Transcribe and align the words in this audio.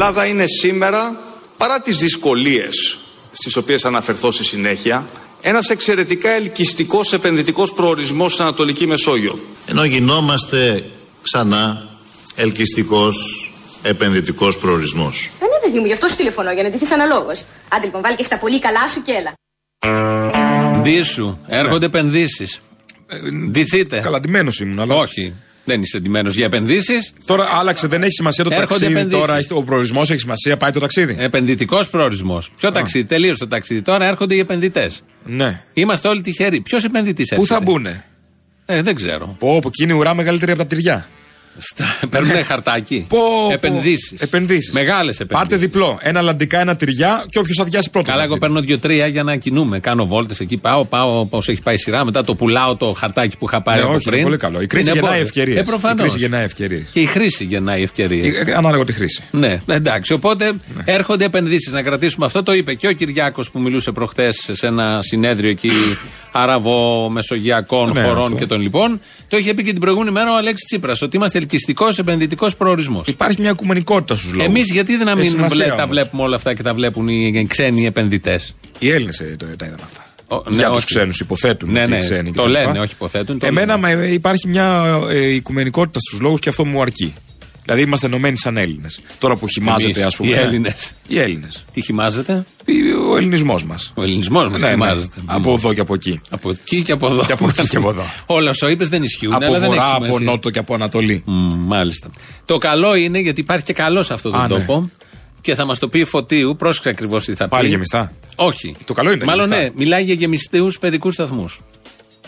Η 0.00 0.02
Ελλάδα 0.02 0.26
είναι 0.26 0.46
σήμερα, 0.46 1.20
παρά 1.56 1.80
τις 1.80 1.98
δυσκολίες 1.98 2.98
στις 3.32 3.56
οποίες 3.56 3.84
αναφερθώ 3.84 4.30
στη 4.30 4.44
συνέχεια, 4.44 5.08
ένας 5.40 5.68
εξαιρετικά 5.68 6.30
ελκυστικός 6.30 7.12
επενδυτικός 7.12 7.72
προορισμός 7.72 8.32
στην 8.32 8.44
Ανατολική 8.44 8.86
Μεσόγειο. 8.86 9.38
Ενώ 9.66 9.84
γινόμαστε 9.84 10.84
ξανά 11.22 11.88
ελκυστικός 12.34 13.16
επενδυτικός 13.82 14.58
προορισμός. 14.58 15.30
Δεν 15.38 15.48
είναι 15.48 15.58
παιδί 15.62 15.78
μου, 15.78 15.86
γι' 15.86 15.92
αυτό 15.92 16.08
σου 16.08 16.16
τηλεφωνώ, 16.16 16.52
για 16.52 16.62
να 16.62 16.70
ντυθείς 16.70 16.92
αναλόγως. 16.92 17.44
Άντε 17.68 17.84
λοιπόν, 17.84 18.02
βάλει 18.02 18.16
και 18.16 18.22
στα 18.22 18.38
πολύ 18.38 18.60
καλά 18.60 18.88
σου 18.88 19.02
και 19.02 19.12
έλα. 19.12 19.32
Ντύσου, 20.80 21.36
έρχονται 21.46 21.86
επενδύσεις. 21.86 22.60
Ντυθείτε. 23.50 24.00
Καλαντημένος 24.00 24.60
ήμουν, 24.60 24.80
αλλά. 24.80 24.94
Όχι. 24.94 25.34
Δεν 25.70 25.82
είσαι 25.82 25.96
εντυμένο 25.96 26.30
για 26.30 26.44
επενδύσεις. 26.44 27.12
Τώρα 27.24 27.48
άλλαξε, 27.52 27.86
δεν 27.86 28.02
έχει 28.02 28.12
σημασία 28.12 28.44
το 28.44 28.50
Έρχονται 28.52 28.68
ταξίδι. 28.72 28.92
επενδύσεις. 28.92 29.20
Τώρα 29.20 29.38
έχει- 29.38 29.52
ο 29.52 29.62
προορισμός 29.62 30.10
έχει 30.10 30.20
σημασία, 30.20 30.56
πάει 30.56 30.70
το 30.70 30.80
ταξίδι. 30.80 31.16
Επενδυτικός 31.18 31.90
προορισμός. 31.90 32.50
Ποιο 32.58 32.70
ταξίδι, 32.70 33.04
τελείωσε 33.04 33.38
το 33.38 33.46
ταξίδι. 33.46 33.82
Τώρα 33.82 34.06
έρχονται 34.06 34.34
οι 34.34 34.38
επενδυτές. 34.38 35.02
Ναι. 35.24 35.62
Είμαστε 35.72 36.08
όλοι 36.08 36.20
τυχεροί. 36.20 36.60
Ποιος 36.60 36.84
επενδυτής 36.84 37.30
έρχεται. 37.30 37.54
Πού 37.54 37.60
θα 37.60 37.60
μπουνε; 37.70 38.04
Ε, 38.66 38.82
δεν 38.82 38.94
ξέρω. 38.94 39.36
Πω, 39.38 39.58
πω, 39.60 39.68
εκεί 39.68 39.82
είναι 39.82 39.92
ουρά 39.92 40.14
μεγαλύτερη 40.14 40.50
από 40.52 40.60
τα 40.60 40.66
τυριά. 40.66 41.08
Παίρνουν 42.10 42.44
χαρτάκι. 42.44 42.94
Ναι. 42.96 43.00
Πω, 43.02 43.18
πω. 43.46 43.52
Επενδύσεις. 43.52 44.12
Επενδύσεις. 44.18 44.72
Μεγάλες 44.72 45.20
επενδύσεις. 45.20 45.26
Πάρτε 45.48 45.56
διπλό. 45.56 45.98
Ένα 46.02 46.22
λαντικά, 46.22 46.60
ένα 46.60 46.76
τυριά 46.76 47.24
και 47.30 47.38
όποιος 47.38 47.58
αδειάσει 47.58 47.90
πρώτος. 47.90 48.10
Καλά, 48.10 48.22
εγώ 48.24 48.38
παίρνω 48.38 48.60
δύο-τρία 48.60 49.06
για 49.06 49.22
να 49.22 49.36
κινούμε. 49.36 49.78
Κάνω 49.78 50.06
βόλτες 50.06 50.40
εκεί, 50.40 50.56
πάω, 50.56 50.84
πάω 50.84 51.26
πώς 51.26 51.48
έχει 51.48 51.62
πάει 51.62 51.74
η 51.74 51.78
σειρά. 51.78 52.04
Μετά 52.04 52.24
το 52.24 52.34
πουλάω 52.34 52.76
το 52.76 52.92
χαρτάκι 52.92 53.36
που 53.38 53.46
είχα 53.48 53.62
πάρει 53.62 53.78
Ναι, 53.80 53.84
από 53.86 53.94
όχι, 53.94 54.04
πριν. 54.04 54.14
είναι 54.14 54.24
πολύ 54.24 54.36
καλό. 54.36 54.60
Η 54.60 54.66
κρίση 54.66 54.84
Είναι 54.90 54.92
γεννάει 54.98 55.18
εμπόδιο. 55.20 55.26
ευκαιρίες. 55.40 55.58
Ε, 55.58 55.62
προφανώς. 55.62 55.98
Η 55.98 56.02
κρίση 56.02 56.18
γεννάει 56.18 56.44
ευκαιρίες. 56.44 56.88
Και 56.92 57.00
η 57.00 57.06
χρήση 57.06 57.44
γεννάει 57.44 57.82
ευκαιρίες. 57.82 58.36
Ε, 58.36 58.52
Ανάλογα 58.56 58.84
τη 58.84 58.92
χρήση. 58.92 59.22
Ναι, 59.30 59.60
εντάξει. 59.66 60.12
Οπότε 60.12 60.44
Ναι. 60.52 60.82
έρχονται 60.84 61.24
επενδύσεις. 61.24 61.72
Να 61.72 61.82
κρατήσουμε 61.82 62.26
αυτό. 62.26 62.42
Το 62.42 62.52
είπε 62.54 62.74
και 62.74 62.86
ο 62.88 62.92
Κυριάκος 62.92 63.50
που 63.50 63.60
μιλούσε 63.60 63.90
προχθέ 63.92 64.28
σε 64.32 64.66
ένα 64.66 64.98
συνέδριο 65.02 65.50
εκεί 65.50 65.70
αραβο-μεσογειακών 66.32 67.90
Ναι, 67.92 68.02
χωρών 68.02 68.24
αυτό. 68.24 68.36
και 68.36 68.46
των 68.46 68.60
λοιπόν. 68.60 69.00
Το 69.28 69.36
είχε 69.36 69.54
πει 69.54 69.62
και 69.62 69.70
την 69.70 69.80
προηγούμενη 69.80 70.10
μέρα 70.10 70.32
ο 70.32 70.36
Αλέξης 70.36 70.64
Τσίπρας. 70.64 71.02
Ότι 71.02 71.16
είμαστε 71.16 71.38
ελκυστικός 71.38 71.98
επενδυτικός 71.98 72.56
προορισμός. 72.56 73.06
Υπάρχει 73.08 73.40
μια 73.40 73.50
οικουμενικότητα 73.50 74.16
στους 74.16 74.32
λόγους. 74.32 74.46
Εμείς 74.46 74.72
γιατί 74.72 74.96
δεν 74.96 75.04
να 75.04 75.10
Έχει 75.10 75.20
μην 75.20 75.30
σημασία 75.30 75.56
βλέ- 75.56 75.68
τα 75.68 75.74
όμως. 75.74 75.88
βλέπουμε 75.88 76.22
όλα 76.22 76.36
αυτά 76.36 76.54
και 76.54 76.62
τα 76.62 76.74
βλέπουν 76.74 77.08
οι 77.08 77.46
ξένοι 77.48 77.86
επενδυτές; 77.86 78.54
Οι 78.78 78.90
Έλληνες 78.90 79.16
τα 79.56 79.66
είδαν 79.66 79.78
αυτά. 79.84 80.04
Ο- 80.26 80.42
ναι, 80.50 80.56
Για 80.56 80.66
τους 80.66 80.76
όχι. 80.76 80.86
ξένους 80.86 81.20
υποθέτουν. 81.20 81.70
Ναι, 81.72 81.80
ότι 81.82 81.88
οι 81.90 81.94
ναι, 81.94 82.00
ξένοι 82.00 82.30
και 82.30 82.36
το 82.36 82.42
τα 82.42 82.48
λοιπά. 82.48 82.60
λένε, 82.64 82.78
όχι 82.80 82.92
υποθέτουν, 82.92 83.38
το 83.38 83.46
Εμένα 83.46 83.76
λένε. 83.78 83.96
μα, 83.96 84.04
υπάρχει 84.04 84.48
μια 84.48 84.98
ε, 85.10 85.18
οικουμενικότητα 85.34 85.98
στους 86.00 86.20
λόγους 86.20 86.40
και 86.40 86.48
αυτό 86.48 86.64
μου 86.64 86.82
αρκεί. 86.82 87.14
Δηλαδή 87.70 87.88
είμαστε 87.88 88.06
ενωμένοι 88.06 88.38
σαν 88.38 88.56
Έλληνες. 88.56 89.00
Τώρα 89.18 89.36
που 89.36 89.46
χυμάζεται, 89.48 89.92
Εμείς, 89.92 90.04
ας 90.06 90.16
πούμε. 90.16 90.28
οι 90.30 90.32
ναι. 90.32 90.38
Έλληνες. 90.40 90.92
Οι 91.08 91.18
Έλληνες. 91.18 91.64
Τι 91.72 91.80
χυμάζεται, 91.82 92.44
Ο 93.10 93.16
ελληνισμός 93.16 93.64
μας. 93.64 93.92
ο 93.94 94.02
ελληνισμός 94.02 94.48
μας 94.48 94.62
χυμάζεται. 94.70 95.20
Από 95.26 95.52
εδώ 95.52 95.72
και 95.72 95.80
από 95.80 95.94
εκεί. 95.94 96.20
Από 96.30 96.50
εκεί 96.50 96.82
και 96.82 96.92
από 96.92 97.06
εδώ. 97.06 97.24
Και 97.26 97.32
από 97.32 97.48
εκεί 97.48 97.68
και 97.68 97.76
από 97.76 97.88
εδώ. 97.90 98.02
Όλα 98.36 98.50
όσα 98.50 98.70
είπες 98.70 98.88
δεν 98.88 99.02
ισχύουν. 99.02 99.32
από 99.34 99.44
αλλά 99.44 99.58
δεν 99.58 99.68
βορρά, 99.68 99.82
έχει 99.82 99.90
από 99.94 100.04
σημασία. 100.04 100.30
νότο 100.30 100.50
και 100.50 100.58
από 100.58 100.74
ανατολή. 100.74 101.22
Μ, 101.26 101.32
μάλιστα. 101.66 102.10
Το 102.44 102.58
καλό 102.58 102.94
είναι 102.94 103.18
γιατί 103.18 103.40
υπάρχει 103.40 103.64
και 103.64 103.72
καλός 103.72 104.06
σε 104.06 104.12
αυτόν 104.12 104.32
τον 104.32 104.40
Α, 104.40 104.48
ναι. 104.48 104.58
τόπο 104.58 104.90
και 105.40 105.54
θα 105.54 105.64
μας 105.64 105.78
το 105.78 105.88
πει 105.88 106.04
φωτίου. 106.04 106.56
Πρόσεξε 106.56 106.88
ακριβώς 106.88 107.24
τι 107.24 107.34
θα 107.34 107.48
Πάλι 107.48 107.64
πει. 107.64 107.70
γεμιστά. 107.70 108.12
Όχι. 108.36 108.76
Το 108.84 108.92
καλό 108.92 109.10
είναι 109.10 109.18
τα 109.20 109.24
Μάλλον 109.24 109.44
γεμιστά. 109.48 109.64
ναι, 109.68 109.74
μιλάει 109.76 110.02
για 110.04 110.14
γεμιστούς 110.14 110.78
παιδικούς 110.78 111.14
σταθμούς. 111.14 111.60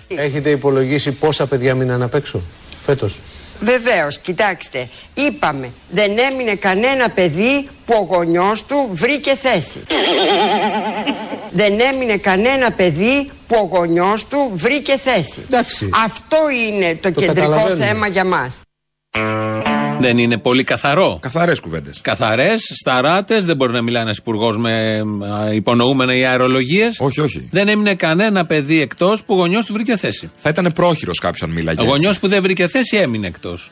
Έχετε 0.09 0.51
υπολογίσει 0.51 1.11
πόσα 1.13 1.47
παιδιά 1.47 1.75
μείναν 1.75 2.03
απ' 2.03 2.15
έξω 2.15 2.41
φέτος; 2.83 3.19
Βεβαίως, 3.63 4.19
κοιτάξτε, 4.19 4.89
είπαμε, 5.15 5.73
δεν 5.91 6.11
έμεινε 6.31 6.55
κανένα 6.55 7.11
παιδί 7.11 7.69
που 7.87 7.95
ο 7.95 8.15
γονιός 8.15 8.65
του 8.65 8.89
βρήκε 8.93 9.35
θέση. 9.37 9.83
δεν 11.51 11.81
έμεινε 11.81 12.17
κανένα 12.17 12.73
παιδί 12.73 13.31
που 13.47 13.57
ο 13.57 13.77
γονιός 13.77 14.27
του 14.27 14.51
βρήκε 14.55 14.97
θέση. 14.99 15.43
Εντάξει. 15.51 15.91
Αυτό 16.05 16.39
είναι 16.67 16.95
το, 16.95 17.13
Το 17.13 17.21
κεντρικό 17.21 17.49
καταλαβαίνουμε. 17.51 17.87
θέμα 17.87 18.07
για 18.07 18.25
μας. 18.25 18.61
Δεν 20.03 20.19
είναι 20.19 20.39
πολύ 20.39 20.65
καθαρό. 20.65 21.19
Καθαρές 21.23 21.61
κουβέντες. 21.61 22.01
Καθαρές, 22.01 22.73
σταράτε, 22.75 23.41
δεν 23.41 23.57
μπορεί 23.57 23.73
να 23.73 23.83
μιλάει 23.83 24.03
ένας 24.03 24.17
υπουργός 24.17 24.59
με 24.59 24.99
α, 24.99 25.55
υπονοούμενα 25.55 26.15
ή 26.15 26.25
αερολογίες. 26.25 27.01
Όχι, 27.01 27.21
όχι. 27.21 27.49
Δεν 27.51 27.69
έμεινε 27.69 27.95
κανένα 27.95 28.47
παιδί 28.47 28.81
εκτός 28.81 29.25
που 29.25 29.35
ο 29.35 29.37
γονιός 29.37 29.67
του 29.67 29.73
βρήκε 29.73 29.97
θέση. 29.97 30.31
Θα 30.37 30.49
ήταν 30.49 30.73
πρόχειρος 30.75 31.19
κάποιον 31.19 31.51
αν 31.51 31.57
μίλαγε. 31.57 31.81
Ο 31.81 31.85
έτσι. 31.85 31.97
γονιό 31.97 32.19
που 32.21 32.29
δεν 32.29 32.43
βρήκε 32.43 32.67
θέση 32.69 32.97
έμεινε 32.97 33.27
εκτός. 33.27 33.71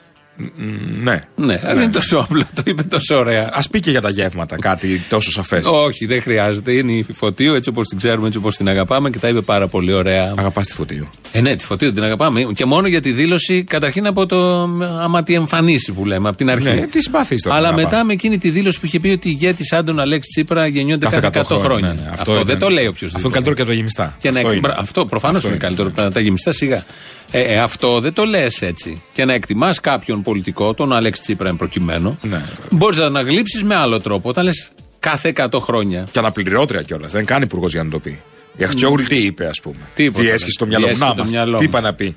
Ναι. 1.03 1.25
Ναι, 1.37 1.59
δεν 1.59 1.77
είναι 1.77 1.91
τόσο 1.91 2.19
απλό, 2.19 2.43
το 2.55 2.63
είπε 2.67 2.83
τόσο 2.83 3.17
ωραία. 3.17 3.43
Α 3.53 3.61
πει 3.71 3.81
και 3.81 3.91
για 3.91 4.01
τα 4.01 4.11
γεύματα 4.11 4.57
κάτι 4.57 5.01
τόσο 5.09 5.31
σαφές. 5.31 5.67
Όχι, 5.67 6.07
δεν 6.07 6.23
χρειάζεται. 6.23 6.73
Είναι 6.73 6.93
η 6.93 7.07
φωτίου 7.13 7.55
έτσι 7.55 7.69
όπως 7.69 7.87
την 7.87 7.99
ξέρουμε, 7.99 8.27
έτσι 8.27 8.39
όπως 8.39 8.57
την 8.57 8.69
αγαπάμε 8.69 9.11
και 9.11 9.19
τα 9.19 9.29
είπε 9.29 9.41
πάρα 9.41 9.69
πολύ 9.69 9.93
ωραία. 9.93 10.35
Αγαπάς 10.37 10.67
τη 10.67 10.75
φωτίου. 10.75 11.09
Ε, 11.33 11.41
ναι, 11.41 11.57
τη 11.57 11.65
φωτίου 11.65 11.93
την 11.93 12.03
αγαπάμε. 12.03 12.43
Και 12.55 12.65
μόνο 12.65 12.87
για 12.87 13.01
τη 13.01 13.13
δήλωση, 13.13 13.65
καταρχήν 13.65 14.07
από 14.07 14.27
το 14.27 14.63
άμα 15.01 15.23
τη 15.23 15.35
εμφανίσει 15.35 15.93
που 15.93 16.07
λέμε, 16.07 16.29
από 16.29 16.37
την 16.37 16.51
αρχή. 16.51 16.69
Ναι, 16.69 16.87
τι 16.87 17.01
συμπαθείς 17.01 17.43
τώρα 17.43 17.57
Αλλά 17.57 17.71
να 17.71 17.77
μετά 17.77 17.89
πας. 17.89 18.03
με 18.05 18.13
εκείνη 18.13 18.39
τη 18.39 18.51
δήλωση 18.51 18.81
που 18.81 18.87
είχε 18.87 19.01
πει 19.01 19.09
ότι 19.09 19.29
οι 19.29 19.37
ηγέτη 19.41 19.65
σαν 19.67 19.85
τον 19.85 20.01
Αλέξη 20.01 20.31
Τσίπρα 20.31 20.67
γεννιόνται 20.67 21.07
κάθε 21.07 21.31
100 21.33 21.45
χρόνια. 21.59 21.89
ναι, 21.89 21.95
ναι. 21.95 22.09
Αυτό, 22.13 22.33
ήταν- 22.33 22.45
δεν 22.45 22.59
το 22.59 22.69
λέει 22.69 22.87
οποιοδήποτε. 22.87 23.07
Αυτό 23.17 23.21
είναι 23.29 23.33
καλύτερο 23.33 23.55
και 23.55 23.61
από 23.63 23.71
τα 23.71 23.77
γεμιστά. 23.77 24.17
Και 24.19 24.31
να 24.31 24.37
αυτό, 24.37 24.51
εκ- 24.51 24.59
είναι. 24.59 24.69
μπρα- 24.69 24.79
αυτό 24.81 25.05
προφανώς 25.05 25.37
Αυτό 25.37 25.49
είναι 25.49 25.57
καλύτερο 25.59 25.89
από 25.89 25.97
τα, 25.97 26.11
τα 26.11 26.21
γεμιστά 26.21 26.53
σιγά. 26.53 26.85
Ε, 27.31 27.41
ε, 27.41 27.59
αυτό 27.59 28.01
δεν 28.01 28.13
το 28.13 28.25
λες 28.25 28.63
έτσι. 28.63 29.03
Και 29.13 29.25
να 29.25 29.33
εκτιμάς 29.33 29.81
κάποιον 29.81 30.23
πολιτικό, 30.23 30.75
τον 30.75 30.93
Αλέξη 30.93 31.21
Τσίπρα 31.23 31.49
εν 31.49 31.57
προκειμένου, 31.57 32.19
Ναι. 32.23 32.43
μπορείς 32.71 32.99
να 32.99 33.05
αναγλύψεις 33.05 33.63
με 33.63 33.75
άλλο 33.75 34.01
τρόπο. 34.01 34.29
Όταν 34.29 34.45
λες 34.45 34.71
κάθε 34.99 35.29
100 35.29 35.61
χρόνια. 35.61 36.07
Και 36.11 36.19
αναπληρώτρια 36.19 36.83
κιόλας. 36.83 37.13
Δεν 37.13 37.25
κάνει 37.25 37.45
υπουργός 37.45 37.73
για 37.73 37.83
να 37.83 37.91
το 37.91 37.99
πει. 37.99 38.21
Η 38.57 38.65
Αχτσιόγλου 38.65 39.05
τι 39.05 39.17
είπε, 39.17 39.47
ας 39.47 39.61
πούμε. 39.61 39.77
Τίποτα, 39.95 40.23
Διέσχισε 40.25 40.59
το 40.59 40.65
ναι. 40.65 40.71
μυαλό 40.71 40.87
μου. 40.87 40.93
Διέσχισε 40.93 41.09
Να 41.11 41.15
το 41.17 41.23
μας. 41.23 41.31
μυαλό 41.31 41.57
Τι 41.59 41.63
μου. 41.63 41.69
είπα 41.69 41.81
να 41.81 41.95
πει. 41.95 42.15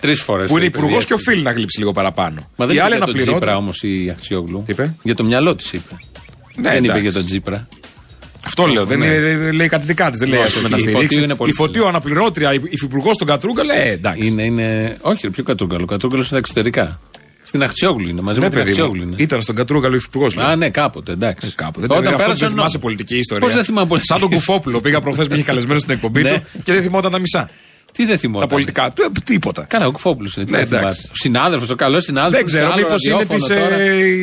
Τρεις 0.00 0.20
φορές. 0.22 0.48
Που 0.50 0.56
είναι 0.56 0.66
υπουργός 0.66 1.04
και 1.04 1.14
οφείλει 1.14 1.42
να 1.42 1.50
γλύψει 1.50 1.78
λίγο 1.78 1.92
παραπάνω. 1.92 2.50
Μα 2.56 2.66
δεν 2.66 2.74
Η 2.74 2.78
είπε 2.78 2.82
άλλη 2.84 2.96
για 2.96 3.04
τον 3.04 3.08
αναπληρώτρια- 3.14 3.38
Τσίπρα 3.40 3.56
όμως 3.56 3.82
η 3.82 4.10
Αξιόγλου. 4.10 4.62
Τι 4.66 4.72
είπε; 4.72 4.94
Για 5.02 5.14
το 5.14 5.24
μυαλό 5.24 5.54
της 5.54 5.72
είπε. 5.72 5.94
Ναι, 6.56 6.62
δεν 6.70 6.72
είπε 6.76 6.84
εντάξει. 6.84 7.02
για 7.02 7.12
τον 7.12 7.24
Τσίπρα. 7.24 7.68
Αυτό 8.44 8.66
λέω. 8.66 8.84
Δεν 8.84 8.98
Ναι. 8.98 9.06
είναι- 9.06 9.50
λέει 9.52 9.68
κάτι 9.68 9.86
δικά 9.86 10.10
της. 10.10 10.18
Δεν 10.18 10.28
λέει 10.28 10.38
Όχι, 10.38 10.46
ας 10.46 10.54
πούμε, 10.54 10.64
όχι, 10.64 10.72
να 10.72 10.78
η 10.78 10.80
στηρίξει. 10.80 11.06
Φωτίου 11.06 11.22
είναι 11.24 11.34
πολύ 11.34 11.50
Η 11.50 11.54
Φωτίου 11.54 11.86
αναπληρώτρια, 11.86 12.52
η 12.54 12.60
υφυπουργός 12.68 13.14
στον 13.14 13.26
Κατρούγκα 13.26 13.64
λέει 13.64 13.88
εντάξει. 13.88 14.26
Είναι, 14.26 14.42
είναι. 14.42 14.96
Όχι, 15.00 15.20
ρε, 15.22 15.30
πιο 15.30 15.42
κατρούγκαλο. 15.42 15.82
Ο 15.82 15.86
κατρούγκαλος 15.86 16.30
είναι 16.30 16.38
στα 16.38 16.48
εξωτερικά. 16.48 17.00
Στην 17.44 17.62
Αξιόγλου 17.62 18.08
είναι. 18.08 18.20
Μαζί 18.20 18.38
Ναι, 18.38 18.44
με 18.44 18.50
την 18.50 18.58
παιδί 18.58 18.70
Αξιόγλου 18.70 19.02
μου. 19.02 19.12
είναι. 19.12 19.22
Ήταν 19.22 19.42
στον 19.42 19.54
Κατρούγκαλο 19.54 19.96
υφυπουργός. 19.96 20.36
Α, 20.36 20.56
ναι, 20.56 20.70
κάποτε, 20.70 21.12
εντάξει. 21.12 21.46
Ε, 21.46 21.50
Κάπου. 21.54 21.80
Δεν, 21.80 21.90
Όταν 21.90 22.14
αυτό 22.14 22.32
δεν 22.32 22.48
θυμάσαι 22.48 22.78
πολιτική 22.78 23.18
ιστορία. 23.18 23.46
Πώς 23.46 23.54
δεν 23.54 23.64
θυμάμαι 23.64 23.86
πολιτική. 23.88 24.12
Σαν 24.12 24.28
τον 24.28 24.30
Κουφόπουλο. 24.38 24.80
Πήγα 24.80 25.00
προχθές 25.00 25.28
με 25.28 25.34
είχε 25.34 25.44
καλεσμένο 25.44 25.78
στην 25.78 25.94
εκπομπή 25.94 26.22
Ναι. 26.22 26.30
του 26.52 26.60
και 26.62 26.72
δεν 26.72 26.82
θυμόταν 26.82 27.12
τα 27.12 27.18
μισά. 27.18 27.48
Τι 27.92 28.04
δεν 28.06 28.18
θυμόταν; 28.18 28.48
Τα 28.48 28.54
πολιτικά 28.54 28.90
του. 28.90 29.02
ε, 29.02 29.06
Τίποτα. 29.24 29.62
Καλά, 29.68 29.86
ο 29.86 29.90
Κουφόπουλος 29.92 30.36
είναι. 30.36 30.44
Τι 30.44 30.50
Ναι, 30.50 30.56
δεν 30.58 30.66
θυμάται. 30.66 30.84
εντάξει. 30.84 31.06
Ο 31.10 31.14
συνάδελφος, 31.14 31.70
ο 31.70 31.74
καλός 31.74 32.04
συνάδελφος. 32.04 32.50
Δεν 32.52 32.60
ξέρω, 32.62 32.74
μήπως 32.76 33.04
είναι 33.04 33.24
της 33.24 33.48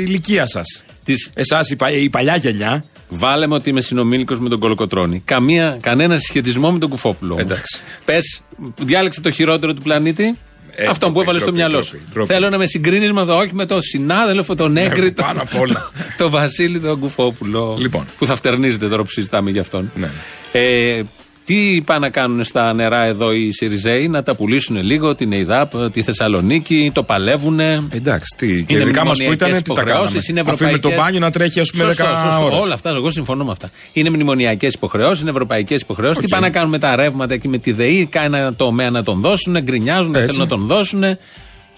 ηλικίας 0.07 0.49
σας. 0.49 0.83
Της- 1.03 1.29
Εσάς 1.33 1.69
η, 1.69 1.75
πα- 1.75 1.91
η 1.91 2.09
παλιά 2.09 2.35
γενιά. 2.35 2.83
Βάλε 3.09 3.47
με 3.47 3.55
ότι 3.55 3.69
είμαι 3.69 3.81
συνομήλικος 3.81 4.39
με 4.39 4.49
τον 4.49 4.59
Κολοκοτρόνη. 4.59 5.21
Καμία, 5.25 5.77
κανένα 5.81 6.17
συσχετισμό 6.17 6.71
με 6.71 6.79
τον 6.79 6.89
Κουφόπουλο. 6.89 7.37
Εντάξει. 7.39 7.81
Πες, 8.05 8.41
διάλεξε 8.77 9.21
το 9.21 9.31
χειρότερο 9.31 9.73
του 9.73 9.81
πλανήτη. 9.81 10.37
Ε, 10.77 10.85
αυτόν 10.85 11.13
που 11.13 11.13
ντροπή, 11.13 11.21
έβαλες 11.21 11.41
στο 11.41 11.51
ντροπή, 11.51 11.67
μυαλό 11.69 11.81
σου. 11.83 11.91
ντροπή, 11.91 12.11
ντροπή. 12.13 12.33
Θέλω 12.33 12.49
να 12.49 12.57
με 12.57 12.65
συγκρίνεις 12.65 13.11
με 13.11 13.25
το, 13.25 13.37
όχι 13.37 13.55
με 13.55 13.65
τον 13.65 13.81
συνάδελφο, 13.81 14.55
τον 14.55 14.77
έγκριτο. 14.77 15.23
πάνω 15.23 15.41
απ' 15.41 15.59
όλα. 15.59 15.91
το 16.17 16.29
Βασίλη 16.29 16.79
τον 16.79 16.99
Κουφόπουλο. 16.99 17.75
Λοιπόν. 17.79 18.07
Που 18.17 18.25
θα 18.25 18.35
φτερνίζεται 18.35 18.87
τώρα 18.87 19.03
που 19.03 19.09
συζητάμε 19.09 19.51
γι' 19.51 19.59
αυτόν. 19.59 19.91
Ναι. 19.95 20.09
Ε, 20.51 21.01
τι 21.45 21.81
πάνε 21.85 21.99
να 21.99 22.09
κάνουν 22.09 22.43
στα 22.43 22.73
νερά 22.73 23.03
εδώ 23.05 23.33
οι 23.33 23.51
Σιριζέοι, 23.51 24.07
να 24.07 24.23
τα 24.23 24.35
πουλήσουν 24.35 24.81
λίγο, 24.83 25.15
την 25.15 25.31
ΕΙΔΑΠ, 25.31 25.91
τη 25.91 26.01
Θεσσαλονίκη, 26.03 26.91
το 26.93 27.03
παλεύουν. 27.03 27.59
Εντάξει, 27.59 28.35
τι. 28.37 28.63
Και 28.63 28.73
Είναι 28.73 28.83
ειδικά 28.83 29.05
μας 29.05 29.17
που 29.17 29.23
μνημονιακές 29.23 29.47
ήταν, 29.47 29.63
τι 29.63 29.69
τα 29.69 29.73
κάναμε; 29.73 29.91
υποχρεώσεις, 29.91 30.27
είναι 30.29 30.39
Αφήνουμε 30.39 30.57
το 30.57 30.65
ευρωπαϊκές. 30.77 30.99
μπάνιο 31.03 31.19
να 31.19 31.31
τρέχει, 31.31 31.59
ας 31.59 31.69
πούμε, 31.71 31.83
Σωστό, 31.83 32.03
10 32.03 32.15
σωστό. 32.23 32.45
ώρες. 32.45 32.59
Όλα 32.59 32.73
αυτά, 32.73 32.89
εγώ 32.89 33.09
συμφωνώ 33.09 33.43
με 33.45 33.51
αυτά. 33.51 33.69
Είναι 33.93 34.09
μνημονιακές 34.09 34.73
υποχρεώσεις, 34.73 35.21
είναι 35.21 35.29
ευρωπαϊκές 35.29 35.81
υποχρεώσεις. 35.81 36.17
Τι 36.17 36.23
Οκ. 36.25 36.29
πάνε 36.31 36.45
να 36.47 36.51
κάνουν 36.53 36.69
με 36.69 36.77
τα 36.79 36.95
ρεύματα 36.95 37.33
εκεί 37.33 37.47
με 37.47 37.57
τη 37.57 37.71
ΔΕΗ, 37.71 38.05
κάνει 38.05 38.37
ένα 38.37 38.53
τομέα 38.53 38.89
να 38.89 39.03
τον 39.03 39.19
δώσουν, 39.19 39.57
γκρινιάζουν, 39.61 40.11
δεν 40.11 40.21
Έτσι. 40.23 40.35
θέλουν 40.37 40.49
να 40.49 40.57
τον 40.57 40.67
δώσουν. 40.67 41.03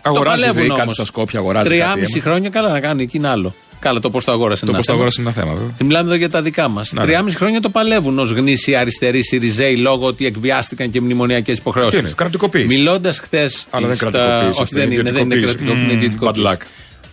Αγοράζει 0.01 0.41
το 0.43 0.49
η 0.49 0.51
ΔΕΗ 0.51 0.53
παλεύουν 0.53 0.69
κάτι 0.69 0.81
όμως. 0.81 0.93
στα 0.95 1.05
Σκόπια, 1.05 1.39
αγοράζει 1.39 1.69
Τριάμιση 1.69 1.99
κάτι, 2.13 2.17
έμα. 2.19 2.23
χρόνια 2.23 2.49
καλά 2.49 2.69
να 2.69 2.79
κάνουν 2.79 2.99
εκεί 2.99 3.17
είναι 3.17 3.27
άλλο. 3.27 3.55
Καλά, 3.79 3.99
το 3.99 4.09
πώς 4.09 4.25
το 4.25 4.31
αγόρασε 4.31 4.61
Το 4.65 4.67
είναι 4.67 4.77
πώς 4.77 4.85
το 4.85 4.91
ένα 4.91 5.01
αγόρασε 5.01 5.21
είναι 5.21 5.29
ένα 5.35 5.41
θέμα, 5.41 5.53
βέβαια. 5.55 5.73
θέμα. 5.77 5.87
Μιλάμε 5.87 6.07
εδώ 6.07 6.17
για 6.17 6.29
τα 6.29 6.41
δικά 6.41 6.67
μας. 6.67 6.91
Ναι, 6.93 7.01
Τριάμιση 7.01 7.37
χρόνια 7.37 7.61
το 7.61 7.69
παλεύουν 7.69 8.19
ως 8.19 8.31
γνήσιοι 8.31 8.75
αριστεροί 8.75 9.23
Σιριζέοι 9.23 9.77
λόγω 9.77 10.05
ότι 10.07 10.25
εκβιάστηκαν 10.25 10.89
και 10.91 11.01
μνημονιακές 11.01 11.57
υποχρεώσεις. 11.57 11.99
Τι 11.99 12.05
είναι, 12.05 12.13
κρατικοποίηση. 12.15 12.65
Μιλώντας 12.77 13.19
χθες. 13.19 13.65
Αλλά 13.69 13.87
δεν 13.87 13.97
κρατικοποίηση, 13.97 14.49
Όχι, 14.49 14.61
αυτό 14.61 14.77
δεν 14.77 14.91
είναι 14.91 14.93
είναι, 14.99 15.11
δεν 15.11 15.23
είναι 15.23 15.35
ιδιωτικοποίηση. 15.35 15.75
κρατικοποίηση. 15.75 15.83
είναι 15.83 15.93
Μμμ, 15.93 15.97
ιδιωτικοποίηση. 15.97 16.45
bad 16.49 16.53
luck. 16.53 16.61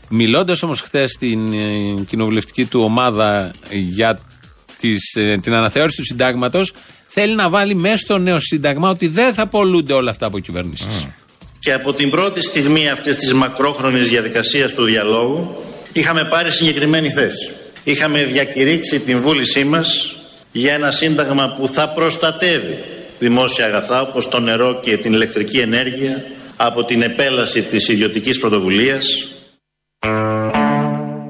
Μιλώντας 0.08 0.62
όμως 0.62 0.80
χθες 0.80 1.10
στην 1.10 1.52
ε, 1.52 2.00
κοινοβουλευτική 2.08 2.64
του 2.64 2.80
ομάδα 2.80 3.50
για 3.70 4.18
τις, 4.78 5.14
ε, 5.14 5.36
την 5.42 5.54
αναθεώρηση 5.54 5.96
του 5.96 6.04
συντάγματος, 6.04 6.72
θέλει 7.08 7.34
να 7.34 7.48
βάλει 7.48 7.74
μέσα 7.74 7.96
στο 7.96 8.18
νέο 8.18 8.38
σύνταγμα 8.40 8.90
ότι 8.90 9.06
δεν 9.06 9.34
θα 9.34 9.46
πολλούνται 9.46 9.92
όλα 9.92 10.10
αυτά 10.10 10.26
από 10.26 10.38
κυβερνήσεις. 10.38 11.06
Και 11.58 11.72
από 11.72 11.92
την 11.92 12.10
πρώτη 12.10 12.42
στιγμή 12.42 12.88
αυτής 12.90 13.16
της 13.16 13.32
μακρόχρονης 13.32 14.08
διαδικασίας 14.08 14.72
του 14.74 14.84
διαλόγου 14.84 15.56
είχαμε 15.94 16.24
πάρει 16.24 16.50
συγκεκριμένη 16.50 17.10
θέση. 17.10 17.54
είχαμε 17.84 18.24
διακηρύξει 18.24 19.00
την 19.00 19.20
βούλησή 19.20 19.64
μας 19.64 20.16
για 20.52 20.74
ένα 20.74 20.90
σύνταγμα 20.90 21.54
που 21.58 21.68
θα 21.68 21.88
προστατεύει 21.88 22.84
δημόσια 23.18 23.64
αγαθά 23.64 24.00
όπως 24.00 24.28
το 24.28 24.40
νερό 24.40 24.80
και 24.82 24.96
την 24.96 25.12
ηλεκτρική 25.12 25.58
ενέργεια 25.58 26.24
από 26.56 26.84
την 26.84 27.02
επέλαση 27.02 27.62
της 27.62 27.88
ιδιωτικής 27.88 28.38
πρωτοβουλίας 28.38 29.28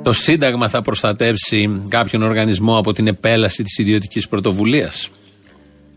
Το 0.03 0.13
Σύνταγμα 0.13 0.69
θα 0.69 0.83
προστατεύσει 0.83 1.83
κάποιον 1.89 2.23
οργανισμό 2.23 2.79
από 2.79 2.93
την 2.93 3.07
επέλαση 3.07 3.63
της 3.63 3.79
ιδιωτικής 3.79 4.29
πρωτοβουλίας. 4.29 5.09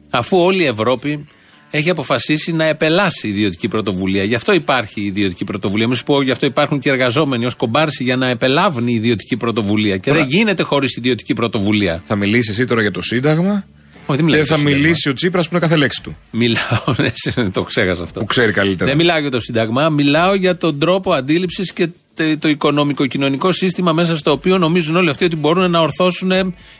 Αφού 0.09 0.37
όλη 0.37 0.63
η 0.63 0.65
Ευρώπη 0.65 1.27
έχει 1.71 1.89
αποφασίσει 1.89 2.51
να 2.51 2.63
επελάσει 2.63 3.27
η 3.27 3.29
ιδιωτική 3.29 3.67
πρωτοβουλία. 3.67 4.23
Γι' 4.23 4.35
αυτό 4.35 4.53
υπάρχει 4.53 5.01
η 5.01 5.05
ιδιωτική 5.05 5.43
πρωτοβουλία. 5.43 5.87
Μην 5.87 5.95
σου 5.95 6.03
πω, 6.03 6.21
γι' 6.21 6.31
αυτό 6.31 6.45
υπάρχουν 6.45 6.79
και 6.79 6.89
εργαζόμενοι 6.89 7.45
ως 7.45 7.55
κομπάρσι 7.55 8.03
για 8.03 8.15
να 8.15 8.27
επελάβουν 8.27 8.87
η 8.87 8.93
ιδιωτική 8.93 9.37
πρωτοβουλία. 9.37 9.97
Και 9.97 10.09
Τώρα- 10.09 10.19
δεν 10.19 10.29
γίνεται 10.29 10.63
χωρίς 10.63 10.95
ιδιωτική 10.95 11.33
πρωτοβουλία. 11.33 12.03
Θα 12.07 12.15
μιλήσεις 12.15 12.49
εσύ 12.51 12.65
τώρα 12.65 12.81
για 12.81 12.91
το 12.91 13.01
Σύνταγμα 13.01 13.65
Όχι, 14.09 14.15
δεν 14.21 14.25
μιλάω 14.25 14.39
και 14.41 14.45
για 14.45 14.45
το 14.45 14.53
θα 14.53 14.57
Σύνταγμα. 14.57 14.79
μιλήσει 14.81 15.09
ο 15.09 15.13
Τσίπρας 15.13 15.45
που 15.45 15.49
είναι 15.55 15.61
κάθε 15.61 15.75
λέξη 15.75 16.01
του. 16.03 16.17
Μιλάω, 16.31 16.95
ναι, 17.43 17.49
το 17.49 17.63
ξέχασα 17.63 18.03
αυτό. 18.03 18.19
Που 18.19 18.25
ξέρει 18.25 18.51
καλύτερα. 18.51 18.89
Δεν 18.89 18.97
μιλάω 18.97 19.19
για 19.19 19.31
το 19.31 19.39
Σύνταγμα, 19.39 19.89
μιλάω 19.89 20.33
για 20.33 20.57
τον 20.57 20.79
τρόπο 20.79 21.13
αντίληψης 21.13 21.73
και 21.73 21.87
τε- 22.13 22.39
το 22.39 22.49
οικονομικό-κοινωνικό 22.49 23.51
σύστημα 23.51 23.91
μέσα 23.93 24.17
στο 24.17 24.31
οποίο 24.31 24.57
νομίζουν 24.57 24.95
όλοι 24.95 25.09
αυτοί 25.09 25.25
ότι 25.25 25.35
μπορούν 25.35 25.71
να 25.71 25.79
ορθώσουν 25.79 26.31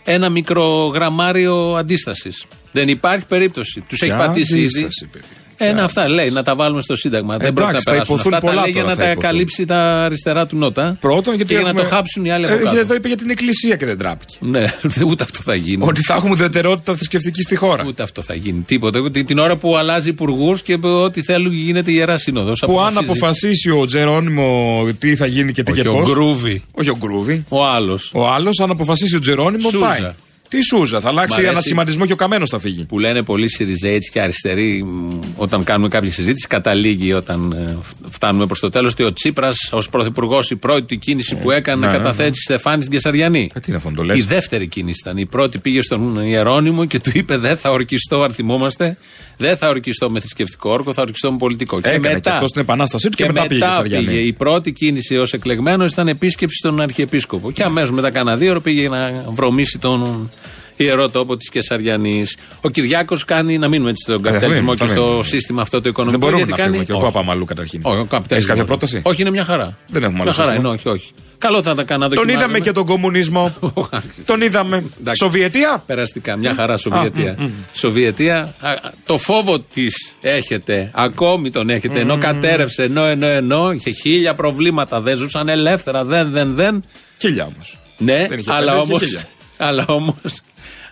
ένα 0.03 0.29
μικρό 0.29 0.85
γραμμάριο 0.87 1.73
αντίστασης. 1.75 2.45
Δεν 2.71 2.87
υπάρχει 2.87 3.25
περίπτωση. 3.27 3.81
Τους 3.89 4.01
έχει 4.01 4.11
Ποια 4.15 4.25
πατήσει 4.25 4.53
ήδη. 4.57 4.65
αντίσταση, 4.65 5.09
παιδί. 5.57 5.69
Ένα 5.71 5.83
αυτά 5.83 6.09
λέει 6.09 6.29
να 6.29 6.43
τα 6.43 6.55
βάλουμε 6.55 6.81
στο 6.81 6.95
Σύνταγμα. 6.95 7.37
Δεν 7.37 7.47
Εντάξει, 7.47 7.53
πρόκειται 7.55 7.77
να 7.77 7.81
θα 7.83 7.91
περάσουν 7.91 8.15
υποθούν 8.15 8.33
αυτά. 8.33 8.45
Τα 8.45 8.51
πολλά 8.51 8.61
λέει 8.61 8.71
για 8.71 8.81
τώρα, 8.81 8.93
να 8.93 8.99
θα 8.99 9.05
τα 9.05 9.11
υποθούν. 9.11 9.29
καλύψει 9.31 9.65
τα 9.65 10.03
αριστερά 10.03 10.47
του 10.47 10.57
νότα. 10.57 10.97
Πρώτον, 10.99 11.35
γιατί 11.35 11.49
και 11.49 11.53
για 11.53 11.63
να 11.63 11.69
έχουμε- 11.69 11.83
το 11.89 11.95
χάψουν 11.95 12.25
οι 12.25 12.31
άλλοι 12.31 12.45
από 12.45 12.53
Ε, 12.53 12.57
κάτω. 12.57 12.77
Εδώ 12.77 12.93
είπε 12.95 13.07
για 13.07 13.17
την 13.17 13.29
Εκκλησία 13.29 13.75
και 13.75 13.85
δεν 13.85 13.97
τράπηκε. 13.97 14.35
Ναι, 14.39 14.65
ούτε 15.09 15.23
αυτό 15.23 15.41
θα 15.41 15.55
γίνει. 15.55 15.83
Ότι 15.87 16.01
θα 16.01 16.13
έχουμε 16.13 16.31
ουδετερότητα 16.31 16.95
θρησκευτική 16.95 17.41
στη 17.41 17.55
χώρα. 17.55 17.83
Ούτε 17.87 18.03
αυτό 18.03 18.21
θα 18.21 18.33
γίνει. 18.33 18.61
Τίποτα. 18.61 18.99
Ούτε 18.99 19.23
την 19.23 19.37
ώρα 19.39 19.55
που 19.55 19.75
αλλάζει 19.77 20.09
υπουργούς 20.09 20.61
και 20.61 20.77
ό,τι 20.81 21.21
θέλουν 21.23 21.53
γίνεται 21.53 21.91
η 21.91 21.95
ιερά 21.97 22.17
σύνοδος. 22.17 22.63
Που 22.65 22.79
αν 22.81 22.97
αποφασίσει 22.97 23.69
ο 23.71 23.85
Τζερόνιμο 23.85 24.87
τι 24.99 25.15
θα 25.15 25.25
γίνει 25.25 25.51
και 25.51 25.63
τι 25.63 25.71
Όχι 25.71 25.81
και 25.81 25.87
ο 25.87 25.93
πώς. 25.93 26.09
Γκρούβι. 26.09 26.63
Όχι 26.71 26.89
ο 26.89 26.97
Γκρούβι. 26.97 27.43
Ο 27.49 27.65
άλλος. 27.65 28.11
Ο 28.13 28.27
άλλος, 28.29 28.59
αν 28.59 28.69
αποφασίσει 28.71 29.15
ο 29.15 29.19
Τζερόνιμο, 29.19 29.69
Σούζα. 29.69 29.85
πάει. 29.85 30.11
Τι 30.49 30.61
Σούζα, 30.63 30.99
θα 30.99 31.07
Μ' 31.07 31.11
αλλάξει 31.11 31.33
αρέσει. 31.35 31.49
ανασχηματισμό 31.49 32.05
και 32.05 32.13
ο 32.13 32.15
καμένος 32.15 32.49
θα 32.49 32.59
φύγει. 32.59 32.83
Που 32.83 32.99
λένε 32.99 33.23
πολλοί 33.23 33.49
Σιριζέοι 33.49 33.93
έτσι 33.93 34.11
και 34.11 34.21
αριστεροί, 34.21 34.83
μ, 34.83 35.19
όταν 35.35 35.63
κάνουμε 35.63 35.89
κάποια 35.89 36.11
συζήτηση, 36.11 36.47
καταλήγει 36.47 37.13
όταν 37.13 37.51
ε, 37.51 37.77
φτάνουμε 38.09 38.45
προς 38.45 38.59
το 38.59 38.69
τέλος 38.69 38.91
ότι 38.91 39.03
ο 39.03 39.13
Τσίπρας 39.13 39.57
ως 39.71 39.89
πρωθυπουργός 39.89 40.49
η 40.51 40.55
πρώτη 40.55 40.97
κίνηση 40.97 41.35
που 41.35 41.51
έκανε 41.51 41.85
να 41.85 41.91
ναι, 41.91 41.97
ναι. 41.97 42.03
καταθέτει 42.03 42.41
Στεφάνη 42.41 42.81
στην 42.81 42.93
Κεσαριανή. 42.93 43.51
Ε, 43.53 43.59
τι 43.59 43.65
είναι 43.67 43.77
αυτό, 43.77 43.91
το 43.95 44.03
λες; 44.03 44.17
Η 44.17 44.21
δεύτερη 44.21 44.67
κίνηση 44.67 44.99
ήταν. 45.03 45.17
Η 45.17 45.25
πρώτη 45.25 45.57
πήγε 45.57 45.81
στον 45.81 46.23
Ιερόνιμο 46.23 46.85
και 46.85 46.99
του 46.99 47.11
είπε: 47.13 47.37
Δεν 47.37 47.57
θα 47.57 47.71
ορκιστώ, 47.71 48.21
αν 48.21 48.33
θυμόμαστε, 48.33 48.97
δεν 49.37 49.57
θα 49.57 49.69
ορκιστώ 49.69 50.09
με 50.09 50.19
θρησκευτικό 50.19 50.69
όρκο, 50.69 50.93
θα 50.93 51.01
ορκιστώ 51.01 51.31
με 51.31 51.37
πολιτικό. 51.37 51.79
Έκανε 51.83 52.19
και 52.19 52.29
αυτό 52.29 52.47
στην 52.47 52.61
επανάστασή 52.61 53.09
του 53.09 53.17
και 53.17 53.25
μετά 53.25 53.47
πήγε 53.47 53.65
η 53.65 53.67
Κεσαριανή. 53.67 54.15
Η 54.15 54.33
πρώτη 54.33 54.71
κίνηση 54.71 55.17
ως 55.17 55.33
εκλεγμένος 55.33 55.91
ήταν 55.91 56.07
επίσκεψη 56.07 56.57
στον 56.57 56.81
Αρχιεπίσκοπο. 56.81 57.51
Και 57.51 57.63
αμέσως 57.63 57.91
μετά 57.91 58.11
κάνα 58.11 58.37
δύο 58.37 58.51
ώρα 58.51 58.61
πήγε 58.61 58.89
να 58.89 59.25
βρωμίσει 59.27 59.79
τον 59.79 60.29
ιερό 60.77 61.09
τόπο 61.09 61.37
της 61.37 61.49
Κεσαριανής. 61.49 62.37
Ο 62.61 62.69
Κυριάκος 62.69 63.25
κάνει 63.25 63.57
να 63.57 63.67
μείνουμε 63.67 63.89
έτσι 63.89 64.03
στον 64.03 64.15
θα 64.23 64.29
καπιταλισμό 64.29 64.59
μείνουμε, 64.59 64.75
και 64.77 64.83
θα 64.83 64.87
στο 64.87 65.01
μείνουμε. 65.05 65.23
σύστημα 65.23 65.61
αυτό 65.61 65.77
το 65.77 65.81
Δεν 65.83 65.91
οικονομικό. 65.91 66.19
μπορούμε 66.19 66.37
γιατί 66.37 66.51
να 66.51 66.57
κάνει... 66.57 66.69
φύγουμε 66.77 66.85
και 66.85 66.93
Όχι. 66.93 67.01
ο 67.01 67.05
Παπαμαλού 67.05 67.45
καταρχήν. 67.45 67.79
Όχι, 67.83 67.99
ο 67.99 68.05
καπιταλισμός. 68.05 68.31
Έχεις 68.37 68.47
κάποια 68.47 68.65
πρόταση; 68.65 68.99
Όχι, 69.03 69.21
είναι 69.21 69.29
μια 69.31 69.43
χαρά. 69.43 69.77
Δεν 69.87 70.03
έχουμε 70.03 70.15
άλλο 70.21 70.23
Μια 70.23 70.33
χαρά 70.33 70.47
σύστημα. 70.49 70.69
είναι, 70.69 70.77
όχι, 70.79 70.89
όχι. 70.89 71.11
Καλό 71.39 71.61
θα 71.61 71.71
ήταν 71.71 71.85
να 71.99 72.07
Τον 72.09 72.15
δοκιμάζουμε. 72.17 72.33
είδαμε 72.43 72.59
και 72.59 72.71
τον 72.71 72.85
κομμουνισμό. 72.85 73.55
τον 74.25 74.41
είδαμε. 74.41 74.75
Εντάξει. 74.99 75.23
Σοβιετία; 75.23 75.83
Περαστικά, 75.85 76.35
μια 76.35 76.53
χαρά 76.53 76.77
Σοβιετία. 76.77 77.37
Σοβιετία, 77.73 78.53
α, 78.59 78.69
α, 78.71 78.75
το 79.05 79.17
φόβο 79.17 79.59
της 79.59 80.13
έχετε, 80.21 80.91
ακόμη 80.93 81.49
τον 81.49 81.69
έχετε, 81.69 81.99
ενώ 81.99 82.17
κατέρευσε, 82.17 82.83
ενώ, 82.83 83.03
ενώ, 83.05 83.27
ενώ, 83.27 83.71
είχε 83.71 83.91
χίλια 83.91 84.33
προβλήματα, 84.33 85.01
δεν 85.01 85.17
ζούσαν 85.17 85.49
ελεύθερα, 85.49 86.03
δεν, 86.05 86.29
δεν, 86.31 86.55
δεν. 86.55 86.83
Χίλια 87.17 87.43
όμως. 87.45 87.77
Ναι, 87.97 88.25
Δεν 88.29 88.39
είχε 88.39 88.51
αλλά 88.51 88.71
πέντε, 88.71 88.81
είχε 88.83 88.91
όμω. 88.93 88.99
χίλια. 88.99 89.21
Αλλά 89.57 89.85
όμω, 89.87 90.17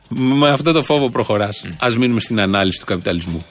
με 0.08 0.50
αυτό 0.50 0.72
το 0.72 0.84
φόβο 0.84 1.10
προχωράς. 1.10 1.64
Α 1.80 1.88
μείνουμε 1.98 2.20
στην 2.20 2.40
ανάλυση 2.40 2.80
του 2.80 2.86
καπιταλισμού. 2.86 3.46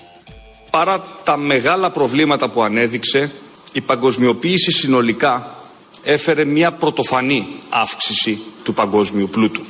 Παρά 0.71 1.05
τα 1.25 1.37
μεγάλα 1.37 1.91
προβλήματα 1.91 2.49
που 2.49 2.63
ανέδειξε, 2.63 3.33
η 3.73 3.81
παγκοσμιοποίηση 3.81 4.73
συνολικά 4.73 5.57
έφερε 6.03 6.45
μια 6.45 6.73
πρωτοφανή 6.73 7.47
αύξηση 7.69 8.39
του 8.63 8.75
παγκόσμιου 8.75 9.29
πλούτου. 9.29 9.63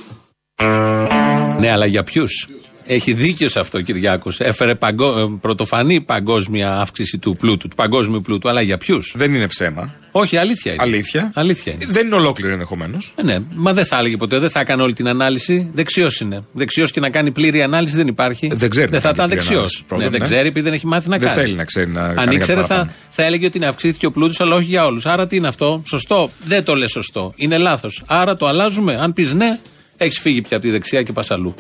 Ναι, 1.59 1.71
αλλά 1.71 1.87
για 1.87 2.05
ποιους; 2.05 2.49
Έχει 2.87 3.13
δίκιο 3.13 3.49
σε 3.49 3.61
αυτό 3.61 3.79
ο 3.79 3.81
Κυριάκος. 3.81 4.41
Έφερε 4.41 4.75
παγκο... 4.75 5.19
ε, 5.21 5.39
πρωτοφανή 5.41 6.01
παγκόσμια 6.01 6.81
αύξηση 6.81 7.19
του 7.19 7.37
πλούτου, 7.37 7.69
του 7.69 7.77
παγκόσμιου 7.77 8.21
πλούτου. 8.21 8.49
Αλλά 8.49 8.61
για 8.61 8.79
ποιους; 8.79 9.15
Δεν 9.17 9.35
είναι 9.35 9.47
ψέμα. 9.47 9.95
Όχι, 10.11 10.37
αλήθεια 10.37 10.73
είναι. 10.73 10.83
Αλήθεια. 10.83 11.31
Αλήθεια 11.35 11.73
είναι. 11.73 11.85
Δεν 11.89 12.07
είναι 12.07 12.15
ολόκληρο 12.15 12.53
ενδεχομένως. 12.53 13.13
Ε, 13.17 13.23
ναι, 13.23 13.37
μα 13.55 13.73
δεν 13.73 13.87
θα 13.87 13.99
έλεγε 13.99 14.17
ποτέ, 14.17 14.39
δεν 14.39 14.51
θα 14.51 14.61
έκανε 14.61 14.83
όλη 14.83 14.93
την 14.93 15.09
ανάλυση. 15.09 15.71
Δεξιός 15.73 16.21
είναι. 16.21 16.45
Δεξιός 16.53 16.91
και 16.91 17.01
να 17.01 17.11
κάνει 17.11 17.31
πλήρη 17.31 17.63
ανάλυση 17.63 17.97
δεν 17.97 18.07
υπάρχει. 18.07 18.51
Δεν 18.55 18.71
ξέρει 18.71 18.91
Δεν 18.91 18.95
να 18.95 19.01
θα 19.01 19.13
κάνει 19.13 19.15
ήταν 19.17 19.29
πλήρη 19.29 19.41
δεξιός. 19.41 19.57
ανάλυση. 19.59 19.81
Ναι, 19.81 19.87
Πρώτον, 19.89 20.11
δεν 20.11 20.21
ναι. 20.21 20.27
ξέρει 20.27 20.49
επειδή 20.49 20.65
δεν 20.65 20.73
έχει 20.73 20.87
μάθει 20.87 21.09
να 21.09 21.17
Δεν 21.19 21.29
κάνει. 21.29 21.41
θέλει 21.41 21.55
να 21.55 21.65
ξέρει 21.65 21.91
να 21.91 22.01
κάνει 22.01 22.11
Αν 22.19 22.25
κάτι 22.25 22.35
ήξερε 22.37 22.61
θα, 22.61 22.67
παραπάνω. 22.67 22.91
θα 23.11 23.23
έλεγε 23.25 23.47
ότι 23.47 23.57
είναι 23.57 23.67
αυξήθηκε 23.67 24.07
ο 24.07 24.11
πλούτος, 24.11 24.41
αλλά 24.41 24.55
όχι 24.55 24.67
για 24.67 24.85
όλους. 24.85 25.07
Άρα 25.07 25.27
τι 25.27 25.37
είναι 25.37 25.49
αυτό, 25.49 25.83
σωστό; 25.87 26.31
Δεν 26.45 26.65
το 26.65 26.75
λες 26.75 26.91
σωστό. 26.91 27.33
Είναι 27.37 27.59
λάθος. 27.59 28.03
Άρα 28.07 28.37
το 28.37 28.47
αλλάζουμε. 28.47 28.97
Αν 29.01 29.13
πεις 29.13 29.33
ναι, 29.33 29.59
έχεις 29.97 30.19
φύγει 30.19 30.43
πια 30.43 30.57
από 30.57 30.67
τη 30.67 30.73
δεξιά 30.73 31.03
και 31.03 31.13
πας 31.13 31.31
αλλού. 31.31 31.55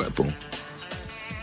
Ε, 0.00 0.02
Πού; 0.14 0.34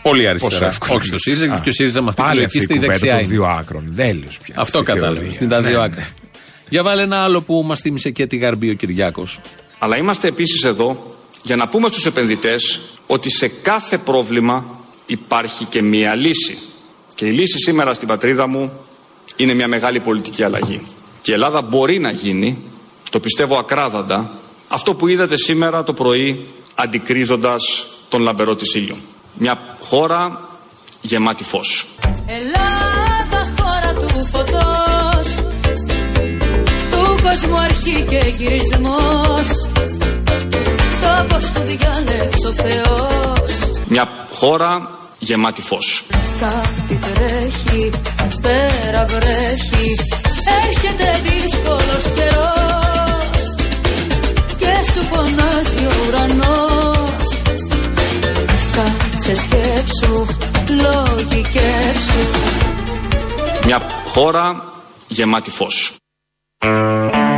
Πολύ 0.02 0.20
Πόσο 0.22 0.28
αριστερά. 0.30 0.66
εύκολο. 0.66 0.94
Όχι 0.94 1.06
στο 1.06 1.18
ΣΥΡΙΖΑ 1.18 1.54
Α, 1.54 1.58
και 1.60 1.68
ο 1.68 1.72
ΣΥΡΙΖΑ 1.72 2.00
με 2.02 2.08
αυτή 2.08 2.20
τη 2.20 2.26
Πάλι 2.28 2.40
λογική 2.40 2.58
αυτή 2.58 2.72
η 2.72 2.74
στη 2.74 2.74
κουβέντα 2.74 2.92
δεξιά 2.92 3.12
των 3.12 3.20
είναι. 3.24 3.32
δύο 3.34 3.44
άκρων. 3.44 3.84
Δέλειος 3.94 4.38
πια. 4.38 4.54
Αυτό 4.58 4.78
Αυτή 4.78 4.90
η 4.90 4.94
κατάλαβες. 4.94 5.18
θεωρία. 5.18 5.32
Στην 5.36 5.48
τα 5.48 5.62
δύο 5.62 5.78
Ναι, 5.78 5.84
άκρα. 5.84 6.00
ναι. 6.00 6.06
Για 6.68 6.82
βάλε 6.82 7.02
ένα 7.02 7.16
άλλο 7.24 7.40
που 7.40 7.62
μας 7.66 7.80
θύμισε 7.80 8.10
και 8.10 8.26
τη 8.26 8.36
Γαρμπή 8.36 8.70
ο 8.70 8.74
Κυριάκος. 8.74 9.40
Αλλά 9.78 9.96
είμαστε 9.96 10.28
επίσης 10.28 10.64
εδώ 10.64 11.16
για 11.42 11.56
να 11.56 11.68
πούμε 11.68 11.88
στους 11.88 12.06
επενδυτές 12.06 12.80
ότι 13.06 13.30
σε 13.30 13.48
κάθε 13.48 13.98
πρόβλημα 13.98 14.66
υπάρχει 15.06 15.64
και 15.64 15.82
μία 15.82 16.14
λύση. 16.14 16.58
Και 17.14 17.26
η 17.26 17.30
λύση 17.30 17.58
σήμερα 17.58 17.94
στην 17.94 18.08
πατρίδα 18.08 18.46
μου 18.46 18.72
είναι 19.36 19.54
μια 19.54 19.68
μεγάλη 19.68 20.00
πολιτική 20.00 20.42
αλλαγή. 20.42 20.82
Και 21.22 21.30
η 21.30 21.34
Ελλάδα 21.34 21.62
μπορεί 21.62 21.98
να 21.98 22.10
γίνει, 22.10 22.58
το 23.10 23.20
πιστεύω 23.20 23.58
ακράδαντα, 23.58 24.30
αυτό 24.68 24.94
που 24.94 25.08
είδατε 25.08 25.36
σήμερα 25.36 25.82
το 25.82 25.92
πρωί 25.92 26.46
αντικρίζοντας 26.74 27.86
τον 28.08 28.20
λαμπερό 28.22 28.54
της 28.56 28.74
ήλιο. 28.74 28.96
Μια 29.34 29.58
χώρα 29.88 30.40
γεμάτη 31.00 31.44
φως. 31.44 31.86
Ελλάδα 32.26 33.52
χώρα 33.58 33.92
του 33.94 34.26
φωτός. 34.32 35.34
Του 36.90 37.22
κόσμου 37.22 37.58
αρχή 37.58 38.04
και 38.08 38.32
γυρισμός. 38.38 39.48
Τόπος 41.02 41.50
που 41.50 41.60
διάλεξε 41.60 42.46
ο 42.46 42.52
Θεός. 42.52 43.70
Μια 43.88 44.08
χώρα 44.38 44.88
γεμάτη 45.18 45.62
φως. 45.62 46.04
Κάτι 46.40 46.94
τρέχει, 46.94 47.90
πέρα 48.42 49.06
βρέχει. 49.06 49.96
Έρχεται 50.64 51.20
δύσκολος 51.22 52.04
καιρός. 52.14 53.54
Και 54.58 54.92
σου 54.92 55.04
φωνάζει 55.10 55.86
ο 55.86 55.92
ουρανός 56.08 57.01
Κάτσε 59.32 59.44
σκέψου, 59.44 60.26
λογικέψου 60.68 62.12
Μια 63.64 63.80
χώρα 64.06 64.64
γεμάτη 65.08 65.50
φως. 65.50 65.96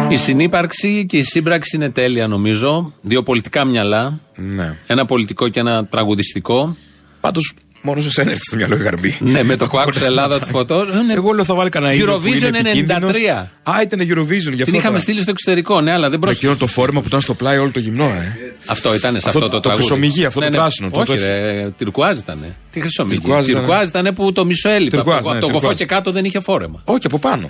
Η 0.09 0.17
συνύπαρξη 0.17 1.07
και 1.09 1.17
η 1.17 1.23
σύμπραξη 1.23 1.77
είναι 1.77 1.91
τέλεια 1.91 2.27
νομίζω. 2.27 2.93
Δύο 3.01 3.23
πολιτικά 3.23 3.65
μυαλά. 3.65 4.21
Ναι. 4.37 4.79
Ένα 4.87 5.05
πολιτικό 5.05 5.49
και 5.49 5.61
ένα 5.61 5.87
τραγουδιστικό. 5.87 6.77
Πάντως, 7.21 7.55
μόνος 7.85 8.05
σε 8.05 8.11
σένα 8.11 8.31
έρθει 8.31 8.43
στο 8.45 8.57
μυαλό 8.57 8.77
η 8.77 8.83
γαρμπή. 8.83 9.17
Ναι, 9.21 9.43
με 9.43 9.57
το 9.57 9.67
που 9.67 9.79
άκουσε 9.79 10.05
Ελλάδα 10.07 10.41
του 10.41 10.47
φωτό. 10.49 10.85
ναι. 11.07 11.13
Εγώ 11.15 11.33
λέω 11.33 11.45
θα 11.45 11.55
βάλει 11.55 11.71
κανένα 11.71 11.93
ίνδο 11.95 12.19
που 12.19 12.27
είναι 12.27 12.37
Eurovision 12.39 12.55
επικίνδυνος. 12.55 13.17
93. 13.17 13.47
Α, 13.63 13.83
ήταν 13.83 14.01
Eurovision 14.01 14.31
γι' 14.31 14.63
αυτό. 14.63 14.65
Την 14.65 14.75
είχαμε 14.75 14.83
τώρα. 14.89 14.99
στείλει 14.99 15.23
στο 15.23 15.31
εξωτερικό, 15.31 15.81
ναι, 15.81 15.93
αλλά 15.93 16.11
δεν 16.11 16.19
Με 16.23 16.31
εκείνο 16.31 16.51
πρόσεξε. 16.53 16.59
το 16.75 16.81
φόρμα 16.81 17.01
που 17.01 17.07
ήταν 17.07 17.21
στο 17.21 17.35
πλάι 17.35 17.59
όλο 17.59 17.71
το 17.71 17.79
γυμνό, 17.79 18.05
ε. 18.05 18.39
Αυτό 18.67 18.95
ήταν 18.95 19.11
σε 19.13 19.17
Αυτό 19.17 19.29
αυτό, 19.29 19.41
το 19.41 19.49
το 19.49 19.61
τραγούδι. 19.61 19.85
χρυσομυγί, 19.87 20.25
αυτό 20.25 20.41
το 20.41 20.49
πράσινο, 20.51 20.91
το 20.91 21.01
Όχι, 21.01 21.11
τέτοιο. 21.13 21.27
ρε, 21.27 21.71
τυρκουάζ 21.79 22.19
ήταν. 22.19 22.39
Τι 22.71 22.81
χρυσομυγί. 22.81 23.19
Τυρκουάζ 23.19 23.49
ήταν. 23.49 23.61
Τυρκουάζ 23.61 23.89
ήταν 23.89 24.15
που 24.15 24.33
το 24.33 24.45
μισό 24.45 24.69
έλειπε. 24.69 24.97
Τυρκουάζ, 24.97 25.19
Από 25.19 25.29
ναι, 25.31 25.37
από 25.39 25.41
το 25.41 25.47
τυρκουάζ. 25.47 25.63
κοφό 25.63 25.77
και 25.77 25.85
κάτω 25.85 26.11
δεν 26.11 26.25
είχε 26.25 26.41
φόρεμα. 26.41 26.81
Όχι, 26.85 27.07
από 27.07 27.19
πάνω. 27.19 27.49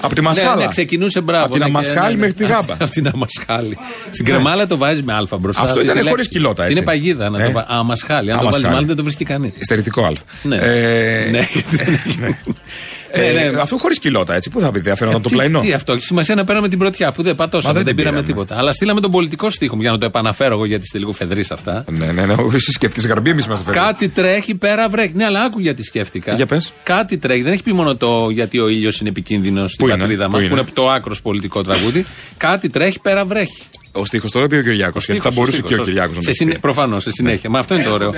Από 0.00 0.14
τη 0.14 0.20
Ναι, 0.20 0.26
μασχάλα. 0.26 0.56
ναι, 0.56 0.66
ξεκινούσε 0.66 1.20
μπράβο. 1.20 1.44
Από 1.44 1.52
την 1.52 1.62
ναι, 1.62 1.68
και- 1.68 1.72
αμασχάλη 1.76 2.06
ναι, 2.06 2.10
ναι. 2.10 2.16
μέχρι 2.16 2.34
τη 2.34 2.44
γάμπα. 2.44 2.72
Από 2.72 2.90
την 2.90 3.10
αμασχάλη. 3.14 3.78
Στην 4.10 4.24
κρεμάλα 4.24 4.66
το 4.66 4.76
βάζει 4.76 5.02
με 5.02 5.12
αλφα 5.12 5.38
μπροστά. 5.38 5.62
Αυτό 5.62 5.78
αυτή 5.80 5.90
ήταν 5.90 6.02
τη 6.02 6.08
χωρίς 6.08 6.24
λέξη. 6.24 6.38
κιλότα, 6.38 6.62
έτσι. 6.64 6.76
Είναι 6.76 6.84
παγίδα 6.84 7.30
να 7.30 7.42
Ε. 7.42 7.44
το 7.46 7.52
βάλει. 7.52 7.66
Αμασχάλη. 7.68 8.30
Αν 8.30 8.38
το 8.38 8.44
βάλει 8.44 8.46
Αμασχάλη. 8.46 8.68
με 8.72 8.76
άλλη 8.76 8.86
δεν 8.86 8.96
το 8.96 9.02
βρίσκει 9.02 9.24
κανείς. 9.24 9.52
Ιστερητικό 9.58 10.04
Α. 10.04 10.12
Ναι. 10.42 10.56
Ε, 13.14 13.20
Ναι. 13.20 13.26
Ε, 13.40 13.44
Ναι, 13.44 13.50
ναι. 13.50 13.60
Αυτό 13.60 13.76
χωρίς 13.78 13.98
κιλότα, 13.98 14.34
έτσι. 14.34 14.50
Πού 14.50 14.60
θα 14.60 14.70
πει, 14.70 14.90
αφήνονταν 14.90 15.22
το 15.22 15.28
τι, 15.28 15.34
πλαϊνό; 15.34 15.60
Τι 15.60 15.72
αυτό, 15.72 15.92
έχει 15.92 16.02
σημασία 16.04 16.34
να 16.34 16.44
πέραμε 16.44 16.68
την 16.68 16.78
πρωτιά 16.78 17.12
που 17.12 17.22
δεν 17.22 17.34
πατώσαμε, 17.34 17.72
Μα 17.72 17.78
δεν, 17.78 17.84
δεν 17.84 17.94
την 17.96 18.04
πήραμε 18.04 18.22
πήραμε. 18.22 18.40
τίποτα. 18.44 18.60
Αλλά 18.60 18.72
στείλαμε 18.72 19.00
τον 19.00 19.10
πολιτικό 19.10 19.50
στίχο 19.50 19.76
για 19.80 19.90
να 19.90 19.98
το 19.98 20.06
επαναφέρω 20.06 20.54
εγώ 20.54 20.64
γιατί 20.64 20.84
είστε 20.84 20.98
λίγο 20.98 21.12
φεδρείς 21.12 21.50
αυτά. 21.50 21.84
Ναι, 21.90 22.06
ναι, 22.06 22.26
ναι. 22.26 22.34
Εσύ 22.54 22.72
σκέφτηκες 22.72 23.06
γαρμπή, 23.06 23.30
εμείς 23.30 23.44
είμαστε 23.44 23.64
φέρνει. 23.72 23.86
Κάτι 23.88 24.08
τρέχει 24.08 24.54
πέρα 24.54 24.88
βρέχει. 24.88 25.12
Ναι, 25.14 25.24
αλλά 25.24 25.42
άκου 25.42 25.58
γιατί 25.60 25.84
σκέφτηκα. 25.84 26.34
Για 26.34 26.46
πες. 26.46 26.72
Κάτι 26.82 27.18
τρέχει. 27.18 27.42
Δεν 27.42 27.52
έχει 27.52 27.62
πει 27.62 27.72
μόνο 27.72 27.96
το 27.96 28.28
γιατί 28.30 28.58
ο 28.58 28.68
ήλιος 28.68 29.00
είναι 29.00 29.08
επικίνδυνος 29.08 29.72
στην 29.72 29.86
είναι, 29.86 29.96
πατρίδα 29.96 30.24
πού 30.24 30.30
μας, 30.30 30.40
που 30.40 30.46
είναι; 30.46 30.60
είναι 30.60 30.68
το 30.72 30.90
άκρος 30.90 31.22
πολιτικό 31.22 31.62
τραγούδι. 31.62 32.06
Κάτι 32.36 32.68
τρέχει 32.68 33.00
πέρα 33.00 33.24
βρέχει. 33.24 33.62
Ο 33.96 34.04
στίχος 34.04 34.30
τώρα 34.30 34.46
πει 34.46 34.56
ο 34.56 34.62
Κυριάκος. 34.62 35.04
Γιατί 35.04 35.20
θα 35.20 35.30
Στίχος, 35.30 35.34
μπορούσε 35.34 35.52
στίχος, 35.56 35.68
και 35.70 35.74
ο 35.74 35.76
σωστά. 35.76 35.90
Κυριάκος 35.92 36.16
να 36.16 36.22
Σε 36.22 36.28
το 36.28 36.34
συνέ- 36.34 36.54
πει. 36.54 36.60
Προφανώς, 36.60 37.02
σε 37.02 37.10
συνέχεια. 37.10 37.50
Μα 37.50 37.58
αυτό 37.58 37.74
είναι 37.74 37.82
το 37.84 37.92
ωραίο. 37.92 38.12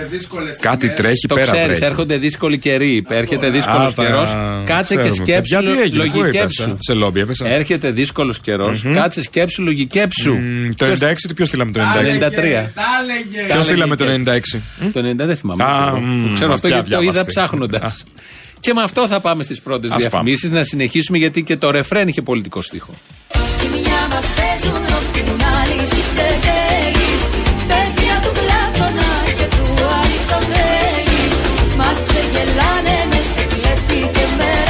Κάτι 0.61 0.89
τρέχει 0.89 1.27
Το 1.29 1.35
πέρα. 1.35 1.47
ξέρεις, 1.47 1.67
βρέχει. 1.67 1.85
έρχονται 1.85 2.19
δύσκολοι 2.19 2.59
καιροί. 2.59 3.05
Έρχεται 3.09 3.51
δύσκολος 3.51 3.93
Α, 3.93 3.95
τα 3.95 4.05
καιρός. 4.05 4.37
Κάτσε 4.65 4.95
και 4.95 5.01
ξέρουμε. 5.01 5.25
σκέψου. 5.27 5.61
Γιατί 5.63 5.81
έγινε, 5.81 6.05
πού 6.05 6.17
Λογικέψου. 6.17 6.63
έπεσα; 6.63 6.77
Σε 6.79 6.93
λόμπι 6.93 7.21
έπεσα; 7.21 7.49
Έρχεται 7.49 7.91
δύσκολος 7.91 8.41
καιρός. 8.41 8.85
Κάτσε 8.93 9.23
σκέψου, 9.23 9.63
λογικέψου. 9.63 10.35
Μ, 10.35 10.71
Το 10.75 10.85
96, 10.87 11.35
ποιος 11.35 11.49
στείλαμε 11.49 11.71
το 11.73 11.81
96. 11.81 12.13
93. 12.13 12.73
Ποιος 13.49 13.65
στείλαμε 13.65 13.97
το 13.97 14.05
96. 14.05 14.61
Το 14.93 15.01
90 15.01 15.27
δεν 15.27 15.37
θυμάμαι. 15.37 15.65
Α, 15.65 15.67
ξέρω. 15.83 16.01
μ, 16.01 16.33
ξέρω 16.35 16.53
αυτό 16.53 16.67
αυτιά 16.67 16.69
γιατί 16.69 16.91
το 16.91 17.01
είδα 17.01 17.13
διάβαστες. 17.13 17.35
ψάχνοντας. 17.35 17.83
Α. 17.83 18.25
Και 18.61 18.73
με 18.75 18.83
αυτό 18.83 19.09
θα 19.09 19.21
πάμε 19.21 19.43
στις 19.43 19.61
πρώτες 19.61 19.91
Ας 19.91 19.97
διαφημίσεις 19.97 20.51
να 20.51 20.63
συνεχίσουμε 20.63 21.19
γιατί 21.19 21.43
και 21.43 21.57
το 21.57 21.71
ρεφρέν 21.71 22.09
είχε 22.09 22.23
πολιτικό 22.23 22.63
στίχο. 22.63 22.95
Τη 24.07 24.13
μια 24.13 24.19
μας 24.21 24.33
παίζουν 24.39 24.83
ροκ, 24.93 25.07
την 25.15 25.31
άλλη 25.57 25.79
τσιφτετέλη 25.91 27.11
Παιδιά 27.71 28.15
του 28.23 28.33
Πλάτωνα 28.39 29.11
και 29.39 29.47
του 29.57 29.67
Αριστοτέλη 29.99 31.23
Μας 31.79 31.97
ξεγελάνε 32.07 32.97
μες 33.11 33.27
σικλέτη 33.33 34.01
και 34.15 34.25
μεράκι 34.39 34.66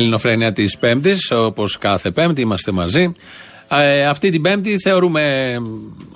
Ελληνοφρένια 0.00 0.52
της 0.52 0.78
Πέμπτης, 0.78 1.30
όπως 1.30 1.78
κάθε 1.78 2.10
Πέμπτη 2.10 2.40
είμαστε 2.40 2.72
μαζί. 2.72 3.12
Ε, 3.68 4.06
αυτή 4.06 4.30
την 4.30 4.42
Πέμπτη 4.42 4.76
θεωρούμε 4.84 5.54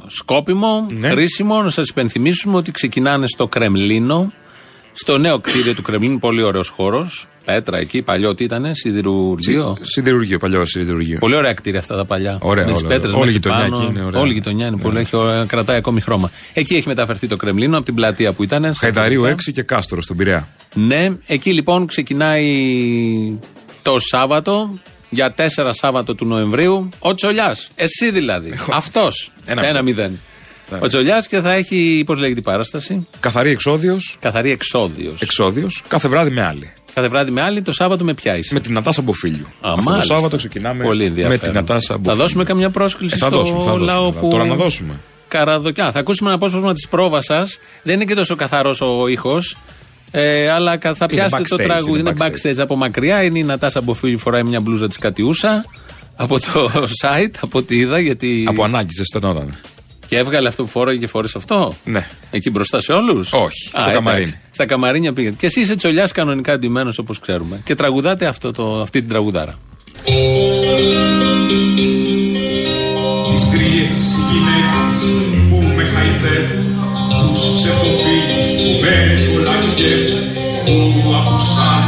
σκόπιμο, 0.07 0.87
Ναι. 0.99 1.09
χρήσιμο 1.09 1.63
να 1.63 1.71
σας 1.71 1.89
υπενθυμίσουμε 1.89 2.57
ότι 2.57 2.71
ξεκινάνε 2.71 3.27
στο 3.27 3.47
Κρεμλίνο, 3.47 4.33
στο 4.93 5.19
νέο 5.19 5.41
κτίριο 5.41 5.75
του 5.75 5.83
Κρεμλίνου, 5.83 6.19
πολύ 6.19 6.43
ωραίος 6.43 6.69
χώρος. 6.69 7.27
Πέτρα 7.45 7.79
εκεί, 7.79 8.03
παλιό 8.03 8.35
τι 8.35 8.45
ήταν, 8.45 8.75
σιδηρουργείο. 8.75 9.77
Σιδηρουργείο, 9.81 10.39
παλιό 10.39 10.65
σιδηρουργείο. 10.65 11.19
Πολύ 11.19 11.35
ωραία 11.37 11.53
κτίρια 11.53 11.79
αυτά 11.81 11.97
τα 11.97 12.05
παλιά. 12.05 12.39
Ωραία, 12.41 12.67
με 12.67 12.73
τις 12.73 12.81
όλα, 12.81 12.89
πέτρες 12.91 13.13
όλα. 13.13 13.21
Όλη 13.23 13.31
η 13.31 13.33
γειτονιά 13.33 13.65
εκεί 13.65 13.85
είναι 13.91 14.03
ωραία. 14.05 14.21
Όλη 14.21 14.31
η 14.31 14.35
γειτονιά 14.35 14.67
είναι 14.67 14.77
πολύ, 14.77 14.99
έχει, 14.99 15.17
ωραία, 15.17 15.45
κρατάει 15.45 15.77
ακόμη 15.77 16.01
χρώμα. 16.01 16.31
Εκεί 16.53 16.75
έχει 16.75 16.89
μεταφερθεί 16.89 17.27
το 17.27 17.37
Κρεμλίνο 17.37 17.77
από 17.77 17.85
την 17.85 17.95
πλατεία 17.95 18.33
που 18.33 18.43
ήταν. 18.43 18.63
στα 18.65 18.73
Χαϊδαρίου 18.87 19.21
κεντρικά. 19.21 19.43
6 19.47 19.53
και 19.53 19.63
Κάστρο 19.63 20.03
στον 20.03 20.17
Πειραιά. 20.17 20.49
Ναι, 20.75 21.09
εκεί 21.27 21.53
λοιπόν 21.53 21.87
ξεκινάει 21.87 22.45
το 23.85 23.99
Σάββατο, 23.99 24.79
για 25.11 25.33
τέσσερα 25.33 25.73
Σάββατο 25.73 26.15
του 26.15 26.25
Νοεμβρίου, 26.27 26.89
ο 26.99 27.15
Τσολιάς. 27.15 27.71
Εσύ 27.75 28.11
δηλαδή. 28.11 28.55
Αυτός. 28.73 29.31
Ένα 29.45 29.67
Ένα 29.67 29.83
μηδέν. 29.83 30.21
Ο 30.79 30.87
Τσολιάς 30.87 31.27
και 31.27 31.41
θα 31.41 31.53
έχει, 31.53 32.03
πώς 32.07 32.19
λέγεται 32.19 32.39
η 32.41 32.43
παράσταση, 32.43 33.07
Καθαρή 33.21 33.51
εξόδιος. 33.51 34.17
καθαρή 34.21 34.51
εξόδιος. 34.51 35.21
Εξόδιος. 35.23 35.83
Κάθε 35.89 36.09
βράδυ 36.09 36.31
με 36.31 36.43
άλλη. 36.43 36.73
Κάθε 36.95 37.09
βράδυ 37.09 37.31
με 37.31 37.43
άλλη, 37.43 37.63
το 37.63 37.73
Σάββατο 37.73 38.05
με 38.05 38.15
ποια 38.15 38.37
είσαι; 38.37 38.55
Με 38.55 38.61
την 38.61 38.73
Νατάσα 38.73 39.03
Μποφίλιου. 39.03 39.47
Α, 39.47 39.69
Αυτό 39.71 39.83
το 39.85 39.91
μάλιστα. 39.91 40.15
Σάββατο 40.15 40.37
ξεκινάμε 40.37 40.85
Πολύ 40.85 40.99
με 40.99 41.05
ενδιαφέρον. 41.05 41.39
την 41.41 41.53
Νατάσα 41.53 41.95
Μποφίλιου. 41.95 42.11
Θα 42.17 42.23
δώσουμε 42.23 42.45
καμιά 42.45 42.71
πρόσκληση 42.71 43.15
Ε, 43.15 43.19
θα 43.19 43.27
στο 43.27 43.37
δώσουμε, 43.37 43.63
θα 43.63 43.71
δώσουμε, 43.71 43.93
λαό 43.93 44.13
θα- 44.13 44.21
που. 44.21 44.29
Τώρα 44.29 44.45
να 44.45 44.55
δώσουμε. 44.55 45.01
Καραδοκιά. 45.29 45.93
Θα 45.93 45.99
ακούσουμε 45.99 46.29
ένα 46.29 46.39
απόσπασμα 46.39 46.73
της 46.73 46.89
πρόβας 46.89 47.25
σας. 47.25 47.59
Δεν 47.83 47.95
είναι 47.95 48.05
και 48.05 48.15
τόσο 48.15 48.37
καθαρός 48.37 48.81
ο 48.81 49.07
ήχος. 49.09 49.57
Ε, 50.17 50.51
αλλά 50.51 50.77
κα- 50.77 50.95
θα 50.95 51.07
Είναι 51.11 51.21
πιάσετε 51.21 51.43
το 51.43 51.57
backstage, 51.59 51.65
τραγούδι. 51.67 52.01
είναι 52.01 52.11
Είναι 52.11 52.33
backstage. 52.53 52.59
από 52.59 52.77
μακριά. 52.77 53.23
Είναι 53.23 53.39
η 53.39 53.43
Νατάσα 53.43 53.81
Μποφίλη 53.81 54.17
φοράει 54.17 54.43
μια 54.43 54.61
μπλούζα 54.61 54.87
της 54.89 54.99
Κατιούσα. 54.99 55.65
Από 56.17 56.41
το 56.41 56.71
site, 57.03 57.35
από 57.41 57.59
ό,τι 57.59 57.77
είδα. 57.77 57.99
Γιατί... 57.99 58.45
Από 58.49 58.65
ανάγκη 58.65 58.93
ζεσθενόταν. 58.97 59.55
Και 60.07 60.17
έβγαλε 60.19 60.49
αυτό 60.49 60.63
που 60.63 60.69
φόραγε 60.69 60.99
και 60.99 61.07
φόρεσε 61.07 61.39
αυτό; 61.39 61.75
Ναι. 61.85 62.07
Εκεί 62.31 62.51
μπροστά 62.51 62.81
σε 62.81 62.93
όλους; 62.93 63.33
Όχι, 63.33 63.69
στο 63.69 63.91
καμαρίνι. 63.93 64.33
Στα 64.51 64.67
καμαρίνια 64.67 65.13
πήγατε. 65.13 65.37
Και 65.39 65.47
εσύ 65.47 65.61
είσαι 65.61 65.77
τσολιά 65.77 66.09
κανονικά 66.15 66.53
αντιμένος 66.53 66.99
όπως 66.99 67.19
ξέρουμε. 67.21 67.61
Και 67.65 67.75
τραγουδάτε 67.75 68.27
αυτό 68.27 68.51
το, 68.51 68.81
αυτή 68.81 69.01
την 69.01 69.09
τραγουδάρα. 69.09 69.55
Τις 73.33 73.49
κρύες 73.53 74.05
γυναίκες 74.31 74.97
που 75.51 75.57
με 75.77 75.83
χαϊδεύουν 75.95 76.73
Τους 77.29 77.41
ψευτοφίλους 77.41 78.49
που 78.63 78.81
με 78.81 79.24
κολακεύουν 79.85 81.03
Που 81.03 81.15
απουσάνους 81.17 81.84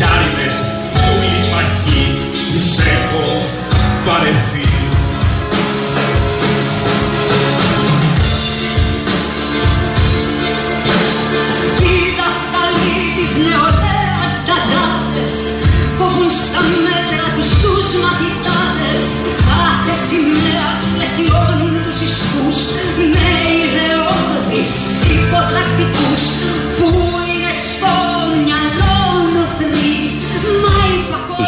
shouting. 0.00 0.29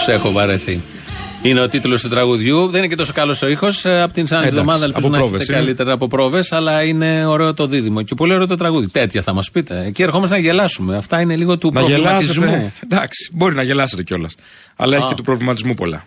Έχω 0.09 0.33
βαρεθεί. 0.33 0.81
Είναι 1.43 1.61
ο 1.61 1.69
τίτλος 1.69 2.03
του 2.03 2.09
τραγουδιού. 2.09 2.67
Δεν 2.71 2.79
είναι 2.79 2.89
και 2.89 2.97
τόσο 2.97 3.13
καλός 3.13 3.43
ο 3.43 3.49
ήχος. 3.49 3.87
Από 3.87 4.13
την 4.13 4.23
άλλη 4.31 4.31
Εντάξει, 4.31 4.47
εβδομάδα 4.47 4.85
ελπίζω 4.85 5.07
από 5.07 5.15
να 5.15 5.19
πρόβες 5.23 5.41
έχετε 5.41 5.53
είναι. 5.53 5.63
καλύτερα 5.65 5.93
από 5.93 6.09
πρόβες, 6.09 6.53
αλλά 6.53 6.83
είναι 6.83 7.27
ωραίο 7.27 7.55
το 7.55 7.67
δίδυμο. 7.67 8.03
Και 8.03 8.15
πολύ 8.15 8.33
ωραίο 8.33 8.47
το 8.47 8.57
τραγούδι. 8.57 8.89
Τέτοια 8.89 9.23
θα 9.23 9.33
μας 9.33 9.51
πείτε. 9.51 9.85
Εκεί 9.87 10.03
ερχόμαστε 10.03 10.35
να 10.37 10.43
γελάσουμε. 10.43 10.97
Αυτά 10.97 11.21
είναι 11.21 11.37
λίγο 11.37 11.59
του 11.59 11.71
Να 11.75 11.81
προβληματισμού. 11.81 12.45
γελάσετε. 12.45 12.73
Εντάξει, 12.89 13.31
μπορεί 13.33 13.55
να 13.55 13.63
γελάσετε 13.63 14.03
κιόλας. 14.03 14.35
Αλλά 14.77 14.97
έχει 14.97 15.05
Α. 15.05 15.09
και 15.09 15.15
του 15.15 15.23
προβληματισμού 15.23 15.75
πολλά. 15.75 16.05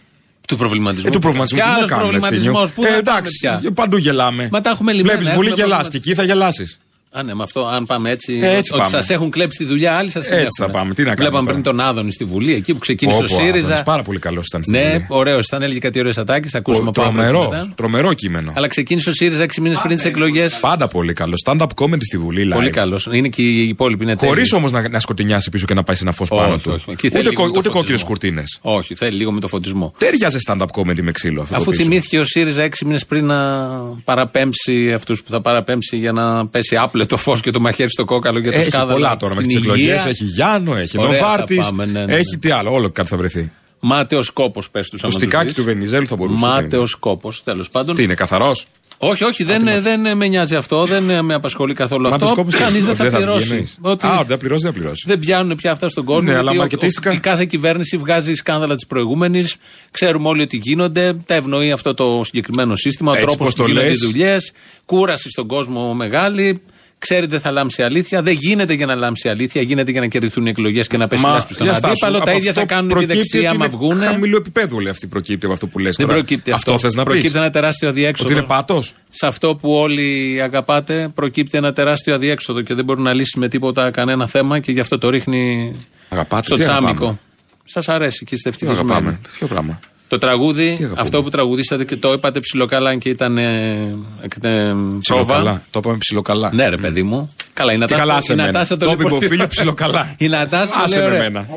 Του 0.48 0.58
προβληματισμού. 0.58 1.08
Ε, 1.08 1.12
του 1.12 1.20
προβληματισμού. 1.20 1.58
Και 1.60 1.64
τι 1.66 1.70
να 1.72 1.75
άλλος 1.78 1.90
κάνουμε, 1.90 2.10
προβληματισμός. 2.10 2.70
Θήμιο. 2.70 2.74
Πού 2.75 2.82
να 2.82 2.88
ε, 2.88 3.02
πάμε 3.02 3.18
εντάξει, 3.18 3.38
πια; 3.40 3.72
παντού 3.74 3.98
γελάμε. 3.98 4.48
Μα 4.52 4.62
τα 4.62 4.70
έχουμε 4.70 4.92
λυμμένα, 4.92 5.18
Βλέπεις 5.20 5.36
βουλή, 5.36 5.48
έχουμε 5.50 5.64
γελάς 5.64 5.82
προβλημα- 5.82 6.04
και 6.04 6.10
εκεί 6.10 6.14
θα 6.20 6.24
γελάσεις. 6.24 6.80
Α, 7.17 7.24
ναι, 7.24 7.34
με 7.34 7.43
αυτό, 7.43 7.65
αν 7.65 7.86
πάμε 7.86 8.10
έτσι. 8.12 8.39
Ε, 8.43 8.55
έτσι 8.57 8.72
ότι 8.74 8.81
πάμε. 8.81 8.98
σας 8.98 9.10
έχουν 9.10 9.29
κλέψει 9.29 9.57
τη 9.57 9.63
δουλειά, 9.65 9.93
άλλοι 9.93 10.10
σας 10.10 10.24
την 10.25 10.34
Έτσι 10.34 10.48
έχουν. 10.60 10.74
θα 10.74 10.79
πάμε, 10.79 10.93
τι 10.93 11.01
να 11.03 11.07
κάνουμε 11.07 11.24
Βλέπαμε 11.29 11.48
τώρα. 11.48 11.62
πριν 11.62 11.77
τον 11.77 11.79
Άδωνη 11.88 12.12
στη 12.12 12.24
Βουλή, 12.24 12.53
εκεί 12.53 12.74
που 12.74 12.79
ξεκίνησε 12.79 13.22
ο 13.22 13.25
Όπο, 13.29 13.36
ΣΥΡΙΖΑ. 13.41 13.65
Άδωνης, 13.65 13.84
Πάρα 13.84 14.03
πολύ 14.03 14.19
καλός 14.19 14.45
ήταν 14.48 14.63
στην 14.63 14.74
Ναι, 14.79 14.89
Βουλή. 14.91 15.05
ωραίο 15.07 15.39
ήταν, 15.39 15.62
έλεγε 15.62 15.79
κάτι 15.79 16.00
ωραίε 16.00 16.12
ατάκε. 16.15 16.50
Θα 16.50 16.57
ακούσουμε 16.57 16.86
Ο- 16.86 16.89
από 16.89 17.01
αύριο 17.01 17.24
Τρομερό, 17.24 17.50
μετά. 17.50 17.72
τρομερό 17.75 18.13
κείμενο. 18.13 18.53
Αλλά 18.55 18.67
ξεκίνησε 18.67 19.10
ο 19.10 19.13
ΣΥΡΙΖΑ 19.13 19.43
6 19.43 19.62
μήνες 19.62 19.79
πριν 19.81 19.95
τις 19.95 20.05
εκλογές. 20.05 20.60
Πάντα 20.60 20.88
πολύ 20.88 21.13
καλός. 21.13 21.41
Stand-up 21.45 21.67
comedy 21.75 22.01
στη 22.01 22.17
Βουλή. 22.17 22.48
Πολύ 22.48 22.67
live. 22.67 22.72
καλός. 22.72 23.07
Είναι 23.12 23.27
και 23.27 23.41
οι 23.41 23.67
υπόλοιποι 23.67 24.03
είναι 24.03 24.15
τέλειοι. 24.15 24.34
Χωρίς 24.34 24.51
όμως 24.53 24.72
να, 24.72 24.89
να 24.89 25.00
σκοτεινιάσει 25.00 25.50
πίσω 25.50 25.65
και 25.65 25.74
να 25.74 25.84
πάει 25.84 25.95
σε 25.95 26.03
ένα 26.03 26.12
φως 26.12 26.29
πάνω 26.29 26.53
Όχι, 26.53 26.63
του. 26.63 26.72
όχι. 26.75 26.91
Εκεί 26.91 27.10
θέλει 27.10 27.19
Ούτε, 27.22 27.29
λίγο 27.29 27.41
κο, 27.41 27.48
με 27.48 27.53
το 27.53 27.60
ούτε 27.60 27.69
κόκκινες 27.69 28.01
φωτισμό. 28.01 28.07
κουρτίνες. 28.07 28.57
Όχι, 28.62 28.95
θέλει 28.95 29.17
λίγο 29.17 29.31
με 29.31 29.39
το 29.39 29.48
φωτισμό. 29.48 29.93
Τέριαζε 29.98 30.38
stand-up 30.48 30.65
comedy 30.75 31.01
με 31.01 31.12
ξύλο 31.12 31.41
αυτό. 31.41 31.55
Αφού 31.55 31.65
το 31.65 31.72
πίσω. 31.72 31.84
θυμήθηκε 31.84 32.19
ο 32.19 32.24
ΣΥΡΙΖΑ 32.24 32.63
6 32.63 32.86
μήνες 32.86 33.05
πριν 33.05 33.25
να 33.25 33.69
παραπέμψει 34.03 34.93
αυτούς 34.93 35.24
που 35.24 35.31
θα 35.31 35.41
παραπέμψει 35.41 35.98
για 35.98 36.12
να 36.12 36.48
πέσει 36.48 36.75
άπλετο 37.05 37.17
φως 37.24 37.41
και 37.41 37.51
το 37.51 37.59
μαχαίρι 37.59 37.89
στο 37.89 38.05
κόκαλο 38.05 38.39
για 38.39 38.51
το 38.51 38.59
Έχει 38.59 38.69
σκάδαλο. 38.69 38.91
πολλά 38.93 39.17
τώρα 39.17 39.35
με 39.35 39.41
στην 39.41 39.51
τι 39.53 39.57
εκλογές. 39.62 39.81
υγεία. 39.81 40.05
Έχει 40.07 40.24
Γιάννο, 40.24 40.75
έχει 40.75 40.97
Ωραία 41.00 41.19
θα 41.19 41.25
Νοβάρτη. 41.27 41.55
πάμε, 41.55 41.85
ναι, 41.85 42.00
ναι, 42.00 42.05
ναι. 42.05 42.15
Έχει 42.15 42.38
τι 42.38 42.51
άλλο, 42.51 42.71
όλο 42.74 42.89
κάτι 42.89 43.09
θα 43.09 43.17
βρεθεί. 43.17 43.51
Μάταιο 43.79 44.24
κόπος, 44.33 44.69
πες 44.69 44.89
τους. 44.89 45.01
Το 45.01 45.12
στικάκι 45.12 45.53
του 45.53 45.63
Βενιζέλου 45.63 46.07
θα 46.07 46.15
μπορούσε. 46.15 46.45
να 46.45 46.51
είναι. 46.53 46.62
Μάταιο 46.62 46.83
κόπος, 47.00 47.43
τέλος 47.43 47.69
πάντων. 47.69 47.95
Τι 47.95 48.03
είναι, 48.03 48.13
καθαρός; 48.13 48.67
Όχι, 48.97 49.24
όχι, 49.24 49.43
δεν, 49.43 49.63
δεν 49.81 50.17
με 50.17 50.27
νοιάζει 50.27 50.55
αυτό, 50.55 50.85
δεν 50.85 51.03
με 51.25 51.33
απασχολεί 51.33 51.74
καθόλου 51.74 52.07
αυτό. 52.07 52.45
Κανείς 52.57 52.85
δεν 52.85 52.95
θα 52.95 53.09
πληρώσει. 53.09 53.67
Ότι 53.81 54.05
Α, 54.05 54.09
δεν 54.17 54.25
θα 54.27 54.38
πληρώσει, 54.38 54.63
δεν 54.63 54.71
θα 54.74 54.77
πληρώσει. 54.79 55.03
δεν 55.07 55.19
πιάνουν 55.19 55.55
πια 55.55 55.71
αυτά 55.71 55.89
στον 55.89 56.03
κόσμο. 56.05 56.21
Ναι, 56.21 56.31
γιατί 56.31 56.41
αλλά 56.47 56.51
ο- 56.51 56.59
μαρκετίστηκα. 56.59 57.09
ο- 57.09 57.13
η 57.13 57.19
κάθε 57.19 57.45
κυβέρνηση 57.45 57.97
βγάζει 57.97 58.33
σκάνδαλα 58.33 58.75
της 58.75 58.85
προηγούμενης. 58.85 59.55
Ξέρουμε 59.91 60.27
όλοι 60.27 60.41
ότι 60.41 60.57
γίνονται. 60.57 61.13
Τα 61.25 61.33
ευνοεί 61.35 61.71
αυτό 61.71 61.93
το 61.93 62.21
συγκεκριμένο 62.24 62.75
σύστημα. 62.75 63.12
Ο 63.12 63.13
Έτσι 63.13 63.25
τρόπος 63.25 63.45
πως 63.47 63.55
που 63.55 63.62
το 63.62 63.67
γίνονται 63.67 63.85
οι 63.85 63.89
λες. 63.89 63.97
δουλειές. 64.00 64.51
Κούραση 64.85 65.29
στον 65.29 65.47
κόσμο 65.47 65.93
μεγάλη. 65.93 66.62
Ξέρετε 67.07 67.27
δεν 67.27 67.39
θα 67.39 67.51
λάμψει 67.51 67.83
αλήθεια. 67.83 68.21
Δεν 68.21 68.33
γίνεται 68.33 68.74
για 68.74 68.85
να 68.85 68.95
λάμψει 68.95 69.29
αλήθεια. 69.29 69.62
Γίνεται 69.62 69.91
για 69.91 70.00
να 70.00 70.07
κερδιθούν 70.07 70.45
οι 70.45 70.50
εκλογές 70.50 70.88
και 70.88 70.97
να 70.97 71.07
πέσει 71.07 71.24
Μα, 71.25 71.31
λάσπη 71.31 71.53
στον 71.53 71.65
για 71.65 71.75
στάσου, 71.75 71.91
αντίπαλο. 71.91 72.17
Τα 72.17 72.31
από 72.31 72.39
ίδια 72.39 72.50
αυτό 72.50 72.62
θα 72.62 72.67
κάνουν 72.67 72.88
και 72.88 72.93
οι 72.93 73.05
προκύπτει 73.05 73.15
δεξιοί 73.15 73.39
ότι 73.45 73.55
άμα 73.55 73.65
είναι 73.65 73.75
βγουν. 73.77 74.01
Χαμηλού 74.01 74.38
επίπεδου 74.38 74.75
όλη 74.75 74.89
αυτή 74.89 75.07
προκύπτει 75.07 75.45
από 75.45 75.53
αυτό 75.53 75.67
που 75.67 75.79
λες. 75.79 75.95
Δεν 75.95 76.07
προκύπτει 76.07 76.51
αυτό. 76.51 76.74
Αυτό 76.74 76.88
θες 76.88 76.95
να 76.95 77.03
πεις; 77.03 77.12
Προκύπτει 77.13 77.38
ένα 77.38 77.50
τεράστιο 77.50 77.89
αδιέξοδο. 77.89 78.29
Ότι 78.29 78.38
είναι 78.38 78.47
πάτο. 78.47 78.83
Σε 79.09 79.25
αυτό 79.27 79.55
που 79.55 79.71
όλοι 79.74 80.39
αγαπάτε, 80.43 81.12
προκύπτει 81.15 81.57
ένα 81.57 81.74
τεράστιο 81.74 82.13
αδιέξοδο 82.15 82.62
και 82.62 82.74
δεν 82.74 82.85
μπορεί 82.85 83.01
να 83.01 83.13
λύσει 83.13 83.39
με 83.39 83.47
τίποτα 83.47 83.91
κανένα 83.91 84.27
θέμα 84.27 84.59
και 84.59 84.71
γι' 84.71 84.79
αυτό 84.79 84.97
το 84.97 85.09
ρίχνει 85.09 85.75
Αγαπάτε, 86.09 86.45
στο 86.45 86.55
τι 86.55 86.63
αγαπάμε; 86.63 86.93
τσάμικο. 86.93 87.19
Σας 87.63 87.89
αρέσει 87.89 88.25
και 88.25 88.35
είστε 88.35 88.50
Τι 88.50 88.55
ευτυχισμένοι. 88.55 88.91
αγαπάμε. 88.91 89.19
Ποιο 89.38 89.47
πράγμα; 89.47 89.79
Το 90.07 90.17
τραγούδι, 90.17 90.67
αγαπούμε. 90.69 90.95
αυτό 91.01 91.24
που 91.24 91.29
τραγουδήσατε 91.29 91.85
και 91.85 91.95
το 91.95 92.13
είπατε 92.13 92.39
ψιλοκαλά 92.39 92.95
και 92.95 93.09
ήταν 93.09 93.38
ε, 93.38 93.41
ε, 93.41 94.47
ε, 94.47 94.74
πρόβα. 94.77 95.00
Ψιλοκαλά. 95.00 95.62
Το 95.71 95.79
είπαμε 95.79 95.97
ψιλοκαλά. 95.97 96.50
Ναι, 96.53 96.69
ρε 96.69 96.77
παιδί 96.77 97.03
μου. 97.03 97.29
Καλά, 97.53 97.71
η 97.71 97.75
Τι 97.75 97.79
Νατάσα, 97.81 98.00
καλά 98.00 98.21
σε 98.21 98.33
η 98.33 98.35
μένα. 98.35 98.51
Νατάσα 98.51 98.77
το 98.77 98.85
Το 98.85 98.85
λέει 98.85 98.95
είπε 98.95 99.05
ο 99.05 99.09
πολύ 99.09 99.21
φίλο 99.21 99.33
ωραία. 99.33 99.47
ψιλοκαλά. 99.47 100.15
Η 100.17 100.27
Νατάσα 100.27 100.74
το 100.74 100.81
Άσε 100.83 101.00
λέει 101.00 101.09
με 101.09 101.15
ωραία. 101.15 101.25
εμένα. 101.25 101.47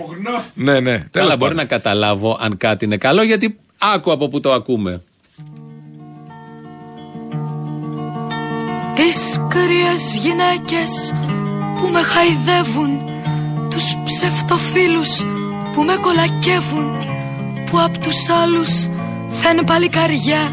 Ναι, 0.54 0.80
ναι. 0.80 0.90
Καλά, 0.90 1.08
Τέλος 1.10 1.28
μπορεί 1.28 1.38
πάντων. 1.38 1.56
να 1.56 1.64
καταλάβω 1.64 2.38
αν 2.40 2.56
κάτι 2.56 2.84
είναι 2.84 2.96
καλό, 2.96 3.22
γιατί 3.22 3.58
άκου 3.94 4.12
από 4.12 4.28
που 4.28 4.40
το 4.40 4.52
ακούμε. 4.52 5.02
Τις 8.94 9.40
κρύες 9.48 10.14
γυναίκες 10.22 11.14
που 11.80 11.88
με 11.92 12.00
χαϊδεύουν 12.02 13.00
Τους 13.70 13.84
ψευτοφίλους 14.04 15.24
που 15.74 15.82
με 15.82 15.94
κολακεύουν 16.00 16.96
Που 17.70 17.81
απ' 17.81 17.98
τους 17.98 18.28
άλλους 18.42 18.88
θα 19.28 19.50
είναι 19.50 19.62
παλικαριά 19.62 20.50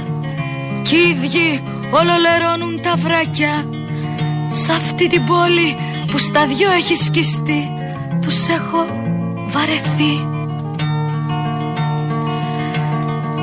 Κι 0.82 0.96
οι 0.96 1.10
ίδιοι 1.10 1.64
ολολερώνουν 1.92 2.82
τα 2.82 2.96
βράκια. 2.96 3.66
Σ' 4.50 4.70
αυτή 4.70 5.08
την 5.08 5.26
πόλη 5.26 5.78
που 6.12 6.18
στα 6.18 6.46
δυο 6.46 6.72
έχει 6.72 6.96
σκιστεί 6.96 7.72
Τους 8.22 8.48
έχω 8.48 8.86
βαρεθεί. 9.48 10.28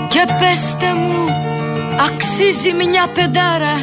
Και 0.08 0.24
πέστε 0.38 0.94
μου 0.94 1.26
αξίζει 2.06 2.72
μια 2.72 3.06
πεντάρα 3.14 3.76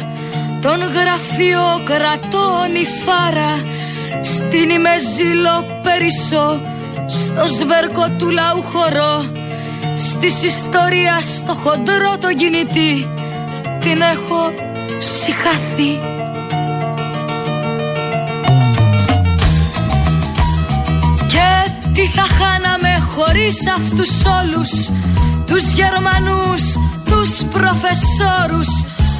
Τον 0.60 0.80
γραφειοκρατών 0.80 2.74
η 2.82 2.86
φάρα. 3.04 3.62
Στην 4.22 4.70
ημεζήλο 4.70 5.64
περισσό 5.82 6.60
Στο 7.06 7.46
σβέρκο 7.48 8.08
του 8.18 8.30
λαού 8.30 8.62
χορό 8.62 9.39
Στις 10.08 10.42
ιστορία 10.42 11.20
στο 11.20 11.52
χοντρό 11.52 12.18
το 12.20 12.34
κινητή 12.34 13.08
Την 13.80 14.00
έχω 14.00 14.52
συχαθεί 14.98 15.92
Και 21.26 21.70
τι 21.92 22.06
θα 22.06 22.26
χάναμε 22.38 23.02
χωρίς 23.14 23.56
αυτούς 23.78 24.10
όλους 24.24 24.70
Τους 25.46 25.72
Γερμανούς, 25.72 26.62
τους 27.04 27.44
προφεσόρους 27.52 28.68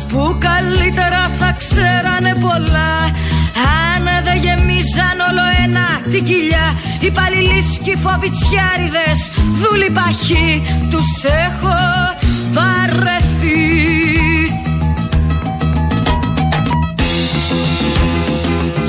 Που 0.09 0.37
καλύτερα 0.39 1.31
θα 1.39 1.55
ξέρανε 1.59 2.33
πολλά. 2.41 2.95
Αν 3.85 4.25
δεν 4.25 4.37
γεμίζαν 4.37 5.17
όλο 5.31 5.43
ένα 5.65 6.01
την 6.11 6.25
κοιλιά 6.25 6.75
Υπαλληλοί 7.01 7.63
σκυφοβιτσιάριδες, 7.63 9.33
δούλοι 9.37 9.60
παχοί 10.11 10.63
Τους 10.91 11.25
έχω 11.25 11.79
βαρεθεί 12.53 13.59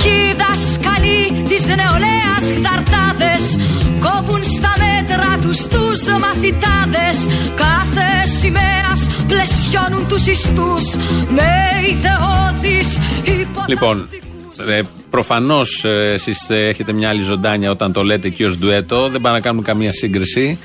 Κι 0.02 0.10
οι 0.10 0.36
δάσκαλοι 0.38 1.44
της 1.48 1.66
νεολαίας 1.68 2.46
χταρτάδες 2.58 3.58
Κόβουν 4.00 4.44
στα 4.44 4.74
μέτρα 4.84 5.38
τους 5.42 5.58
τους 5.58 6.20
μαθητάδες 6.20 7.28
Κάθε 7.56 8.38
σημαίας 8.40 9.10
πλαισιώνουν 9.28 10.08
τους 10.08 10.26
ιστούς 10.26 10.96
Με 11.30 11.50
ιδεώδεις 11.90 13.00
Λοιπόν, 13.68 14.10
ε, 14.70 14.82
προφανώς 15.10 15.84
ε, 15.84 16.12
εσείς 16.14 16.50
έχετε 16.50 16.94
μια 16.94 17.10
άλλη 17.10 17.22
ζωντάνια 17.22 17.72
όταν 17.72 17.92
το 17.92 18.04
λέτε 18.04 18.28
εκεί 18.28 18.44
ως 18.44 18.58
ντουέτο. 18.58 19.10
Δεν 19.10 19.22
πάμε 19.22 19.36
να 19.36 19.42
κάνουμε 19.42 19.64
καμία 19.68 19.94
σύγκριση. 19.94 20.60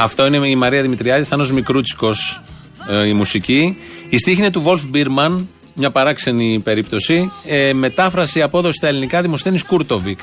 Αυτό 0.00 0.26
είναι 0.26 0.48
η 0.48 0.54
Μαρία 0.56 0.82
Δημητριάδη, 0.82 1.24
Θάνος 1.24 1.46
Μικρούτσικος 1.52 2.40
ε, 2.88 3.06
η 3.06 3.12
μουσική. 3.12 3.76
Οι 4.08 4.18
στίχοι 4.18 4.40
είναι 4.40 4.50
του 4.50 4.60
Βολφ 4.60 4.86
Μπίρμαν, 4.86 5.48
μια 5.74 5.90
παράξενη 5.90 6.60
περίπτωση. 6.64 7.32
Ε, 7.46 7.72
μετάφραση 7.72 8.42
απόδοση 8.42 8.76
στα 8.76 8.88
ελληνικά 8.88 9.22
Δημοσθένης 9.22 9.62
Κούρτοβικ. 9.62 10.18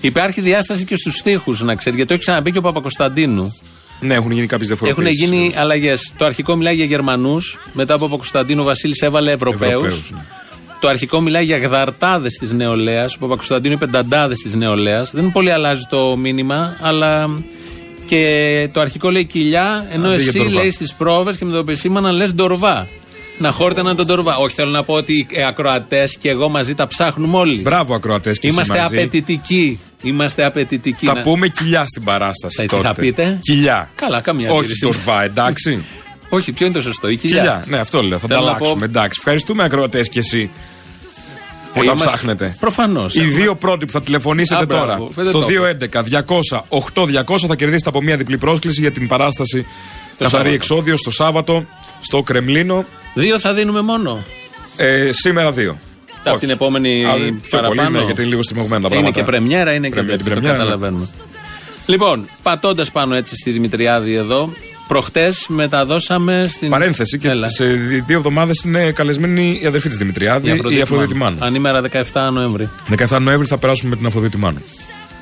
Υπάρχει 0.00 0.40
διάσταση 0.40 0.84
και 0.84 0.96
στους 0.96 1.14
στίχους, 1.14 1.62
να 1.62 1.74
ξέρει, 1.74 1.96
γιατί 1.96 2.08
το 2.08 2.14
έχει 2.14 2.22
ξαναπεί 2.22 2.50
και 2.50 2.58
ο 2.58 2.60
Παπακοσταντίνου. 2.60 3.56
Ναι, 4.00 4.14
έχουν 4.14 4.30
γίνει 4.30 4.46
κάποιες 4.46 4.70
Έχουν 4.70 4.86
διαφορετικέ. 4.86 5.24
γίνει 5.24 5.54
αλλαγές. 5.56 6.14
Το 6.16 6.24
αρχικό 6.24 6.56
μιλάει 6.56 6.74
για 6.74 6.84
Γερμανούς, 6.84 7.58
μετά 7.72 7.94
από 7.94 8.04
Παπακοσταντίνου 8.04 8.62
ο 8.62 8.64
Βασίλης 8.64 9.00
έβαλε 9.00 9.30
Ευρωπαίους. 9.32 9.72
Ευρωπαίους, 9.72 10.10
ναι. 10.10 10.24
Το 10.80 10.88
αρχικό 10.88 11.20
μιλάει 11.20 11.44
για 11.44 11.58
γδαρτάδες 11.58 12.34
της 12.34 12.52
νεολαίας. 12.52 13.14
Ο 13.14 13.18
Παπακοσταντίνου 13.18 13.74
είπε 13.74 13.86
νταντάδες 13.86 14.38
της 14.38 14.54
νεολαίας. 14.54 15.10
Δεν 15.10 15.32
πολύ 15.32 15.50
αλλάζει 15.50 15.86
το 15.88 16.16
μήνυμα, 16.16 16.76
αλλά. 16.80 17.28
Και 18.06 18.68
το 18.72 18.80
αρχικό 18.80 19.10
λέει 19.10 19.24
κοιλιά, 19.24 19.86
ενώ 19.90 20.08
Αντί 20.08 20.16
για 20.16 20.26
εσύ 20.28 20.38
ντορβά. 20.38 20.60
λέει 20.60 20.70
στις 20.70 20.94
πρόβες 20.94 21.36
και 21.36 21.44
με 21.44 21.52
το 21.52 21.58
επισήμανα 21.58 22.12
λες 22.12 22.34
ντορβά. 22.34 22.86
Να 23.38 23.50
χόρταναν 23.50 23.96
τον 23.96 24.06
ντορβά. 24.06 24.36
Όχι, 24.36 24.54
θέλω 24.54 24.70
να 24.70 24.82
πω 24.82 24.94
ότι 24.94 25.26
οι 25.30 25.42
ακροατές 25.42 26.16
και 26.18 26.28
εγώ 26.30 26.48
μαζί 26.48 26.74
τα 26.74 26.86
ψάχνουμε 26.86 27.36
όλοι. 27.38 27.60
Μπράβο, 27.60 27.94
ακροατές 27.94 28.38
και 28.38 28.46
εσείς 28.46 28.56
Είμαστε 28.58 28.78
μαζί. 28.80 28.94
απαιτητικοί. 28.94 29.80
Είμαστε 30.02 30.44
απαιτητικοί. 30.44 31.06
Θα 31.06 31.14
Να- 31.14 31.20
πούμε 31.20 31.48
κοιλιά 31.48 31.86
στην 31.86 32.04
παράσταση. 32.04 32.56
Θα- 32.56 32.62
τι 32.62 32.68
τότε. 32.68 32.82
θα 32.82 32.92
πείτε; 32.94 33.38
Κοιλιά. 33.42 33.90
Καλά, 33.94 34.20
καμία 34.20 34.48
Όχι 34.50 34.58
αντίρρηση. 34.58 34.80
τορβά, 34.80 35.24
εντάξει. 35.24 35.84
Όχι, 36.28 36.52
ποιο 36.52 36.66
είναι 36.66 36.74
το 36.74 36.80
σωστό, 36.82 37.08
η 37.08 37.16
κοιλιά. 37.16 37.36
Κοιλιά. 37.38 37.64
Ναι, 37.66 37.76
αυτό 37.78 38.02
λέω. 38.02 38.18
Θα 38.18 38.26
τα 38.26 38.34
Θέλω 38.34 38.46
να 38.46 38.52
αλλάξουμε. 38.54 38.78
πω- 38.80 38.84
Εντάξει. 38.88 39.16
Ευχαριστούμε, 39.18 39.62
ακροατές 39.64 40.08
και 40.08 40.18
εσύ. 40.18 40.50
Που 41.74 41.78
τα 41.80 41.84
Είμαστε- 41.84 42.08
ψάχνετε. 42.08 42.56
Προφανώς. 42.60 43.14
Οι 43.14 43.24
δύο 43.24 43.54
πρώτοι 43.56 43.86
που 43.86 43.92
θα 43.92 44.02
τηλεφωνήσετε 44.02 44.62
Α, 44.62 44.66
μπράβο. 44.66 44.86
τώρα 44.86 45.08
Δεν 45.14 45.24
στο 45.26 45.40
το 45.40 45.46
211-200-8200 45.46 47.46
θα 47.48 47.54
κερδίσετε 47.56 47.88
από 47.88 48.02
μία 48.02 48.16
διπλή 48.16 48.38
πρόσκληση 48.38 48.80
για 48.80 48.90
την 48.92 49.06
παράσταση 49.06 49.66
Καθαρή 50.18 50.30
Σάββατο. 50.30 50.54
Εξόδιο 50.54 50.96
στο 50.96 51.10
Σάββατο 51.10 51.66
στο 52.00 52.22
Κρεμλίνο. 52.22 52.84
Δύο 53.14 53.38
θα 53.38 53.54
δίνουμε 53.54 53.80
μόνο. 53.80 54.22
Ε, 54.76 55.10
σήμερα 55.12 55.52
δύο. 55.52 55.78
Από 56.24 56.30
Όχι. 56.30 56.38
την 56.38 56.50
επόμενη 56.50 57.04
Α, 57.04 57.08
πιο 57.12 57.18
πολύ, 57.22 57.40
παραπάνω. 57.50 57.90
ναι, 57.98 58.04
γιατί 58.04 58.20
είναι 58.20 58.30
λίγο 58.30 58.42
στριμωγμένα 58.42 58.80
τα 58.80 58.86
Είναι 58.86 58.94
πράγματα. 58.96 59.20
και 59.20 59.26
πρεμιέρα, 59.30 59.72
είναι 59.72 59.88
και 59.88 59.94
Πρεμιέρα, 59.94 60.18
τέτοιο, 60.18 60.34
την 60.34 60.34
το 60.34 60.40
πρεμιέρα, 60.40 60.56
ναι. 60.56 60.62
καταλαβαίνουμε. 60.62 61.08
Λοιπόν, 61.86 62.28
πατώντας 62.42 62.90
πάνω 62.90 63.14
έτσι 63.14 63.34
στη 63.36 63.50
Δημητριάδη 63.50 64.14
εδώ, 64.14 64.52
Προχτές 64.86 65.46
μεταδώσαμε 65.48 66.46
στην. 66.50 66.70
Παρένθεση 66.70 67.18
και 67.18 67.28
Έλα. 67.28 67.48
σε 67.48 67.64
δύο 68.06 68.16
εβδομάδες 68.16 68.62
είναι 68.64 68.90
καλεσμένη 68.90 69.58
η 69.62 69.66
αδερφή 69.66 69.88
τη 69.88 69.96
Δημητριάδη, 69.96 70.60
η 70.68 70.80
Αφροδίτη 70.80 71.14
Μάνου. 71.14 71.36
Ανήμερα 71.40 71.82
17 72.12 72.30
Νοέμβρη. 72.32 72.68
17 73.08 73.18
Νοέμβρη 73.20 73.46
θα 73.46 73.58
περάσουμε 73.58 73.90
με 73.90 73.96
την 73.96 74.06
Αφροδίτη 74.06 74.36
Μάνου. 74.36 74.62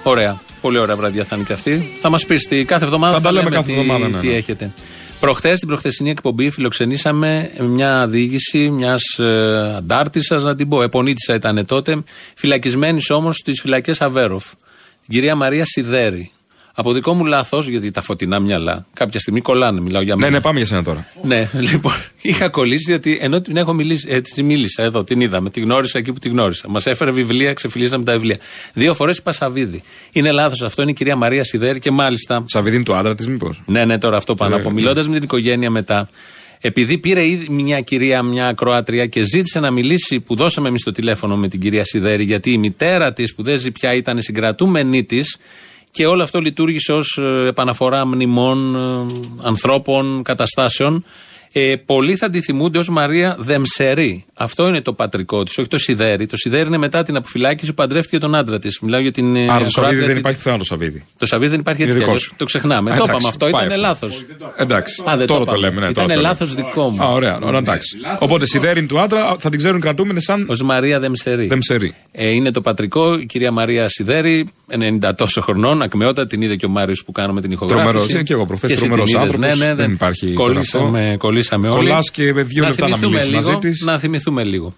Ωραία. 0.02 0.40
Πολύ 0.60 0.78
ωραία 0.78 0.96
βραδιά 0.96 1.24
θα 1.24 1.36
είναι 1.36 1.44
και 1.44 1.52
αυτή. 1.52 1.98
Θα 2.00 2.10
μας 2.10 2.26
πεις 2.26 2.46
τι 2.48 2.64
κάθε 2.64 2.84
εβδομάδα 2.84 3.12
Θα 3.12 3.18
θα, 3.18 3.24
τα 3.24 3.32
λέμε 3.32 3.44
λέμε 3.44 3.56
κάθε 3.56 3.72
τι, 3.72 3.78
εβδομάδα, 3.78 4.08
ναι, 4.08 4.18
τι 4.18 4.26
ναι. 4.26 4.34
έχετε. 4.34 4.72
Προχθέ, 5.20 5.56
στην 5.56 5.68
προχθεσινή 5.68 6.10
εκπομπή, 6.10 6.50
φιλοξενήσαμε 6.50 7.50
μια 7.60 8.06
διοίκηση 8.08 8.70
μιας 8.70 9.02
ε, 9.18 9.76
αντάρτησας, 9.76 10.42
να 10.42 10.54
την 10.54 10.68
πω. 10.68 10.82
Επονίτησα 10.82 11.34
ήταν 11.34 11.66
τότε. 11.66 12.02
Φυλακισμένης 12.34 13.10
όμως 13.10 13.36
στις 13.36 13.60
φυλακές 13.60 14.00
Αβέροφ. 14.00 14.44
Την 15.04 15.14
κυρία 15.14 15.34
Μαρία 15.34 15.64
Σιδέρη. 15.64 16.30
Από 16.74 16.92
δικό 16.92 17.14
μου 17.14 17.24
λάθος, 17.24 17.68
γιατί 17.68 17.90
τα 17.90 18.02
φωτεινά 18.02 18.40
μυαλά 18.40 18.86
κάποια 18.94 19.20
στιγμή 19.20 19.40
κολλάνε, 19.40 19.80
μιλάω 19.80 20.02
για 20.02 20.14
Ναι, 20.14 20.20
μένα. 20.20 20.32
ναι, 20.36 20.40
πάμε 20.40 20.58
για 20.58 20.66
σένα 20.66 20.82
τώρα. 20.82 21.06
Ναι, 21.22 21.48
λοιπόν, 21.70 21.92
είχα 22.20 22.48
κολλήσει 22.48 22.84
γιατί 22.90 23.18
ενώ 23.20 23.40
την 23.40 23.56
έχω 23.56 23.72
μιλήσει, 23.72 24.06
έτσι 24.10 24.42
μίλησα 24.42 24.82
εδώ, 24.82 25.04
την 25.04 25.20
είδαμε, 25.20 25.50
την 25.50 25.62
γνώρισα 25.62 25.98
εκεί 25.98 26.12
που 26.12 26.18
την 26.18 26.30
γνώρισα. 26.30 26.68
Μας 26.68 26.86
έφερε 26.86 27.10
βιβλία, 27.10 27.52
ξεφυλίσαμε 27.52 28.04
τα 28.04 28.12
βιβλία. 28.12 28.38
Δύο 28.72 28.94
φορές 28.94 29.18
είπα 29.18 29.32
Σαββίδη. 29.32 29.82
Είναι 30.12 30.30
λάθος 30.30 30.62
αυτό, 30.62 30.82
είναι 30.82 30.90
η 30.90 30.94
κυρία 30.94 31.16
Μαρία 31.16 31.44
Σιδέρη 31.44 31.78
και 31.78 31.90
μάλιστα. 31.90 32.44
Σαββίδη 32.46 32.74
είναι 32.74 32.84
του 32.84 32.94
άντρα 32.94 33.14
της, 33.14 33.26
μήπως; 33.26 33.62
Ναι, 33.66 33.84
ναι, 33.84 33.98
τώρα 33.98 34.16
αυτό 34.16 34.34
πάνω 34.34 34.54
Ε, 34.56 34.58
από. 34.58 34.68
ναι. 34.68 34.74
Μιλώντας 34.74 35.06
με 35.08 35.14
την 35.14 35.22
οικογένεια 35.22 35.70
μετά, 35.70 36.08
επειδή 36.60 36.98
πήρε 36.98 37.26
ήδη 37.26 37.46
μια 37.48 37.80
κυρία, 37.80 38.22
μια 38.22 38.46
ακροάτρια 38.48 39.06
και 39.06 39.24
ζήτησε 39.24 39.60
να 39.60 39.70
μιλήσει, 39.70 40.20
που 40.20 40.34
δώσαμε 40.34 40.68
εμείς 40.68 40.82
το 40.82 40.92
τηλέφωνο 40.92 41.36
με 41.36 41.48
την 41.48 41.60
κυρία 41.60 41.84
Σιδέρη, 41.84 42.24
γιατί 42.24 42.52
η 42.52 42.58
μητέρα 42.58 43.12
της, 43.12 43.34
που 43.34 43.42
δεν 43.42 43.58
ζει 43.58 43.70
πια, 43.70 43.94
ήταν 43.94 44.22
συγκρατούμενή 44.22 45.04
της 45.04 45.36
και 45.92 46.06
όλο 46.06 46.22
αυτό 46.22 46.40
λειτουργήσε 46.40 46.92
ως 46.92 47.18
επαναφορά 47.46 48.06
μνημών, 48.06 48.74
ε, 48.74 49.14
ανθρώπων, 49.42 50.22
καταστάσεων. 50.22 51.04
Ε, 51.54 51.74
πολλοί 51.86 52.16
θα 52.16 52.30
τη 52.30 52.40
θυμούνται 52.40 52.78
ως 52.78 52.88
Μαρία 52.88 53.36
Δεμσερή. 53.38 54.24
Αυτό 54.34 54.68
είναι 54.68 54.80
το 54.80 54.92
πατρικό 54.92 55.42
της, 55.42 55.58
όχι 55.58 55.68
το 55.68 55.78
Σιδέρη. 55.78 56.26
Το 56.26 56.36
Σιδέρη 56.36 56.66
είναι 56.66 56.76
μετά 56.76 57.02
την 57.02 57.16
αποφυλάκηση 57.16 57.68
που 57.70 57.74
παντρεύτηκε 57.74 58.18
τον 58.18 58.34
άντρα 58.34 58.58
της. 58.58 58.78
Μιλάω 58.80 59.00
για 59.00 59.10
την. 59.10 59.36
ε, 59.36 59.40
Άρα 59.50 59.64
το 59.64 59.70
Σαββίδη 59.70 59.70
ακροάτρια 59.76 60.00
δεν 60.06 60.12
τη- 60.14 60.18
υπάρχει 60.18 60.38
πουθενά 60.38 60.58
το 60.58 60.64
Σαββίδη. 60.64 61.04
Το 61.18 61.26
Σαββίδη 61.26 61.50
δεν 61.50 61.60
υπάρχει 61.60 61.82
έτσι 61.82 61.94
Είναι 61.96 62.04
κι 62.04 62.10
δικός 62.10 62.22
αλλιώς. 62.22 62.32
σου. 62.32 62.34
Το 62.38 62.44
ξεχνάμε. 62.44 62.90
Α, 62.90 62.96
το 62.96 63.02
εντάξει, 63.02 63.12
είπαμε 63.14 63.28
αυτό, 63.28 63.46
πάει 63.50 63.66
ήταν 63.66 63.84
αυτό. 63.90 64.06
λάθος. 64.06 64.24
Εντάξει. 64.56 65.02
Α, 65.10 65.16
δεν 65.16 65.26
τώρα 65.26 65.40
το 65.44 65.46
το 65.46 65.52
είπαμε. 65.56 65.66
λέμε. 65.68 65.80
Ναι, 65.80 65.90
Ήταν 65.90 66.04
τώρα 66.06 66.14
το 66.14 66.20
λάθος 66.20 66.54
λέμε. 66.56 66.68
δικό 66.68 66.88
μου. 66.88 67.02
Α, 67.02 67.06
ωραία, 67.08 67.38
ωραία, 67.42 67.58
εντάξει. 67.58 67.96
Οπότε 68.18 68.46
σιδέρι 68.46 68.78
είναι 68.78 68.88
του 68.88 69.00
άντρα, 69.00 69.36
θα 69.38 69.48
την 69.50 69.58
ξέρουν 69.58 69.76
οι 69.76 69.80
κρατούμενοι 69.80 70.22
σαν 70.22 70.46
Ω 70.50 70.64
Μαρία 70.64 71.00
Δεμσερή. 71.00 71.46
Δεμσερή. 71.46 71.94
Ε, 72.12 72.28
είναι 72.30 72.50
το 72.50 72.60
πατρικό, 72.60 73.18
η 73.18 73.26
κυρία 73.26 73.50
Μαρία 73.50 73.88
Σιδέρη, 73.88 74.48
90 75.02 75.14
τόσο 75.16 75.40
χρονών, 75.40 75.82
ακμεότα, 75.82 76.26
την 76.26 76.42
είδε 76.42 76.56
και 76.56 76.66
ο 76.66 76.68
Μάριος 76.68 77.04
που 77.04 77.12
κάνουμε 77.12 77.40
την 77.40 77.50
ηχογράφηση. 77.52 77.88
Τρομερός, 77.92 78.14
ε, 78.14 78.22
και 78.22 78.32
εγώ 78.32 78.46
προχθές 78.46 78.70
εσύ 78.70 78.80
την 78.80 78.90
τρομερός 78.90 79.10
είδες, 79.10 79.22
άνθρωπος, 79.34 79.58
ναι, 79.58 79.66
ναι, 79.66 79.74
δεν 79.74 79.90
υπάρχει 79.92 80.32
Κολλήσαμε, 80.32 81.16
αυτό. 81.42 81.56
κολλήσαμε 81.56 81.68
όλοι. 81.68 81.88
Κολλάς 81.88 82.10
και 82.10 82.32
με 82.32 82.42
δύο 82.42 82.64
λεπτά 82.64 82.88
να 82.88 82.96
θυμηθούμε 82.96 83.08
μιλήσεις 83.08 83.28
λίγο, 83.32 83.52
μαζί 83.52 83.68
της. 83.68 83.80
Να 83.80 83.98
θυμηθούμε 83.98 84.44
λίγο. 84.44 84.74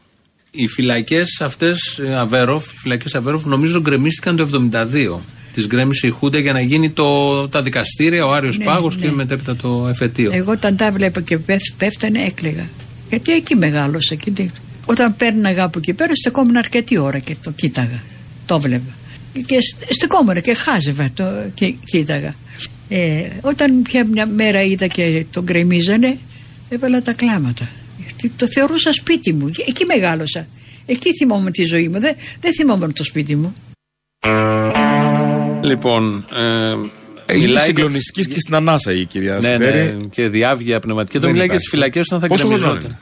Οι 0.50 0.66
φυλακές 0.68 1.40
αυτές, 1.40 2.00
Αβέροφ, 2.18 2.72
οι 2.72 2.77
φυλακές 2.79 3.14
Αβέροφ, 3.14 3.44
νομίζω 3.44 3.81
γκρεμίστηκαν 3.81 4.37
το 4.37 4.42
72. 4.42 5.20
Τις 5.53 5.66
γκρέμισε 5.66 6.07
η 6.07 6.11
Χούντα 6.11 6.38
για 6.38 6.53
να 6.53 6.61
γίνει 6.61 6.90
το, 6.90 7.48
τα 7.48 7.62
δικαστήρια, 7.62 8.27
ο 8.27 8.33
Άριος 8.33 8.59
Ναι, 8.59 8.64
Πάγος 8.64 8.96
ναι. 8.96 9.07
και 9.07 9.11
μετέπειτα 9.12 9.57
το 9.57 9.87
εφετείο. 9.88 10.31
Εγώ 10.35 10.53
όταν 10.53 10.77
τα 10.77 10.92
βλέπα 10.92 11.20
και 11.20 11.38
πέφ- 11.38 11.72
πέφτανε 11.79 12.22
έκλαιγα. 12.22 12.66
Γιατί 13.09 13.33
εκεί 13.33 13.57
μεγάλωσα. 13.57 14.14
Και 14.14 14.31
τι- 14.31 14.50
όταν 14.85 15.16
πέρναγα 15.16 15.64
από 15.64 15.79
εκεί 15.79 15.92
πέρα, 15.92 16.14
στεκόμουν 16.14 16.57
αρκετή 16.57 16.98
ώρα 16.98 17.18
και 17.18 17.37
το 17.42 17.50
κοίταγα. 17.50 18.03
Το 18.46 18.61
βλέπα. 18.61 18.92
Και 19.46 19.59
στε- 19.61 19.92
στεκόμουν 19.92 20.40
και 20.40 20.55
χάζευα 20.55 21.09
το 21.14 21.24
και 21.55 21.74
κοίταγα. 21.85 22.35
Ε, 22.88 23.22
όταν 23.40 23.83
πια 23.83 24.07
μια 24.07 24.27
μέρα 24.27 24.62
είδα 24.62 24.87
και 24.87 25.24
τον 25.33 25.42
γκρεμίζανε, 25.44 26.18
έβαλα 26.75 27.03
τα 27.03 27.13
κλάματα. 27.13 27.69
Γιατί 27.99 28.29
το 28.37 28.47
θεωρούσα 28.49 28.93
σπίτι 28.93 29.33
μου. 29.33 29.51
Εκεί 29.67 29.85
μεγάλωσα. 29.85 30.47
Εκεί 30.87 31.15
θυμόμουν 31.17 31.53
τη 31.53 31.65
ζωή 31.65 31.89
μου. 31.89 32.01
Δεν, 32.01 32.15
δεν 32.41 32.53
θυμόμουν 32.53 32.93
το 32.93 33.05
σπίτι 33.05 33.37
μου. 33.37 33.55
Λοιπόν, 35.63 36.25
ε, 36.33 36.39
Είναι 36.41 36.87
μιλάει 37.29 37.49
για 37.53 37.61
συγκλονιστική 37.61 38.27
και 38.27 38.41
στην 38.41 38.55
ανάσα 38.55 38.93
η 38.93 39.05
κυρία 39.05 39.35
Ναι, 39.35 39.41
Σιδέρη. 39.41 39.79
ναι, 39.97 40.05
και 40.11 40.29
διάβγεια 40.29 40.81
πνευματική. 40.81 41.17
Εδώ 41.17 41.27
Δεν 41.27 41.35
μιλάει 41.35 41.49
για 41.49 41.57
υπάρχει 41.57 41.69
τις 41.69 41.69
φυλακές 41.69 42.07
όταν 42.07 42.21
θα 42.21 42.27
Πόσο 42.27 42.47
χρονών 42.47 42.79
γκρεμιζόταν. 42.79 42.99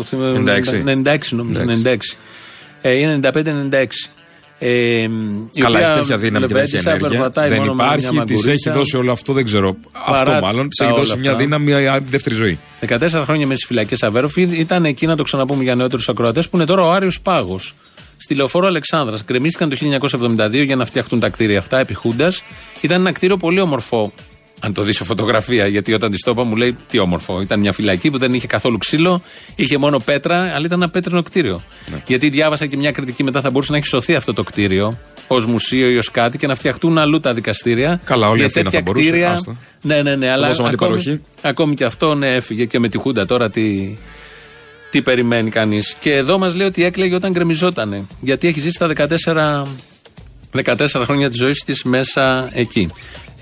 98, 0.00 0.04
θυμάμαι, 0.04 0.60
96. 0.60 1.14
96 1.14 1.18
νομίζω. 1.30 1.60
96. 1.84 1.96
Ε, 2.80 2.92
είναι 2.92 3.20
95-96. 3.22 3.86
Ε, 4.62 4.68
η 4.68 5.60
Καλά, 5.60 5.78
οποία 5.78 5.88
έχει 5.88 5.98
τέτοια 5.98 6.18
δύναμη 6.18 6.46
και 6.46 6.52
τέτοια 6.54 6.62
λεβέντισα, 6.62 6.90
ενέργεια. 6.90 7.08
περπατάει 7.08 7.48
Δεν 7.48 7.58
μόνο 7.58 7.74
με 7.74 7.82
μια 7.82 7.84
υπάρχει, 7.84 8.06
της 8.08 8.16
μαγκουρίτσα. 8.18 8.50
έχει 8.50 8.70
δώσει 8.78 8.96
όλο 8.96 9.12
αυτό, 9.12 9.32
δεν 9.32 9.44
ξέρω. 9.44 9.76
Παρά 10.06 10.18
αυτό 10.32 10.46
μάλλον, 10.46 10.68
της 10.68 10.76
τα 10.76 10.84
έχει 10.84 10.92
όλα 10.92 11.02
δώσει 11.02 11.20
μια 11.20 11.30
αυτά. 11.30 11.42
δύναμη 11.42 11.72
άλλη 11.72 12.06
δεύτερη 12.08 12.34
ζωή. 12.34 12.58
14 12.80 13.22
χρόνια 13.24 13.46
μέσα 13.46 13.58
στι 13.58 13.66
φυλακές 13.66 14.02
Αβέροφ 14.02 14.36
ήταν 14.36 14.84
εκεί, 14.84 15.06
να 15.06 15.16
το 15.16 15.22
ξαναπούμε 15.22 15.62
για 15.62 15.74
νεότερους 15.74 16.08
ακροατές, 16.08 16.48
που 16.48 16.56
είναι 16.56 16.64
τώρα 16.64 16.82
ο 16.82 16.90
Άριος 16.92 17.20
Πάγος. 17.20 17.74
Στη 18.16 18.34
λεωφόρο 18.34 18.66
Αλεξάνδρας. 18.66 19.24
Γκρεμίστηκαν 19.24 19.68
το 19.68 19.76
1972 19.76 20.64
για 20.64 20.76
να 20.76 20.84
φτιαχτούν 20.84 21.20
τα 21.20 21.28
κτίρια 21.28 21.58
αυτά 21.58 21.78
επί 21.78 21.94
Χούντας. 21.94 22.42
Ήταν 22.80 23.00
ένα 23.00 23.12
κτίριο 23.12 23.36
πολύ 23.36 23.60
όμορφο. 23.60 24.12
Αν 24.62 24.72
το 24.72 24.82
δεις 24.82 24.96
σε 24.96 25.04
φωτογραφία, 25.04 25.66
γιατί 25.66 25.92
όταν 25.92 26.10
της 26.10 26.20
το 26.22 26.30
είπα 26.30 26.44
μου 26.44 26.56
λέει 26.56 26.76
τι 26.90 26.98
όμορφο. 26.98 27.40
Ήταν 27.40 27.60
μια 27.60 27.72
φυλακή 27.72 28.10
που 28.10 28.18
δεν 28.18 28.34
είχε 28.34 28.46
καθόλου 28.46 28.78
ξύλο, 28.78 29.22
είχε 29.54 29.78
μόνο 29.78 29.98
πέτρα, 29.98 30.40
αλλά 30.40 30.66
ήταν 30.66 30.82
ένα 30.82 30.90
πέτρινο 30.90 31.22
κτίριο. 31.22 31.62
Ναι. 31.90 32.02
Γιατί 32.06 32.28
διάβασα 32.28 32.66
και 32.66 32.76
μια 32.76 32.92
κριτική 32.92 33.24
μετά 33.24 33.40
θα 33.40 33.50
μπορούσε 33.50 33.72
να 33.72 33.78
έχει 33.78 33.86
σωθεί 33.86 34.14
αυτό 34.14 34.34
το 34.34 34.42
κτίριο 34.42 34.98
ως 35.26 35.46
μουσείο 35.46 35.90
ή 35.90 35.96
ως 35.98 36.10
κάτι 36.10 36.38
και 36.38 36.46
να 36.46 36.54
φτιαχτούν 36.54 36.98
αλλού 36.98 37.20
τα 37.20 37.34
δικαστήρια. 37.34 38.00
Καλά, 38.04 38.28
όλη 38.28 38.36
Για 38.36 38.44
η 38.46 38.48
Αθήνα 38.48 38.64
τέτοια 38.64 38.78
θα 38.78 38.84
μπορούσε, 38.84 39.08
κτίρια- 39.08 39.30
άστο. 39.34 39.56
Ναι, 39.80 40.02
ναι, 40.02 40.16
ναι. 40.16 40.30
Αλλά 40.30 40.46
δώσαμε 40.46 40.68
ακόμη, 40.68 40.92
αντιπαροχή. 40.92 41.22
ακόμη 41.42 41.74
και 41.74 41.84
αυτό 41.84 42.14
ναι, 42.14 42.34
έφυγε 42.34 42.64
και 42.64 42.78
με 42.78 42.88
τη 42.88 42.98
Χούντα 42.98 43.26
τώρα 43.26 43.50
τι, 43.50 43.96
τι 44.90 45.02
περιμένει 45.02 45.50
κανείς. 45.50 45.96
Και 46.00 46.16
εδώ 46.16 46.38
μας 46.38 46.54
λέει 46.54 46.66
ότι 46.66 46.84
έκλαιγε 46.84 47.14
όταν 47.14 47.32
γκρεμιζότανε. 47.32 48.04
Γιατί 48.20 48.48
έχει 48.48 48.60
ζήσει 48.60 48.78
τα 48.78 48.86
14, 48.86 49.66
14 50.76 51.02
χρόνια 51.04 51.28
της 51.28 51.38
ζωής 51.38 51.58
της 51.64 51.82
μέσα 51.82 52.50
εκεί. 52.52 52.90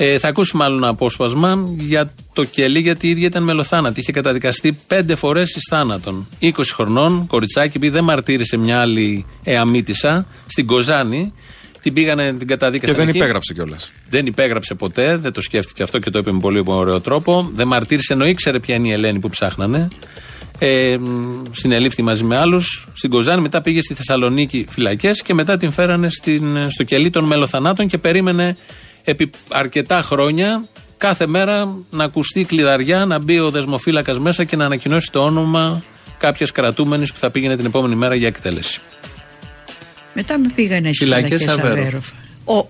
Ε, 0.01 0.19
θα 0.19 0.29
ακούσουμε 0.29 0.65
άλλο 0.65 0.77
ένα 0.77 0.89
απόσπασμα 0.89 1.69
για 1.79 2.13
το 2.33 2.45
κελί, 2.45 2.79
γιατί 2.79 3.07
η 3.07 3.11
ίδια 3.11 3.27
ήταν 3.27 3.43
μελοθάνατη. 3.43 4.01
Είχε 4.01 4.13
καταδικαστεί 4.13 4.79
πέντε 4.87 5.15
φορές 5.15 5.55
εις 5.57 5.67
θάνατον. 5.71 6.29
20 6.41 6.51
χρονών, 6.75 7.27
κοριτσάκι, 7.27 7.77
επειδή 7.77 7.93
δεν 7.93 8.05
μαρτύρησε 8.05 8.57
μια 8.57 8.81
άλλη 8.81 9.27
εαμήτησα 9.45 10.27
στην 10.47 10.67
Κοζάνη. 10.67 11.33
Την 11.81 11.93
πήγανε, 11.93 12.29
την 12.29 12.39
Και 12.39 12.45
καταδίκασαν. 12.45 12.97
δεν 12.97 13.09
εκεί. 13.09 13.17
υπέγραψε 13.17 13.55
κιόλας. 13.55 13.93
Δεν 14.09 14.27
υπέγραψε 14.27 14.75
ποτέ, 14.75 15.17
δεν 15.17 15.33
το 15.33 15.41
σκέφτηκε 15.41 15.83
αυτό 15.83 15.99
και 15.99 16.11
το 16.11 16.19
είπε 16.19 16.33
με 16.33 16.39
πολύ 16.41 16.63
ωραίο 16.67 17.01
τρόπο. 17.01 17.51
Δεν 17.55 17.67
μαρτύρησε 17.67 18.13
ενώ 18.13 18.27
ήξερε 18.27 18.59
ποια 18.61 18.75
είναι 18.75 18.89
η 18.89 18.93
Ελένη 18.93 19.19
που 19.19 19.29
ψάχνανε. 19.29 19.89
Ε, 20.59 20.97
μ, 21.01 21.43
συνελήφθη 21.53 22.03
μαζί 22.03 22.25
με 22.25 22.37
άλλους 22.37 22.89
στην 22.93 23.11
Κοζάνη. 23.11 23.41
Μετά 23.41 23.63
πήγε 23.63 23.83
στη 23.83 23.95
Θεσσαλονίκη 23.95 24.67
φυλακές 24.69 25.23
και 25.23 25.35
μετά 25.35 25.57
την 25.57 25.73
φέρανε 25.73 26.09
στην, 26.09 26.71
στο 26.71 26.85
κελί 26.85 27.11
των 27.11 27.25
μελοθανάτων 27.25 27.87
και 27.87 27.99
περίμενε 27.99 28.57
επί 29.11 29.31
αρκετά 29.49 30.03
χρόνια 30.03 30.65
κάθε 30.99 31.27
μέρα 31.27 31.75
να 31.91 32.05
ακουστεί 32.05 32.45
κλειδαριά, 32.45 33.05
να 33.05 33.19
μπει 33.19 33.39
ο 33.39 33.51
δεσμοφύλακας 33.51 34.19
μέσα 34.19 34.45
και 34.45 34.57
να 34.57 34.65
ανακοινώσει 34.65 35.11
το 35.13 35.21
όνομα 35.25 35.83
κάποιας 36.19 36.53
κρατούμενης 36.53 37.13
που 37.13 37.19
θα 37.19 37.31
πήγαινε 37.31 37.57
την 37.57 37.65
επόμενη 37.67 37.95
μέρα 37.95 38.15
για 38.15 38.27
εκτέλεση. 38.29 38.81
Μετά 40.15 40.39
με 40.39 40.49
πήγανε 40.55 40.87
στις 40.93 40.99
Φυλακές 40.99 41.41
φυλακές 41.41 41.59
Αβέροφ. 41.65 41.79
Αβέροφ. 41.81 42.07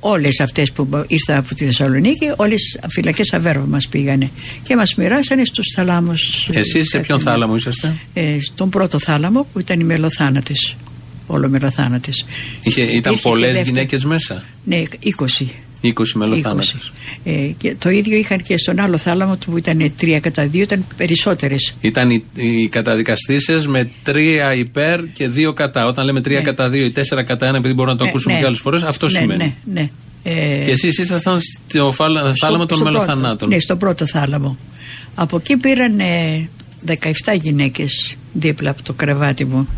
Όλες 0.00 0.40
αυτές 0.40 0.72
που 0.72 0.88
ήρθαν 1.06 1.36
από 1.36 1.54
τη 1.54 1.64
Θεσσαλονίκη, 1.64 2.30
όλες 2.36 2.78
φυλακές 2.88 3.32
Αβέροφ 3.32 3.64
μας 3.66 3.88
πήγανε. 3.88 4.30
Και 4.62 4.76
μας 4.76 4.94
μοιράσανε 4.94 5.44
στους 5.44 5.66
θάλαμους. 5.74 6.48
Εσείς 6.52 6.88
σε 6.88 6.98
ποιον 6.98 7.20
θάλαμο 7.20 7.56
είσαστε, 7.56 7.96
Ε, 8.14 8.36
στον 8.40 8.70
πρώτο 8.70 8.98
θάλαμο 8.98 9.46
που 9.52 9.58
ήταν 9.58 9.80
οι 9.80 9.84
μελοθάνατε. 9.84 10.52
Όλο 11.26 11.48
μελοθάνατε. 11.48 12.10
Είχε, 12.62 12.82
Ήταν 12.82 12.94
Ήρθε 12.94 13.10
και 13.14 13.20
πολλές 13.22 13.46
δεύτερη. 13.52 13.68
γυναίκες 13.68 14.04
μέσα; 14.04 14.44
Ναι, 14.64 14.82
20. 15.00 15.46
20 15.82 15.90
μελοθάνατε. 16.14 16.66
20. 16.78 16.90
Ε, 17.24 17.30
και 17.58 17.74
το 17.78 17.90
ίδιο 17.90 18.16
είχαν 18.18 18.42
και 18.42 18.58
στον 18.58 18.80
άλλο 18.80 18.98
θάλαμο 18.98 19.36
του 19.36 19.50
που 19.50 19.56
ήταν 19.58 19.92
3 20.00 20.18
κατά 20.20 20.44
2, 20.46 20.54
ήταν 20.54 20.84
περισσότερες. 20.96 21.74
Ήταν 21.80 22.10
οι, 22.10 22.24
οι 22.34 22.68
καταδικαστήσεις 22.68 23.66
με 23.66 23.90
τρία 24.02 24.54
υπέρ 24.54 25.00
και 25.12 25.28
δύο 25.28 25.52
κατά. 25.52 25.86
Όταν 25.86 26.04
λέμε 26.04 26.20
τρία 26.20 26.38
Ναι. 26.38 26.44
κατά 26.44 26.68
δύο 26.68 26.84
ή 26.84 26.90
τέσσερα 26.92 27.22
κατά 27.22 27.46
ένα, 27.46 27.56
επειδή 27.58 27.74
μπορούμε 27.74 27.92
να 27.92 27.98
το 27.98 28.04
ακούσουμε 28.08 28.38
και 28.38 28.44
άλλες 28.46 28.58
φορές, 28.58 28.82
αυτό 28.82 29.06
ναι, 29.08 29.18
σημαίνει. 29.18 29.56
Ναι, 29.64 29.80
ναι. 29.80 29.90
Ε, 30.22 30.62
Και 30.64 30.70
εσείς 30.70 30.98
ήσασταν 30.98 31.40
στο 31.68 31.92
φάλα- 31.92 32.20
στο- 32.20 32.46
θάλαμο 32.46 32.66
των 32.66 32.76
στο 32.76 32.84
πρώτο. 32.86 32.98
μελοθανάτων. 32.98 33.48
Ναι, 33.48 33.58
στο 33.60 33.76
πρώτο 33.76 34.06
θάλαμο. 34.06 34.56
Από 35.14 35.36
εκεί 35.36 35.56
πήραν 35.56 36.00
ε, 36.00 36.48
17 36.86 37.34
γυναίκες 37.42 38.16
δίπλα 38.32 38.70
από 38.70 38.82
το 38.82 38.92
κρεβάτι 38.92 39.44
μου. 39.44 39.68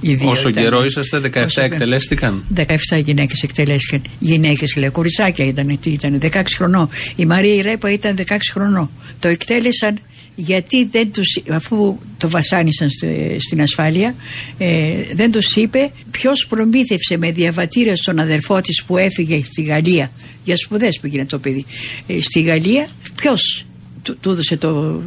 Οι 0.00 0.14
δύο 0.14 0.28
Όσο 0.30 0.48
ήταν. 0.48 0.62
καιρό 0.62 0.84
είσαστε, 0.84 1.18
17 1.18 1.44
Όσο- 1.44 1.60
εκτελέστηκαν; 1.60 2.44
17 2.54 2.96
γυναίκες 3.04 3.42
εκτελέστηκαν. 3.42 4.02
Γυναίκες, 4.18 4.76
λέει, 4.76 4.88
κοριτσάκια 4.88 5.44
ήταν. 5.46 5.78
Τι 5.80 5.90
ήταν, 5.90 6.18
16 6.20 6.42
χρονών. 6.56 6.88
Η 7.16 7.26
Μαρία 7.26 7.54
η 7.54 7.60
Ρέπα 7.60 7.92
ήταν 7.92 8.16
16 8.16 8.50
χρονών. 8.52 8.90
Το 9.18 9.28
εκτέλεσαν 9.28 9.98
γιατί 10.36 10.84
δεν 10.84 11.12
τους, 11.12 11.38
αφού 11.50 11.98
το 12.18 12.28
βασάνισαν 12.28 12.90
στη- 12.90 13.36
στην 13.38 13.60
ασφάλεια, 13.62 14.14
ε, 14.58 14.92
δεν 15.14 15.30
τους 15.32 15.56
είπε 15.56 15.90
ποιος 16.10 16.46
προμήθευσε 16.48 17.16
με 17.16 17.32
διαβατήρια 17.32 17.96
στον 17.96 18.18
αδερφό 18.18 18.60
της 18.60 18.82
που 18.86 18.96
έφυγε 18.96 19.42
στη 19.44 19.62
Γαλλία. 19.62 20.10
Για 20.44 20.56
σπουδές 20.56 20.98
πήγαινε 21.00 21.24
το 21.24 21.38
παιδί. 21.38 21.64
Ε, 22.06 22.20
στη 22.20 22.40
Γαλλία 22.40 22.88
ποιος 23.16 23.64
του, 24.02 24.16
του 24.20 24.30
έδωσε 24.30 24.56
το, 24.56 25.02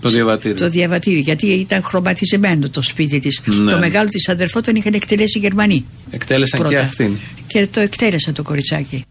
Το 0.00 0.08
διαβατήριο. 0.08 0.56
το 0.56 0.68
διαβατήριο, 0.68 1.20
γιατί 1.20 1.46
ήταν 1.46 1.82
χρωματισμένο 1.82 2.68
το 2.68 2.82
σπίτι 2.82 3.18
της. 3.18 3.40
Ναι. 3.44 3.70
Το 3.70 3.78
μεγάλο 3.78 4.08
της 4.08 4.28
αδερφό 4.28 4.60
τον 4.60 4.74
είχαν 4.74 4.94
εκτελέσει 4.94 5.38
οι 5.38 5.40
Γερμανοί. 5.40 5.84
Εκτέλεσαν 6.10 6.60
και 6.60 6.66
πρώτα. 6.66 6.82
αυτήν. 6.82 7.16
Και 7.46 7.66
το 7.66 7.80
εκτέλεσαν 7.80 8.34
το 8.34 8.42
κοριτσάκι. 8.42 9.04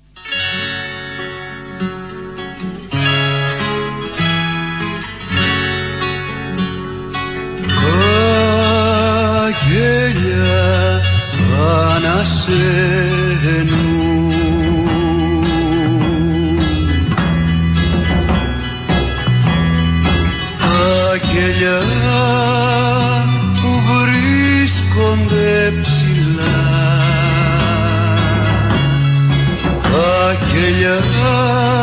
Αγγέλια 9.46 11.02
ανασένουν 11.96 13.85
Αγγέλια 21.36 21.82
που 23.54 23.70
βρίσκονται 23.90 25.74
ψηλά. 25.82 26.58
Αγγέλια 30.30 30.96
που 30.96 31.75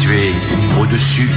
situé 0.00 0.32
au-dessus. 0.80 1.28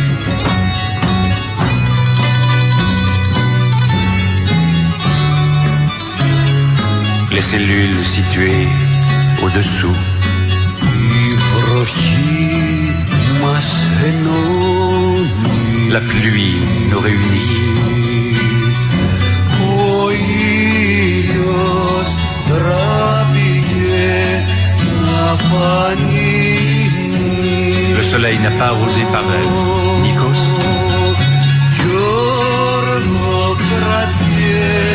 Les 7.31 7.41
cellules 7.41 8.05
situées 8.05 8.67
au-dessous. 9.43 9.97
La 15.91 15.99
pluie 15.99 16.55
nous 16.89 16.99
réunit. 16.99 17.63
Le 28.03 28.09
soleil 28.09 28.37
n'a 28.45 28.53
pas 28.61 28.73
osé 28.85 29.03
paraître. 29.15 29.63
Nikos, 30.05 30.41
Γιώργο 31.77 33.55
κρατιέμαι 33.69 34.93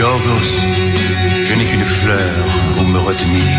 Yorgos, 0.00 0.50
je 1.46 1.52
n'ai 1.56 1.66
qu'une 1.70 1.88
fleur 1.98 2.34
pour 2.74 2.86
me 2.94 3.00
retenir. 3.08 3.58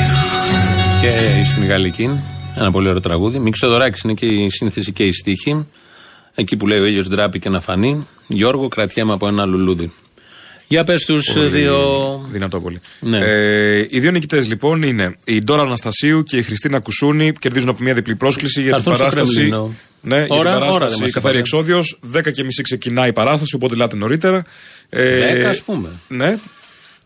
Και 1.01 1.13
στην 1.45 1.65
Γαλλική. 1.65 2.23
Ένα 2.55 2.71
πολύ 2.71 2.87
ωραίο 2.87 3.01
τραγούδι. 3.01 3.39
Μίξο 3.39 3.67
είναι 4.03 4.13
και 4.13 4.25
η 4.25 4.49
σύνθεση 4.49 4.91
και 4.91 5.03
η 5.03 5.11
στίχη. 5.11 5.67
Εκεί 6.35 6.57
που 6.57 6.67
λέει 6.67 6.79
ο 6.79 6.85
ήλιος 6.85 7.07
ντράπηκε 7.09 7.49
να 7.49 7.59
φανεί. 7.61 8.07
Γιώργο, 8.27 8.67
κρατιέμαι 8.67 9.13
από 9.13 9.27
ένα 9.27 9.45
λουλούδι. 9.45 9.91
Για 10.67 10.83
πες 10.83 11.05
τους 11.05 11.31
Πολύ 11.33 11.47
δύο. 11.47 12.27
Δυνατό 12.31 12.59
πολύ. 12.59 12.79
Ναι. 12.99 13.17
Ε, 13.19 13.87
οι 13.89 13.99
δύο 13.99 14.11
νικητές 14.11 14.47
λοιπόν 14.47 14.81
είναι 14.83 15.15
η 15.23 15.41
Ντόρα 15.41 15.61
Αναστασίου 15.61 16.23
και 16.23 16.37
η 16.37 16.43
Χριστίνα 16.43 16.79
Κουσούνη. 16.79 17.33
Κερδίζουν 17.39 17.69
από 17.69 17.83
μια 17.83 17.93
διπλή 17.93 18.15
πρόσκληση 18.15 18.61
για 18.61 18.71
Θα 18.71 18.77
την 18.81 18.91
έρθουν 18.91 19.05
στο 19.07 19.15
παράσταση. 19.15 19.35
Κρεμλίνο. 19.37 19.73
Ναι, 20.01 20.15
για 20.15 20.25
την 20.25 20.35
Ώρα- 20.35 20.49
ώρα 20.55 20.59
δεν 20.59 20.69
παράσταση 20.71 21.01
μας 21.01 21.11
Καθαρή 21.11 21.37
είπατε. 21.37 21.57
Εξόδιος. 21.57 21.99
10 22.01 22.31
και 22.31 22.43
μισή 22.43 22.61
ξεκινάει 22.61 23.09
η 23.09 23.13
παράσταση, 23.13 23.55
οπότε 23.55 23.73
ελάτε 23.73 23.95
νωρίτερα. 23.95 24.45
Ε, 24.89 25.43
10 25.43 25.49
ας 25.49 25.61
πούμε. 25.61 25.89
Ναι. 26.07 26.37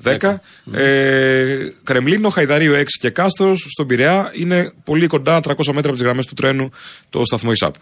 10. 0.03 0.41
Ε, 0.73 1.57
Κρεμλίνο, 1.83 2.29
Χαϊδαρίου 2.29 2.73
6 2.73 2.83
και 2.99 3.09
Κάστρος 3.09 3.65
στον 3.69 3.87
Πειραιά 3.87 4.31
είναι 4.35 4.73
πολύ 4.83 5.07
κοντά, 5.07 5.39
300 5.39 5.53
μέτρα 5.73 5.89
από 5.89 5.91
τις 5.91 6.01
γραμμές 6.01 6.25
του 6.25 6.33
τρένου, 6.33 6.69
το 7.09 7.25
σταθμό 7.25 7.51
ΙΣΑΠ. 7.51 7.73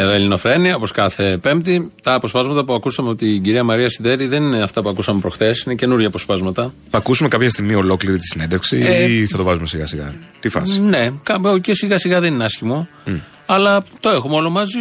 Εδώ 0.00 0.12
Ελληνοφρένια, 0.12 0.76
όπως 0.76 0.90
κάθε 0.92 1.38
Πέμπτη. 1.38 1.90
Τα 2.02 2.14
αποσπάσματα 2.14 2.64
που 2.64 2.72
ακούσαμε 2.74 3.08
από 3.08 3.18
την 3.18 3.42
κυρία 3.42 3.64
Μαρία 3.64 3.90
Σιδέρη 3.90 4.26
δεν 4.26 4.42
είναι 4.42 4.62
αυτά 4.62 4.82
που 4.82 4.88
ακούσαμε 4.88 5.20
προχθέ, 5.20 5.54
είναι 5.66 5.74
καινούργια 5.74 6.06
αποσπάσματα. 6.08 6.72
Θα 6.90 6.98
ακούσουμε 6.98 7.28
κάποια 7.28 7.50
στιγμή 7.50 7.74
ολόκληρη 7.74 8.18
τη 8.18 8.26
συνέντευξη 8.26 8.78
Ε, 8.88 9.12
ή 9.12 9.26
θα 9.26 9.36
το 9.36 9.42
βάζουμε 9.42 9.66
σιγά 9.66 9.86
σιγά; 9.86 10.14
Τι 10.40 10.48
φάση; 10.48 10.80
Ναι, 10.80 11.08
κα- 11.22 11.40
και 11.60 11.74
σιγά 11.74 11.98
σιγά 11.98 12.20
δεν 12.20 12.34
είναι 12.34 12.44
άσχημο. 12.44 12.88
Αλλά 13.46 13.82
το 14.00 14.08
έχουμε 14.08 14.34
όλο 14.34 14.50
μαζί. 14.50 14.78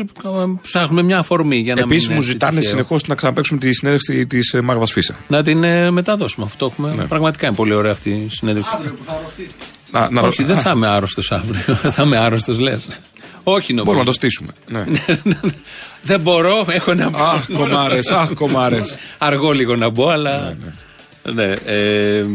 Ψάχνουμε 0.62 1.01
μια 1.01 1.17
αφορμή 1.17 1.58
για 1.58 1.75
να 1.75 1.82
Επίσης 1.82 2.08
μην 2.08 2.15
μου 2.17 2.21
είναι 2.23 2.32
ζητάνε 2.32 2.56
τυχαίο. 2.56 2.69
συνεχώς 2.71 3.08
να 3.08 3.15
ξαναπαίξουμε 3.15 3.60
τη 3.60 3.73
συνέντευξη 3.73 4.25
της 4.27 4.56
Μάγδας 4.63 4.91
Φίσα. 4.91 5.15
Να 5.27 5.43
την 5.43 5.63
ε, 5.63 5.91
μεταδώσουμε. 5.91 6.45
Αυτό 6.45 6.65
έχουμε. 6.65 6.93
Ναι. 6.95 7.03
Πραγματικά 7.06 7.47
είναι 7.47 7.56
πολύ 7.56 7.73
ωραία 7.73 7.91
αυτή 7.91 8.10
η 8.10 8.27
συνέντευξη. 8.30 8.75
Να, 9.91 10.10
να 10.12 10.21
Όχι, 10.21 10.43
δεν 10.43 10.58
θα 10.58 10.71
είμαι 10.75 10.88
άρρωστος 10.88 11.32
αύριο. 11.32 11.62
θα 11.95 12.03
είμαι 12.03 12.17
άρρωστος, 12.17 12.60
λες. 12.60 12.88
Όχι 13.49 13.73
νομίζω. 13.73 13.83
Μπορούμε 13.83 14.03
να 14.03 14.10
το 14.10 14.13
στήσουμε. 14.13 14.51
Ναι. 14.67 14.83
δεν 16.01 16.19
μπορώ, 16.19 16.65
έχω 16.69 16.93
να 16.93 17.10
μπω. 17.10 17.23
αχ, 17.23 17.47
κομμάρες, 17.53 18.12
αχ, 18.12 18.33
κομμάρες. 18.33 18.97
Αργό 19.17 19.51
λίγο 19.51 19.75
να 19.75 19.89
μπω, 19.89 20.10
αλλά. 20.10 20.57
Ναι, 21.23 21.53
ε, 21.65 22.25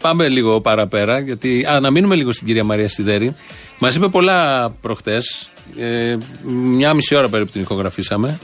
πάμε 0.00 0.28
λίγο 0.28 0.60
παραπέρα, 0.60 1.20
γιατί. 1.20 1.66
Α, 1.70 1.80
να 1.80 1.90
μείνουμε 1.90 2.14
λίγο 2.14 2.32
στην 2.32 2.46
κυρία 2.46 2.64
Μαρία 2.64 2.88
Σιδέρη. 2.88 3.34
Μας 3.78 3.94
είπε 3.94 4.08
πολλά 4.08 4.70
προχτές. 4.80 5.50
Ε, 5.76 6.16
μια 6.52 6.94
μισή 6.94 7.14
ώρα 7.14 7.28
περίπου 7.28 7.50
την 7.50 7.60
ηχογραφήσαμε. 7.60 8.38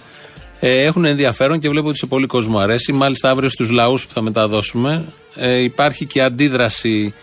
Ε, 0.60 0.82
έχουν 0.82 1.04
ενδιαφέρον 1.04 1.58
και 1.58 1.68
βλέπω 1.68 1.88
ότι 1.88 1.98
σε 1.98 2.06
πολύ 2.06 2.26
κόσμο 2.26 2.58
αρέσει. 2.58 2.92
Μάλιστα, 2.92 3.30
αύριο 3.30 3.48
στους 3.48 3.70
λαούς 3.70 4.06
που 4.06 4.12
θα 4.12 4.20
μεταδώσουμε 4.20 5.04
ε, 5.34 5.62
υπάρχει 5.62 6.06
και 6.06 6.22
αντίδραση. 6.22 7.14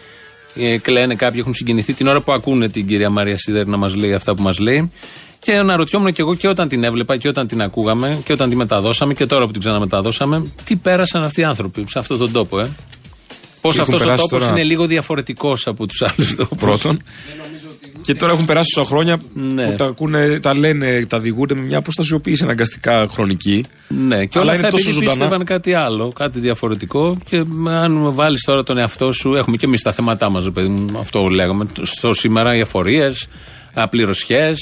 Ε, 0.55 0.77
κλαίνε 0.77 1.15
κάποιοι, 1.15 1.39
έχουν 1.41 1.53
συγκινηθεί 1.53 1.93
την 1.93 2.07
ώρα 2.07 2.21
που 2.21 2.31
ακούνε 2.31 2.69
την 2.69 2.87
κυρία 2.87 3.09
Μαρία 3.09 3.37
Σιδέρη 3.37 3.69
να 3.69 3.77
μας 3.77 3.95
λέει 3.95 4.13
αυτά 4.13 4.35
που 4.35 4.41
μας 4.41 4.59
λέει. 4.59 4.91
Και 5.39 5.55
αναρωτιόμουν 5.55 6.11
και 6.13 6.21
εγώ 6.21 6.35
και 6.35 6.47
όταν 6.47 6.67
την 6.67 6.83
έβλεπα 6.83 7.17
και 7.17 7.27
όταν 7.27 7.47
την 7.47 7.61
ακούγαμε 7.61 8.21
και 8.25 8.33
όταν 8.33 8.49
τη 8.49 8.55
μεταδώσαμε 8.55 9.13
και 9.13 9.25
τώρα 9.25 9.45
που 9.45 9.51
την 9.51 9.61
ξαναμεταδώσαμε, 9.61 10.51
τι 10.63 10.75
πέρασαν 10.75 11.23
αυτοί 11.23 11.41
οι 11.41 11.43
άνθρωποι 11.43 11.85
σε 11.87 11.99
αυτόν 11.99 12.17
τον 12.17 12.31
τόπο, 12.31 12.59
ε; 12.59 12.69
Πώς 13.61 13.75
Και 13.75 13.81
έχουν 13.81 13.93
αυτός 13.93 14.01
ο 14.01 14.05
περάσει 14.05 14.21
τόπος 14.29 14.43
τώρα- 14.45 14.57
είναι 14.57 14.67
λίγο 14.67 14.85
διαφορετικός 14.85 15.67
από 15.67 15.85
τους 15.87 16.01
άλλους 16.01 16.35
τόπους; 16.35 16.57
Πρώτον. 16.57 17.01
Και 18.05 18.15
τώρα 18.15 18.33
έχουν 18.33 18.45
περάσει 18.45 18.71
τόσα 18.75 18.87
χρόνια 18.87 19.17
Ναι. 19.33 19.69
που 19.69 19.75
τα, 19.75 19.85
ακούνε, 19.85 20.39
τα 20.39 20.55
λένε, 20.57 21.05
τα 21.05 21.19
διηγούνται 21.19 21.55
με 21.55 21.61
μια 21.61 21.77
αποστασιοποίηση 21.77 22.43
αναγκαστικά 22.43 23.07
χρονική. 23.11 23.65
Ναι, 23.87 24.25
και 24.25 24.39
Αλλά 24.39 24.43
όλα 24.51 24.55
είναι 24.57 24.67
αυτά 24.67 24.69
τόσο 24.77 24.89
επειδή 24.89 24.93
ζωντανά. 25.05 25.11
πίστευαν 25.19 25.45
κάτι 25.45 25.73
άλλο, 25.73 26.11
κάτι 26.15 26.39
διαφορετικό. 26.39 27.17
Και 27.29 27.43
αν 27.69 28.13
βάλεις 28.13 28.43
τώρα 28.43 28.63
τον 28.63 28.77
εαυτό 28.77 29.11
σου, 29.11 29.35
έχουμε 29.35 29.57
και 29.57 29.65
εμείς 29.65 29.81
τα 29.81 29.91
θέματά 29.91 30.29
μας, 30.29 30.51
παιδί 30.51 30.67
μου, 30.67 30.97
αυτό 30.99 31.27
λέγαμε. 31.27 31.65
Στο 31.81 32.13
σήμερα 32.13 32.55
οι 32.55 32.61
αφορίες, 32.61 33.27
απληρωσιέ, 33.73 34.53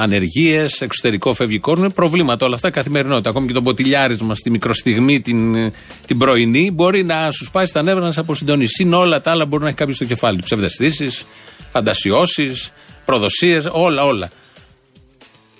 ανεργίες, 0.00 0.80
εξωτερικό 0.80 1.32
φευγικό. 1.34 1.74
Είναι 1.78 1.88
προβλήματα 1.90 2.46
όλα 2.46 2.54
αυτά, 2.54 2.70
καθημερινότητα. 2.70 3.30
Ακόμη 3.30 3.46
και 3.46 3.52
το 3.52 3.62
ποτηλιάρισμα 3.62 4.34
στη 4.34 4.50
μικροστιγμή 4.50 5.20
την, 5.20 5.72
την 6.06 6.18
πρωινή 6.18 6.70
μπορεί 6.74 7.04
να 7.04 7.30
σου 7.30 7.44
σπάσει 7.44 7.72
τα 7.72 7.82
νεύρα 7.82 8.04
να 8.04 8.10
σε 8.12 8.20
αποσυντονίσει. 8.20 8.82
Είναι 8.82 8.94
όλα 8.96 9.20
τα 9.20 9.30
άλλα 9.30 9.44
μπορεί 9.46 9.62
να 9.62 9.68
έχει 9.68 9.76
κάποιος 9.76 9.96
στο 9.96 10.04
κεφάλι 10.04 10.36
του. 10.36 10.42
Ψευδεστήσεις, 10.42 11.24
φαντασιώσεις, 11.72 12.70
προδοσίες, 13.04 13.68
όλα, 13.70 14.04
όλα. 14.04 14.30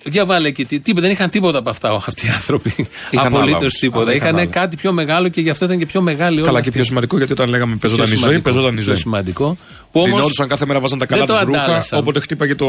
Για 0.05 0.25
βάλε 0.25 0.49
εκεί. 0.49 0.65
τι- 0.65 0.81
Τίποτα, 0.81 1.03
δεν 1.03 1.11
είχαν 1.15 1.31
τίποτα 1.31 1.59
από 1.59 1.71
αυτά 1.71 1.91
αυτοί 2.07 2.27
οι 2.27 2.29
άνθρωποι. 2.29 2.75
Είχαν 3.11 3.27
Απολύτως 3.27 3.47
άλλα 3.51 3.57
όμως. 3.61 3.73
τίποτα. 3.73 4.03
Αλλά 4.03 4.15
είχαν 4.15 4.27
Είχαν 4.29 4.39
άλλα. 4.41 4.51
κάτι 4.51 4.77
πιο 4.77 4.93
μεγάλο 4.93 5.29
και 5.29 5.41
γι' 5.41 5.51
αυτό 5.51 5.65
ήταν 5.65 5.79
και 5.79 5.87
πιο 5.87 6.01
μεγάλη 6.01 6.37
όλη 6.37 6.45
Καλά, 6.47 6.59
αυτή. 6.59 6.71
και 6.71 6.77
πιο 6.77 6.85
σημαντικό 6.85 7.17
γιατί 7.17 7.33
όταν 7.33 7.49
λέγαμε 7.49 7.77
παίζονταν 7.77 8.07
η 8.07 8.09
Πιο 8.09 8.19
ζωή, 8.19 8.29
σημαντικό, 8.29 8.43
παίζονταν 8.51 8.73
η 8.73 8.77
πιο 8.77 8.85
ζωή. 8.85 8.97
σημαντικό. 8.97 9.57
Που 9.93 10.01
όμως 10.01 10.11
Δινόντουσαν 10.15 10.49
κάθε 10.49 10.67
μέρα, 10.67 10.81
βάζαν 10.81 10.99
τα 10.99 11.07
καλά 11.07 11.25
δεν 11.25 11.35
του 11.37 11.41
το 11.41 11.47
ρούχα. 11.47 11.63
αντάλλασαν. 11.63 11.99
Όποτε 11.99 12.21
χτύπαγε 12.21 12.55
το 12.55 12.67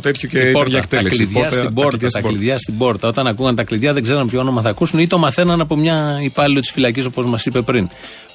τέτοιο 0.00 0.28
και 0.28 0.38
η 0.38 0.40
ήταν 0.40 0.52
πόρτα, 0.52 0.68
για 0.70 0.78
τα 0.78 0.84
εκτέλεση. 0.96 1.16
κλειδιά 1.16 1.40
Πόρτα- 1.42 1.56
στην 1.56 1.74
πόρτα. 1.74 1.88
κλειδιά 1.90 2.08
Τα 2.08 2.18
στην 2.18 2.22
πόρτα. 2.22 2.36
κλειδιά 2.38 2.58
στην 2.58 2.78
πόρτα. 2.78 3.08
Όταν 3.08 3.26
ακούγαν 3.26 3.54
τα 3.56 3.64
κλειδιά 3.64 3.92
δεν 3.92 4.02
ξέραν 4.02 4.28
ποιο 4.28 4.40
όνομα 4.40 4.60
θα 4.62 4.68
ακούσουν 4.68 4.98
ή 4.98 5.06
το 5.06 5.18
μαθαίναν 5.18 5.60
από 5.60 5.76
μια 5.76 6.18
υπάλληλο 6.22 6.60
της 6.60 6.70
φυλακής 6.70 7.04
όπως 7.06 7.26
μας 7.26 7.46
είπε 7.46 7.62
πριν. 7.62 7.88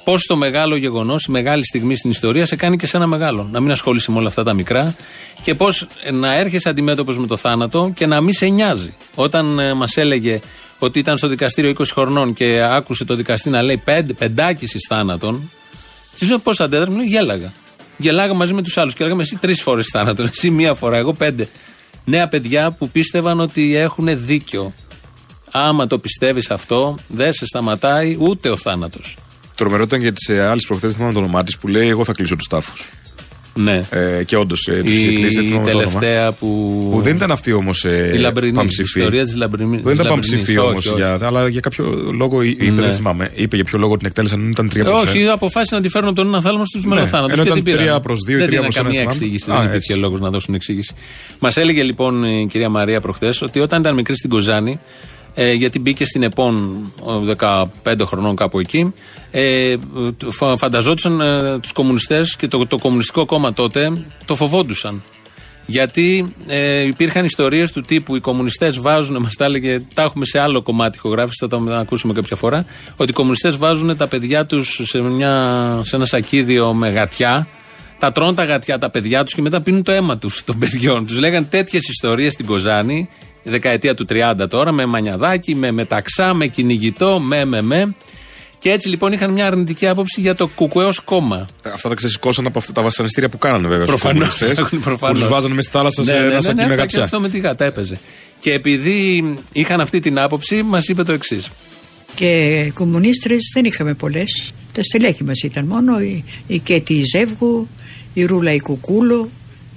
Πώς 0.04 0.22
το 0.22 0.36
μεγάλο 0.36 0.76
γεγονός, 0.76 1.24
η 1.24 1.30
μεγάλη 1.30 1.64
στιγμή 1.64 1.96
στην 1.96 2.10
ιστορία 2.10 2.46
σε 2.46 2.56
κάνει 2.56 2.76
και 2.76 2.86
σε 2.86 2.96
ένα 2.96 3.06
μεγάλο. 3.06 3.48
Να 3.50 3.60
μην 3.60 3.70
ασχολείσαι 3.70 4.10
με 4.10 4.18
όλα 4.18 4.28
αυτά 4.28 4.42
τα 4.42 4.54
μικρά 4.54 4.96
και 5.42 5.54
πώς 5.54 5.86
να 6.12 6.34
έρχεσαι 6.34 6.68
αντιμέτωπος 6.68 7.18
με 7.18 7.26
το 7.26 7.36
θάνατο 7.36 7.92
και 7.94 8.06
να 8.06 8.20
μην 8.20 8.32
σε 8.32 8.46
νοιάζει. 8.46 8.94
Όταν 9.14 9.58
ε, 9.58 9.74
μας 9.74 9.96
έλεγε 9.96 10.40
ότι 10.78 10.98
ήταν 10.98 11.18
στο 11.18 11.28
δικαστήριο 11.28 11.72
20 11.78 11.84
χρονών 11.92 12.32
και 12.32 12.62
άκουσε 12.62 13.04
το 13.04 13.14
δικαστή 13.14 13.50
να 13.50 13.62
λέει 13.62 13.76
πέντε, 13.76 14.12
πεντάκισης 14.12 14.86
θάνατον, 14.88 15.50
Της 16.18 16.28
λέω 16.28 16.38
πώς 16.38 16.60
αντέδρα, 16.60 16.90
μου 16.90 16.96
λέει 16.96 17.06
γέλαγα. 17.06 17.52
Γελάγα 17.96 18.34
μαζί 18.34 18.54
με 18.54 18.62
τους 18.62 18.76
άλλους 18.78 18.94
και 18.94 19.04
λέγαμε 19.04 19.22
εσύ 19.22 19.36
τρεις 19.36 19.62
φορές 19.62 19.86
θάνατο, 19.92 20.22
εσύ 20.22 20.50
μία 20.50 20.74
φορά, 20.74 20.96
εγώ 20.96 21.12
πέντε. 21.12 21.48
Νέα 22.04 22.28
παιδιά 22.28 22.70
που 22.70 22.88
πίστευαν 22.88 23.40
ότι 23.40 23.76
έχουν 23.76 24.26
δίκιο. 24.26 24.74
Άμα 25.50 25.86
το 25.86 25.98
πιστεύεις 25.98 26.50
αυτό, 26.50 26.98
δεν 27.08 27.32
σε 27.32 27.46
σταματάει 27.46 28.16
ούτε 28.20 28.48
ο 28.48 28.56
θάνατος. 28.56 29.16
Τρομερό 29.58 29.82
ήταν 29.82 30.00
και 30.00 30.12
τις 30.12 30.28
άλλες 30.28 30.64
προχθές, 30.66 30.88
δεν 30.90 30.98
θυμάμαι 30.98 31.12
το 31.14 31.18
όνομά 31.18 31.44
της, 31.44 31.58
που 31.58 31.68
λέει: 31.68 31.88
Εγώ 31.88 32.04
θα 32.04 32.12
κλείσω 32.12 32.36
τους 32.36 32.46
τάφους. 32.46 32.88
Ναι. 33.54 33.82
Ε, 33.90 34.24
και 34.24 34.36
όντως 34.36 34.66
ε, 34.70 34.80
τους 34.82 34.92
είχε 34.92 35.10
Η, 35.10 35.14
κλείσει, 35.14 35.34
δεν 35.36 35.44
θυμάμαι 35.46 35.70
το 35.70 35.76
όνομα. 35.78 35.84
τελευταία 35.92 36.32
που. 36.32 36.88
Που 36.92 37.00
δεν 37.00 37.16
ήταν 37.16 37.30
αυτή 37.30 37.52
όμως 37.52 37.84
ε, 37.84 38.10
Η 38.14 38.18
Λαμπρινή. 38.18 38.48
Η 38.50 38.52
παμψηφή. 38.54 38.98
ιστορία 38.98 39.24
της 39.24 39.34
Λαμπρινή. 39.34 39.80
Δεν 39.84 39.94
ήταν 39.94 40.06
παμψηφή 40.06 40.58
όμως, 40.58 40.86
Όχι, 40.86 41.02
όχι. 41.02 41.24
αλλά 41.24 41.48
για 41.48 41.60
κάποιο 41.60 41.84
λόγο 42.18 42.42
είπε, 42.42 42.64
Ναι. 42.64 42.80
δεν 42.80 42.92
θυμάμαι. 42.94 43.30
Είπε 43.34 43.56
για 43.56 43.64
ποιο 43.64 43.78
λόγο 43.78 43.96
την 43.96 44.06
εκτέλεσαν, 44.06 44.40
αν 44.40 44.50
ήταν 44.50 44.70
3 44.74 44.76
Ε, 44.76 44.90
Όχι, 44.90 45.26
αποφάσισαν 45.28 45.78
να 45.78 45.84
τη 45.84 45.88
φέρουν 45.90 46.08
από 46.08 46.16
τον 46.16 46.26
ένα 46.26 46.40
θάλαμο 46.40 46.64
στους 46.64 46.84
Ναι, 46.84 46.94
μελοθάνατου. 46.94 47.32
ενώ 47.32 47.42
Και 47.42 47.48
ήταν 47.48 47.54
την 47.54 47.64
πήραν. 47.64 47.80
τρία 47.80 48.00
προς 48.00 48.18
δύο 48.26 48.36
ή 48.36 48.38
δεν 48.38 48.46
τρία 48.48 48.58
δίναν 48.60 48.72
προς 48.72 48.76
ένα, 48.76 48.84
καμία 48.84 49.00
θυμάμαι. 49.00 49.16
εξήγηση. 49.16 49.50
Α, 49.50 49.54
δεν 49.54 49.64
έτσι. 49.64 49.76
υπήρχε 49.76 49.94
λόγος 50.02 50.20
να 50.20 50.30
δώσουν 50.30 50.54
εξήγηση. 50.54 50.94
Μας 51.38 51.56
έλεγε 51.56 51.82
λοιπόν 51.82 52.24
η 52.24 52.46
κυρία 52.50 52.68
Μαρία 52.68 53.00
προχθές 53.00 53.42
ότι 53.42 53.60
όταν 53.60 53.80
ήταν 53.80 53.94
μικρή 53.94 54.16
στην 54.16 54.30
Κοζάνη, 54.30 54.80
ε, 55.40 55.52
γιατί 55.52 55.78
μπήκε 55.78 56.04
στην 56.04 56.22
ΕΠΟΝ 56.22 56.54
ο, 57.00 57.12
15 57.84 57.94
χρονών 58.04 58.36
κάπου 58.36 58.58
εκεί, 58.58 58.92
ε, 59.30 59.74
φα- 60.30 60.56
φανταζόντουσαν 60.56 61.20
ε, 61.20 61.58
τους 61.58 61.72
κομμουνιστές 61.72 62.36
και 62.36 62.48
το, 62.48 62.66
το 62.66 62.78
κομμουνιστικό 62.78 63.24
κόμμα 63.24 63.52
τότε 63.52 64.04
το 64.24 64.34
φοβόντουσαν. 64.34 65.02
Γιατί 65.66 66.34
ε, 66.46 66.80
υπήρχαν 66.86 67.24
ιστορίες 67.24 67.72
του 67.72 67.80
τύπου 67.82 68.16
οι 68.16 68.20
κομμουνιστές 68.20 68.80
βάζουν, 68.80 69.16
μας 69.22 69.36
τα 69.36 69.44
έλεγε, 69.44 69.82
τα 69.94 70.02
έχουμε 70.02 70.24
σε 70.24 70.38
άλλο 70.38 70.62
κομμάτι 70.62 70.96
ηχογράφηση, 70.98 71.46
θα 71.48 71.48
τα 71.64 71.78
ακούσουμε 71.78 72.12
κάποια 72.12 72.36
φορά, 72.36 72.64
ότι 72.96 73.10
οι 73.10 73.14
κομμουνιστές 73.14 73.56
βάζουν 73.56 73.96
τα 73.96 74.06
παιδιά 74.06 74.46
τους 74.46 74.80
σε, 74.84 75.00
μια- 75.00 75.80
σε 75.84 75.96
ένα 75.96 76.04
σακίδιο 76.04 76.72
με 76.74 76.88
γατιά, 76.88 77.46
τα 77.98 78.12
τρώνε 78.12 78.34
τα 78.34 78.44
γατιά 78.44 78.78
τα 78.78 78.90
παιδιά 78.90 79.24
τους 79.24 79.34
και 79.34 79.42
μετά 79.42 79.60
πίνουν 79.60 79.82
το 79.82 79.92
αίμα 79.92 80.18
τους 80.18 80.44
των 80.44 80.58
παιδιών. 80.58 81.06
Τους 81.06 81.18
λέγανε 81.18 81.46
τέτοιες 81.50 81.88
ιστορίες 81.88 82.32
στην 82.32 82.46
Κοζάνη, 82.46 83.08
η 83.48 83.50
δεκαετία 83.50 83.94
του 83.94 84.06
30 84.08 84.34
τώρα, 84.48 84.72
με 84.72 84.86
μανιαδάκι, 84.86 85.54
με 85.54 85.70
μεταξά, 85.70 86.34
με 86.34 86.46
κυνηγητό, 86.46 87.18
με 87.20 87.44
με 87.44 87.62
με. 87.62 87.94
Και 88.58 88.70
έτσι 88.70 88.88
λοιπόν 88.88 89.12
είχαν 89.12 89.32
μια 89.32 89.46
αρνητική 89.46 89.86
άποψη 89.86 90.20
για 90.20 90.34
το 90.34 90.46
κουκουέ 90.46 90.84
ως 90.84 90.98
κόμμα. 91.00 91.46
Αυτά 91.74 91.88
τα 91.88 91.94
ξεσηκώσαν 91.94 92.46
από 92.46 92.58
αυτά 92.58 92.72
τα 92.72 92.82
βασανιστήρια 92.82 93.28
που 93.28 93.38
κάνανε 93.38 93.68
βέβαια 93.68 93.86
στους 93.86 94.00
Προφανώς, 94.00 94.28
κομμουνιστές. 94.28 94.58
έχουν 94.66 94.78
Που 94.78 94.84
προφανώς. 94.84 95.20
του 95.22 95.28
βάζανε 95.28 95.54
μέσα 95.54 95.68
στη 95.68 95.76
θάλασσα 95.76 96.04
σε 96.04 96.12
Ναι, 96.12 96.18
ναι, 96.18 96.24
ένα 96.24 96.34
ναι, 96.34 96.40
σακί 96.40 96.54
ναι, 96.56 96.62
με 96.66 96.68
θα 96.68 96.74
και 96.74 96.80
γατιά. 96.80 97.02
αυτό 97.02 97.20
με 97.20 97.28
τη 97.28 97.38
γάτα 97.38 97.64
έπαιζε. 97.64 97.98
Και 98.40 98.52
επειδή 98.52 99.24
είχαν 99.52 99.80
αυτή 99.80 100.00
την 100.00 100.18
άποψη, 100.18 100.62
μας 100.62 100.88
είπε 100.88 101.02
το 101.02 101.12
εξής. 101.12 101.48
Και 102.14 102.70
κομμουνίστρες 102.74 103.50
δεν 103.54 103.64
είχαμε 103.64 103.94
πολλές. 103.94 104.52
Τα 104.72 104.82
στελέχη 104.82 105.24
μας 105.24 105.42
ήταν 105.42 105.64
μόνο 105.64 106.00
η, 106.00 106.24
η 106.46 106.58
Κέτη 106.58 107.02
Ζεύγου, 107.12 107.68
η 108.14 108.24
Ρούλα 108.24 108.52
η 108.52 108.60
Κουκούλο, 108.60 109.28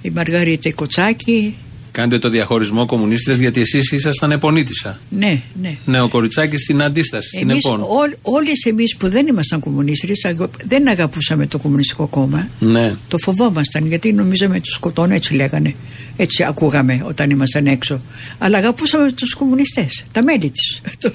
η 0.02 0.10
Μαργαρίτα 0.10 0.68
η 0.68 0.72
Κοτσάκη. 0.72 1.56
Κάντε 1.92 2.18
το 2.18 2.28
διαχωρισμό 2.28 2.86
κομμουνίστρες, 2.86 3.38
γιατί 3.38 3.60
εσείς 3.60 3.92
ήσασταν 3.92 4.30
επονίτησα. 4.30 5.00
Ναι, 5.10 5.40
ναι. 5.62 5.76
Ναι, 5.84 6.00
ο 6.00 6.08
Κοριτσάκης 6.08 6.60
στην 6.62 6.82
αντίσταση, 6.82 7.28
στην 7.28 7.50
Εμείς, 7.50 7.64
ΕΠΟΝ. 7.64 7.80
ό, 7.80 7.86
όλες 8.22 8.64
εμείς 8.64 8.96
που 8.96 9.08
δεν 9.08 9.26
ήμασταν 9.26 9.60
κομμουνίστρες 9.60 10.24
αγα- 10.24 10.50
δεν 10.66 10.88
αγαπούσαμε 10.88 11.46
το 11.46 11.58
κομμουνιστικό 11.58 12.06
κόμμα. 12.06 12.48
Ναι. 12.58 12.94
Το 13.08 13.18
φοβόμασταν 13.18 13.86
γιατί 13.86 14.12
νομίζαμε 14.12 14.60
τους 14.60 14.72
σκοτώνουν 14.74 15.10
έτσι 15.10 15.34
λέγανε. 15.34 15.74
Έτσι 16.16 16.42
ακούγαμε 16.42 17.02
όταν 17.06 17.30
ήμασταν 17.30 17.66
έξω. 17.66 18.00
Αλλά 18.38 18.58
αγαπούσαμε 18.58 19.12
τους 19.12 19.34
κομμουνιστές, 19.34 20.02
τα 20.12 20.24
μέλη 20.24 20.50
της. 20.50 20.80
Το- 21.00 21.12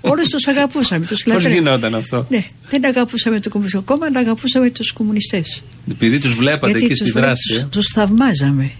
Όλους 0.00 0.28
τους 0.28 0.46
αγαπούσαμε, 0.46 1.06
τους 1.06 1.22
Πώς 1.22 1.32
λατρεύαμε. 1.32 1.54
γινόταν 1.54 1.94
αυτό; 1.94 2.26
Ναι, 2.30 2.44
δεν 2.70 2.84
αγαπούσαμε 2.86 3.40
το 3.40 3.48
κομμουνιστικό 3.48 3.84
κόμμα, 3.84 4.06
αλλά 4.06 4.18
αγαπούσαμε 4.18 4.70
τους 4.70 4.92
κομμουνιστές. 4.92 5.62
Επειδή 5.90 6.18
τους 6.18 6.34
βλέπατε 6.34 6.78
εκεί 6.78 6.94
στη 6.94 7.04
τους, 7.04 7.12
δράση. 7.12 7.48
τους, 7.48 7.56
ε. 7.62 7.66
τους 7.70 7.86
θαυμάζαμε. 7.94 8.70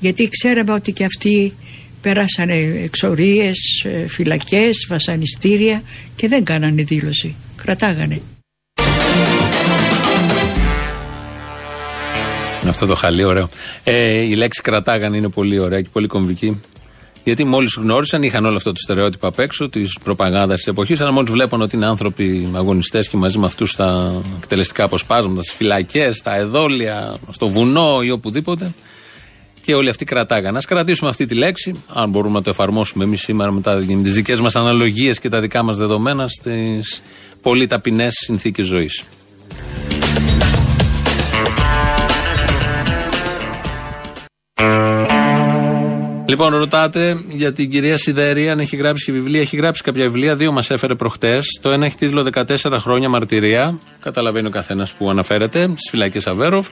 Γιατί 0.00 0.28
ξέραμε 0.28 0.72
ότι 0.72 0.92
και 0.92 1.04
αυτοί 1.04 1.54
περάσανε 2.00 2.54
εξορίες, 2.84 3.84
ε, 3.84 4.08
φυλακές, 4.08 4.86
βασανιστήρια 4.88 5.82
και 6.16 6.28
δεν 6.28 6.44
κάνανε 6.44 6.82
δήλωση. 6.82 7.34
Κρατάγανε. 7.56 8.20
Αυτό 12.68 12.86
το 12.86 12.94
χαλί, 12.94 13.24
ωραίο. 13.24 13.48
Ε, 13.84 14.18
η 14.18 14.34
λέξη 14.34 14.60
κρατάγαν 14.62 15.14
είναι 15.14 15.28
πολύ 15.28 15.58
ωραία 15.58 15.80
και 15.80 15.88
πολύ 15.92 16.06
κομβική. 16.06 16.60
Γιατί 17.24 17.44
μόλις 17.44 17.74
γνώρισαν, 17.74 18.22
είχαν 18.22 18.44
όλο 18.44 18.56
αυτό 18.56 18.72
το 18.72 18.78
στερεότυπο 18.78 19.26
απ' 19.26 19.38
έξω 19.38 19.68
της 19.68 19.98
προπαγάνδας 20.04 20.56
της 20.56 20.66
εποχής, 20.66 21.00
αλλά 21.00 21.12
μόλις 21.12 21.30
βλέπαν 21.30 21.60
ότι 21.60 21.76
είναι 21.76 21.86
άνθρωποι 21.86 22.50
αγωνιστές 22.54 23.08
και 23.08 23.16
μαζί 23.16 23.38
με 23.38 23.46
αυτούς 23.46 23.70
στα 23.70 24.20
εκτελεστικά 24.40 24.84
αποσπάσματα, 24.84 25.42
στις 25.42 25.54
φυλακές, 25.54 26.16
στα 26.16 26.36
εδόλια, 26.36 27.16
στο 27.30 27.48
βουνό 27.48 28.02
ή 28.02 28.10
οπουδήποτε. 28.10 28.72
Και 29.70 29.76
όλοι 29.76 29.88
αυτοί 29.88 30.04
κρατάγαν. 30.04 30.56
Α 30.56 30.60
κρατήσουμε 30.66 31.10
αυτή 31.10 31.26
τη 31.26 31.34
λέξη, 31.34 31.84
αν 31.92 32.10
μπορούμε 32.10 32.34
να 32.34 32.42
το 32.42 32.50
εφαρμόσουμε 32.50 33.04
εμείς 33.04 33.20
σήμερα 33.20 33.50
με 33.52 33.60
τις 34.02 34.14
δικές 34.14 34.40
μας 34.40 34.56
αναλογίες 34.56 35.18
και 35.20 35.28
τα 35.28 35.40
δικά 35.40 35.62
μας 35.62 35.76
δεδομένα 35.76 36.28
στις 36.28 37.02
πολύ 37.42 37.66
ταπεινέ 37.66 38.06
συνθήκες 38.10 38.66
ζωής. 38.66 39.04
Λοιπόν, 46.30 46.56
ρωτάτε 46.56 47.20
για 47.28 47.52
την 47.52 47.70
κυρία 47.70 47.96
Σιδέρη 47.96 48.50
αν 48.50 48.58
έχει 48.58 48.76
γράψει 48.76 49.04
και 49.04 49.12
βιβλία. 49.12 49.40
Έχει 49.40 49.56
γράψει 49.56 49.82
κάποια 49.82 50.04
βιβλία, 50.04 50.36
δύο 50.36 50.52
μας 50.52 50.70
έφερε 50.70 50.94
προχτές. 50.94 51.58
Το 51.62 51.70
ένα 51.70 51.86
έχει 51.86 51.96
τίτλο 51.96 52.22
14 52.22 52.78
χρόνια 52.78 53.08
μαρτυρία. 53.08 53.78
Καταλαβαίνει 54.00 54.46
ο 54.46 54.50
καθένας 54.50 54.92
που 54.92 55.10
αναφέρεται, 55.10 55.62
στι 55.62 55.90
φυλακέ 55.90 56.18
Αβέροφ. 56.24 56.68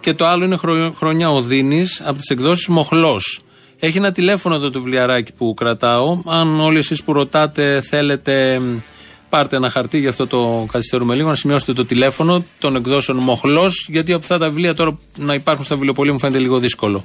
Και 0.00 0.14
το 0.14 0.26
άλλο 0.26 0.44
είναι 0.44 0.56
χρο- 0.56 0.94
χρόνια 0.96 1.30
Οδύνης 1.30 2.00
από 2.04 2.18
τις 2.18 2.28
εκδόσεις 2.28 2.66
Μοχλός. 2.68 3.40
Έχει 3.78 3.98
ένα 3.98 4.12
τηλέφωνο 4.12 4.54
εδώ 4.54 4.70
το 4.70 4.80
βιβλιαράκι 4.82 5.32
που 5.32 5.54
κρατάω. 5.54 6.22
Αν 6.26 6.60
όλοι 6.60 6.78
εσείς 6.78 7.02
που 7.02 7.12
ρωτάτε 7.12 7.80
θέλετε, 7.80 8.60
πάρτε 9.28 9.56
ένα 9.56 9.70
χαρτί, 9.70 9.98
γι' 9.98 10.08
αυτό 10.08 10.26
το 10.26 10.66
καθυστερούμε 10.72 11.14
λίγο, 11.14 11.28
να 11.28 11.34
σημειώσετε 11.34 11.72
το 11.72 11.84
τηλέφωνο 11.84 12.44
των 12.58 12.76
εκδόσεων 12.76 13.18
Μοχλός. 13.18 13.86
Γιατί 13.90 14.12
από 14.12 14.20
αυτά 14.22 14.38
τα 14.38 14.48
βιβλία 14.48 14.74
τώρα 14.74 14.98
να 15.16 15.34
υπάρχουν 15.34 15.64
στα 15.64 15.74
βιβλιοπολία 15.74 16.12
μου 16.12 16.18
φαίνεται 16.18 16.38
λίγο 16.38 16.58
δύσκολο. 16.58 17.04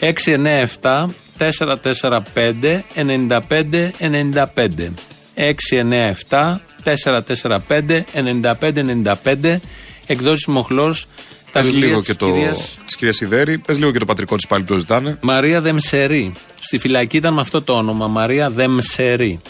697 0.00 1.04
445 1.38 2.82
95 2.94 3.90
95. 3.98 4.94
697 5.34 6.60
445 6.84 8.04
95 8.14 8.82
95. 9.24 9.60
Εκδόσεις 10.06 10.46
Μοχλός. 10.46 11.06
Τα 11.52 11.60
Πες 11.60 11.70
βιβλία 11.70 11.86
λίγο 11.86 11.98
της 11.98 12.08
και 12.08 12.14
το 12.14 12.26
κυρίας 12.26 12.76
της 12.84 12.96
κυρίας 12.96 13.16
Σιδέρη, 13.16 13.58
πες 13.58 13.78
λίγο 13.78 13.90
και 13.92 13.98
το 13.98 14.04
πατρικό 14.04 14.36
της 14.36 14.46
πάλι 14.46 14.62
που 14.62 14.72
το 14.72 14.78
ζητάνε. 14.78 15.18
Μαρία 15.20 15.60
Δεμσερή. 15.60 16.32
Στη 16.60 16.78
φυλακή 16.78 17.16
ήταν 17.16 17.34
με 17.34 17.40
αυτό 17.40 17.62
το 17.62 17.72
όνομα, 17.72 18.06
Μαρία 18.06 18.50
Δεμσερή. 18.50 19.40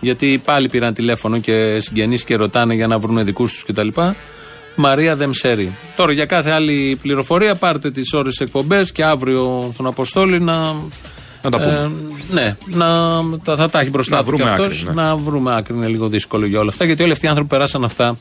Γιατί 0.00 0.42
πάλι 0.44 0.68
πήραν 0.68 0.94
τηλέφωνο 0.94 1.38
και 1.38 1.80
συγγενείς 1.80 2.24
και 2.24 2.36
ρωτάνε 2.36 2.74
για 2.74 2.86
να 2.86 2.98
βρουν 2.98 3.24
δικούς 3.24 3.52
τους 3.52 3.64
κτλ. 3.64 3.88
Μαρία 4.80 5.16
Δεμσερή. 5.16 5.72
Τώρα 5.96 6.12
για 6.12 6.26
κάθε 6.26 6.50
άλλη 6.50 6.98
πληροφορία 7.02 7.54
πάρτε 7.54 7.90
τις 7.90 8.12
ώρες 8.12 8.40
εκπομπές 8.40 8.92
και 8.92 9.04
αύριο 9.04 9.70
στον 9.72 9.86
Αποστόλη 9.86 10.40
να. 10.40 10.74
Να 11.42 11.50
τα 11.50 11.58
πούμε. 11.58 11.90
ναι, 12.30 12.56
να, 12.66 12.86
τα, 13.44 13.56
θα 13.56 13.70
τα 13.70 13.80
έχει 13.80 13.90
μπροστά 13.90 14.16
Να 14.16 14.24
του 14.24 14.30
κι 14.30 14.36
βρούμε 14.36 14.50
αυτός, 14.50 14.82
άκρη, 14.82 14.94
ναι. 14.94 15.02
Να 15.02 15.16
βρούμε 15.16 15.56
άκρη. 15.56 15.74
Είναι 15.76 15.86
λίγο 15.86 16.08
δύσκολο 16.08 16.46
για 16.46 16.60
όλα 16.60 16.68
αυτά. 16.68 16.84
Γιατί 16.84 17.02
όλοι 17.02 17.12
αυτοί 17.12 17.24
οι 17.24 17.28
άνθρωποι 17.28 17.48
που 17.48 17.54
περάσαν 17.54 17.84
αυτά 17.84 18.16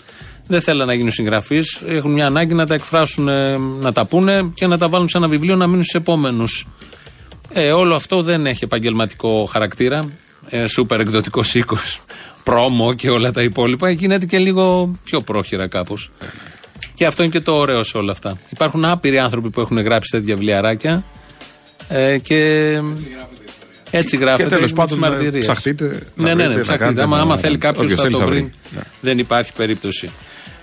δεν 0.48 0.62
θέλουν 0.62 0.86
να 0.86 0.94
γίνουν 0.94 1.12
συγγραφείς. 1.12 1.82
Έχουν 1.88 2.12
μια 2.12 2.26
ανάγκη 2.26 2.54
να 2.54 2.68
τα 2.68 2.74
εκφράσουν, 2.74 3.28
ε, 3.28 3.58
να 3.58 3.92
τα 3.92 4.06
πούνε 4.06 4.52
και 4.54 4.68
να 4.68 4.78
τα 4.78 4.90
βάλουν 4.90 5.10
σε 5.10 5.18
ένα 5.18 5.28
βιβλίο 5.28 5.56
να 5.56 5.68
μείνουν 5.68 5.84
στους 5.84 6.02
επόμενους. 6.02 6.68
Ε, 7.50 7.72
όλο 7.72 7.96
αυτό 7.96 8.22
δεν 8.22 8.46
έχει 8.46 8.64
επαγγελματικό 8.64 9.46
χαρακτήρα. 9.52 10.10
Ε, 10.50 10.68
σούπερ 10.68 11.00
εκδοτικό 11.00 11.42
οίκο, 11.54 11.78
πρόμο 12.44 12.94
και 12.94 13.10
όλα 13.10 13.32
τα 13.32 13.42
υπόλοιπα. 13.44 13.90
Γίνεται 13.90 14.26
και 14.26 14.38
λίγο 14.38 14.96
πιο 15.04 15.22
πρόχειρα 15.22 15.68
κάπως. 15.68 16.12
Και 16.94 17.06
αυτό 17.06 17.24
είναι 17.24 17.32
και 17.32 17.40
το 17.42 17.54
ωραίο 17.56 17.84
σε 17.84 17.98
όλα 17.98 18.12
αυτά. 18.12 18.38
Υπάρχουν 18.50 18.86
άπειροι 18.86 19.20
άνθρωποι 19.20 19.50
που 19.50 19.62
έχουν 19.62 19.78
γράψει 19.80 20.12
τέτοια 20.12 20.36
βιβλιαράκια. 20.36 21.04
Ε, 21.88 22.18
και 22.18 22.36
Έτσι 23.92 24.18
γράφεται. 24.18 24.44
Και 24.44 24.50
τέλος 24.50 24.72
έχουμε 24.72 24.86
τις 24.86 24.96
πάντων, 24.96 25.00
μαρτυρίες. 25.00 25.46
ψαχτείτε. 25.46 25.86
Ναι, 25.86 26.00
να 26.16 26.24
ναι, 26.24 26.34
ναι, 26.34 26.34
βρείτε, 26.44 26.48
να 26.56 26.62
ψαχτείτε. 26.62 26.78
κάνετε, 26.78 27.02
Άμα, 27.04 27.16
να- 27.16 27.22
άμα 27.22 27.38
θέλει 27.38 27.58
κάποιος 27.58 27.84
όποιος 27.84 28.00
θα 28.00 28.04
θέλει 28.06 28.14
το 28.16 28.20
θα 28.20 28.26
βρει. 28.26 28.40
βρει. 28.40 28.52
Ναι. 28.76 28.82
Δεν 29.02 29.18
υπάρχει 29.20 29.54
περίπτωση. 29.54 30.10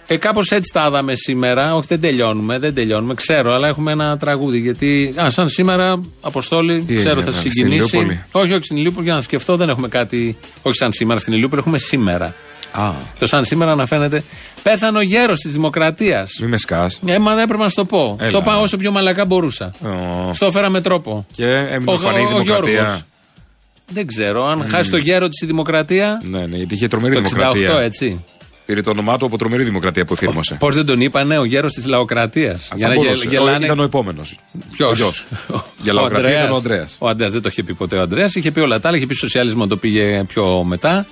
Ε, 0.07 0.17
Κάπως 0.17 0.51
έτσι 0.51 0.71
τα 0.73 0.87
είδαμε 0.89 1.15
σήμερα. 1.15 1.75
Όχι, 1.75 1.87
δεν 1.89 2.01
τελειώνουμε, 2.01 2.59
δεν 2.59 2.75
τελειώνουμε. 2.75 3.15
Ξέρω, 3.15 3.53
αλλά 3.55 3.69
έχουμε 3.69 3.93
ένα 3.93 4.17
τραγούδι. 4.17 4.59
Γιατί, 4.59 5.15
α, 5.23 5.31
σαν 5.31 5.49
σήμερα, 5.49 6.01
Αποστόλη, 6.21 6.81
Τι 6.87 6.95
ξέρω, 6.97 7.19
έγινε, 7.19 7.25
θα 7.33 7.39
στην 7.39 7.51
συγκινήσει. 7.53 7.97
Ηλιούπολη; 7.97 8.23
Όχι, 8.33 8.53
όχι 8.53 8.65
στην 8.65 8.77
Ηλιούπολη, 8.77 9.05
για 9.05 9.15
να 9.15 9.21
σκεφτώ, 9.21 9.57
δεν 9.57 9.69
έχουμε 9.69 9.89
κάτι. 9.89 10.37
Όχι 10.63 10.77
σαν 10.77 10.93
σήμερα 10.93 11.21
στην 11.21 11.33
Ηλιούπολη, 11.33 11.61
έχουμε 11.61 11.79
σήμερα. 11.79 12.35
Α, 12.73 12.91
Το 13.19 13.27
σαν 13.27 13.45
σήμερα 13.45 13.75
να 13.75 13.87
φαίνεται. 13.87 14.25
Πέθανε 14.63 14.99
ο 14.99 15.03
γέρος 15.03 15.39
της 15.39 15.53
Δημοκρατίας. 15.53 16.39
μη 16.41 16.47
με 16.49 16.57
σκάς. 16.59 17.01
Ε, 17.07 17.19
μα 17.19 17.35
δεν 17.35 17.43
έπρεπε 17.45 17.63
να 17.63 17.69
σου 17.69 17.75
το 17.75 17.85
πω. 17.85 18.17
Έλα. 18.21 18.29
Στο 18.29 18.43
πάω 18.43 18.61
όσο 18.63 18.77
πιο 18.77 18.91
μαλακά 18.91 19.25
μπορούσα. 19.25 19.71
Στο 20.33 20.47
έφερα 20.47 20.69
με 20.71 20.81
τρόπο. 20.81 21.27
Και 21.37 21.45
έμεινε 21.47 21.91
Ο- 21.93 21.97
φανή 21.97 22.21
η 22.21 22.23
ο- 22.23 22.25
ο 22.25 22.29
δημοκρατία. 22.29 22.73
Γιώργος. 22.73 23.03
Δεν 23.93 24.07
ξέρω. 24.07 24.47
Αν 24.47 24.67
χάσει 24.69 24.91
το 24.91 24.97
γέρο 24.97 25.29
της 25.29 25.41
η 25.41 25.47
Δημοκρατία. 25.47 26.21
Ναι, 26.25 26.47
ναι, 26.47 26.57
γιατί 26.57 26.75
είχε 26.75 26.89
τρομερή 26.89 27.15
Το 27.15 27.21
δημοκρατία. 27.21 27.69
68, 27.71 27.79
έτσι. 27.81 28.25
Πήρε 28.67 28.81
το 28.83 28.91
όνομά 28.91 29.17
του 29.19 29.27
από 29.27 29.39
τρομερή 29.39 29.63
δημοκρατία 29.65 30.05
που 30.05 30.13
εφήρμοσε. 30.13 30.55
Πώς 30.59 30.75
δεν 30.75 30.87
τον 30.87 31.01
είπανε 31.01 31.39
ο 31.39 31.45
γέρος 31.45 31.73
της 31.73 31.87
λαοκρατίας; 31.87 32.69
Για 32.75 32.89
να 32.89 32.95
μπορούσε. 32.95 33.13
γελ- 33.15 33.31
γελάνε. 33.31 33.65
Ήταν 33.65 33.79
ο 33.79 33.83
επόμενος. 33.83 34.39
Ποιος; 34.71 34.91
Ο 34.91 34.95
γιος. 34.95 35.27
Για 35.83 35.93
λαοκρατία 35.93 36.31
ήταν 36.39 36.53
ο 36.53 36.57
Ανδρέας. 36.57 36.97
Ο 36.99 37.09
Ανδρέας 37.09 37.33
δεν 37.33 37.43
το 37.43 37.49
είχε 37.53 37.63
πει 37.63 37.75
ποτέ 37.75 37.97
ο 37.97 38.01
Ανδρέας. 38.01 38.35
Είχε 38.35 38.51
πει 38.51 38.61
όλα 38.61 38.81
τα 38.81 38.89
άλλα. 38.89 38.97
Είχε 38.97 39.07
πει 39.07 39.15
σοσιαλισμό, 39.15 39.67
το 39.67 39.77
πήγε 39.77 40.25
πιο 40.25 40.65
μετά. 40.65 41.07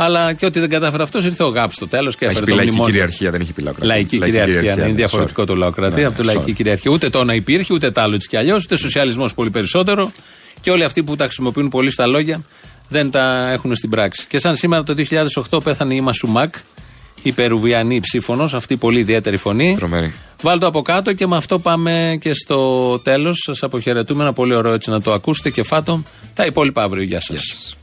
Αλλά 0.00 0.32
και 0.32 0.46
ό,τι 0.46 0.60
δεν 0.60 0.68
κατάφερε 0.68 1.02
αυτός 1.02 1.24
ήρθε 1.24 1.42
ο 1.42 1.48
ΓΑΠ 1.48 1.72
στο 1.72 1.88
τέλος 1.88 2.16
και 2.16 2.24
Έχει 2.24 2.32
έφερε 2.32 2.44
πει 2.46 2.50
το 2.50 2.56
λαϊκή 2.56 2.70
μνημόνιο. 2.72 2.92
κυριαρχία, 2.94 3.30
δεν 3.30 3.40
έχει 3.40 3.52
πει 3.52 3.62
λαοκρατία. 3.62 3.94
Λαϊκή, 3.94 4.18
κυριαρχία. 4.18 4.74
ναι, 4.74 4.82
ναι, 4.82 4.88
είναι 4.88 4.96
διαφορετικό 4.96 5.42
sorry. 5.42 5.46
το 5.46 5.54
λαοκρατία 5.54 5.98
Ναι, 6.00 6.04
από 6.06 6.16
το 6.16 6.22
ναι, 6.22 6.32
λαϊκή 6.32 6.50
sorry. 6.50 6.54
κυριαρχία. 6.54 6.90
Ούτε 6.90 7.08
το 7.08 7.24
να 7.24 7.34
υπήρχε, 7.34 7.74
ούτε 7.74 7.90
τ' 7.90 7.98
άλλο 7.98 8.14
έτσι 8.14 8.28
κι 8.28 8.36
αλλιώς, 8.36 8.64
ούτε 8.64 8.76
σοσιαλισμός 8.76 9.34
πολύ 9.34 9.50
περισσότερο. 9.50 10.12
Και 10.60 10.70
όλοι 10.70 10.84
αυτοί 10.84 11.02
που 11.02 11.16
τα 11.16 11.24
χρησιμοποιούν 11.24 11.68
πολύ 11.68 11.90
στα 11.90 12.06
λόγια 12.06 12.42
δεν 12.88 13.10
τα 13.10 13.50
έχουν 13.50 13.74
στην 13.74 13.90
πράξη. 13.90 14.26
Και 14.28 14.38
σαν 14.38 14.56
σήμερα 14.56 14.82
το 14.82 14.94
2008 15.50 15.62
πέθανε 15.64 15.94
η 15.94 16.00
Μασουμάκ, 16.00 16.54
η 17.22 17.32
Περουβιανή 17.32 18.00
ψήφωνος, 18.00 18.54
αυτή 18.54 18.72
η 18.72 18.76
πολύ 18.76 18.98
ιδιαίτερη 18.98 19.36
φωνή. 19.36 19.74
Τρομερή. 19.78 20.14
Βάλτε 20.42 20.60
το 20.60 20.66
από 20.66 20.82
κάτω 20.82 21.12
και 21.12 21.26
με 21.26 21.36
αυτό 21.36 21.58
πάμε 21.58 22.18
και 22.20 22.32
στο 22.32 22.98
τέλος. 22.98 23.42
Σας 23.44 23.62
αποχαιρετούμε. 23.62 24.22
Ένα 24.22 24.32
πολύ 24.32 24.54
ωραίο 24.54 24.72
έτσι 24.72 24.90
να 24.90 25.00
το 25.00 25.12
ακούσετε 25.12 25.50
και 25.50 25.62
φάτο. 25.62 26.02
Τα 26.34 26.46
υπόλοιπα 26.46 26.82
αύριο. 26.82 27.02
Γεια 27.02 27.20
σας. 27.20 27.76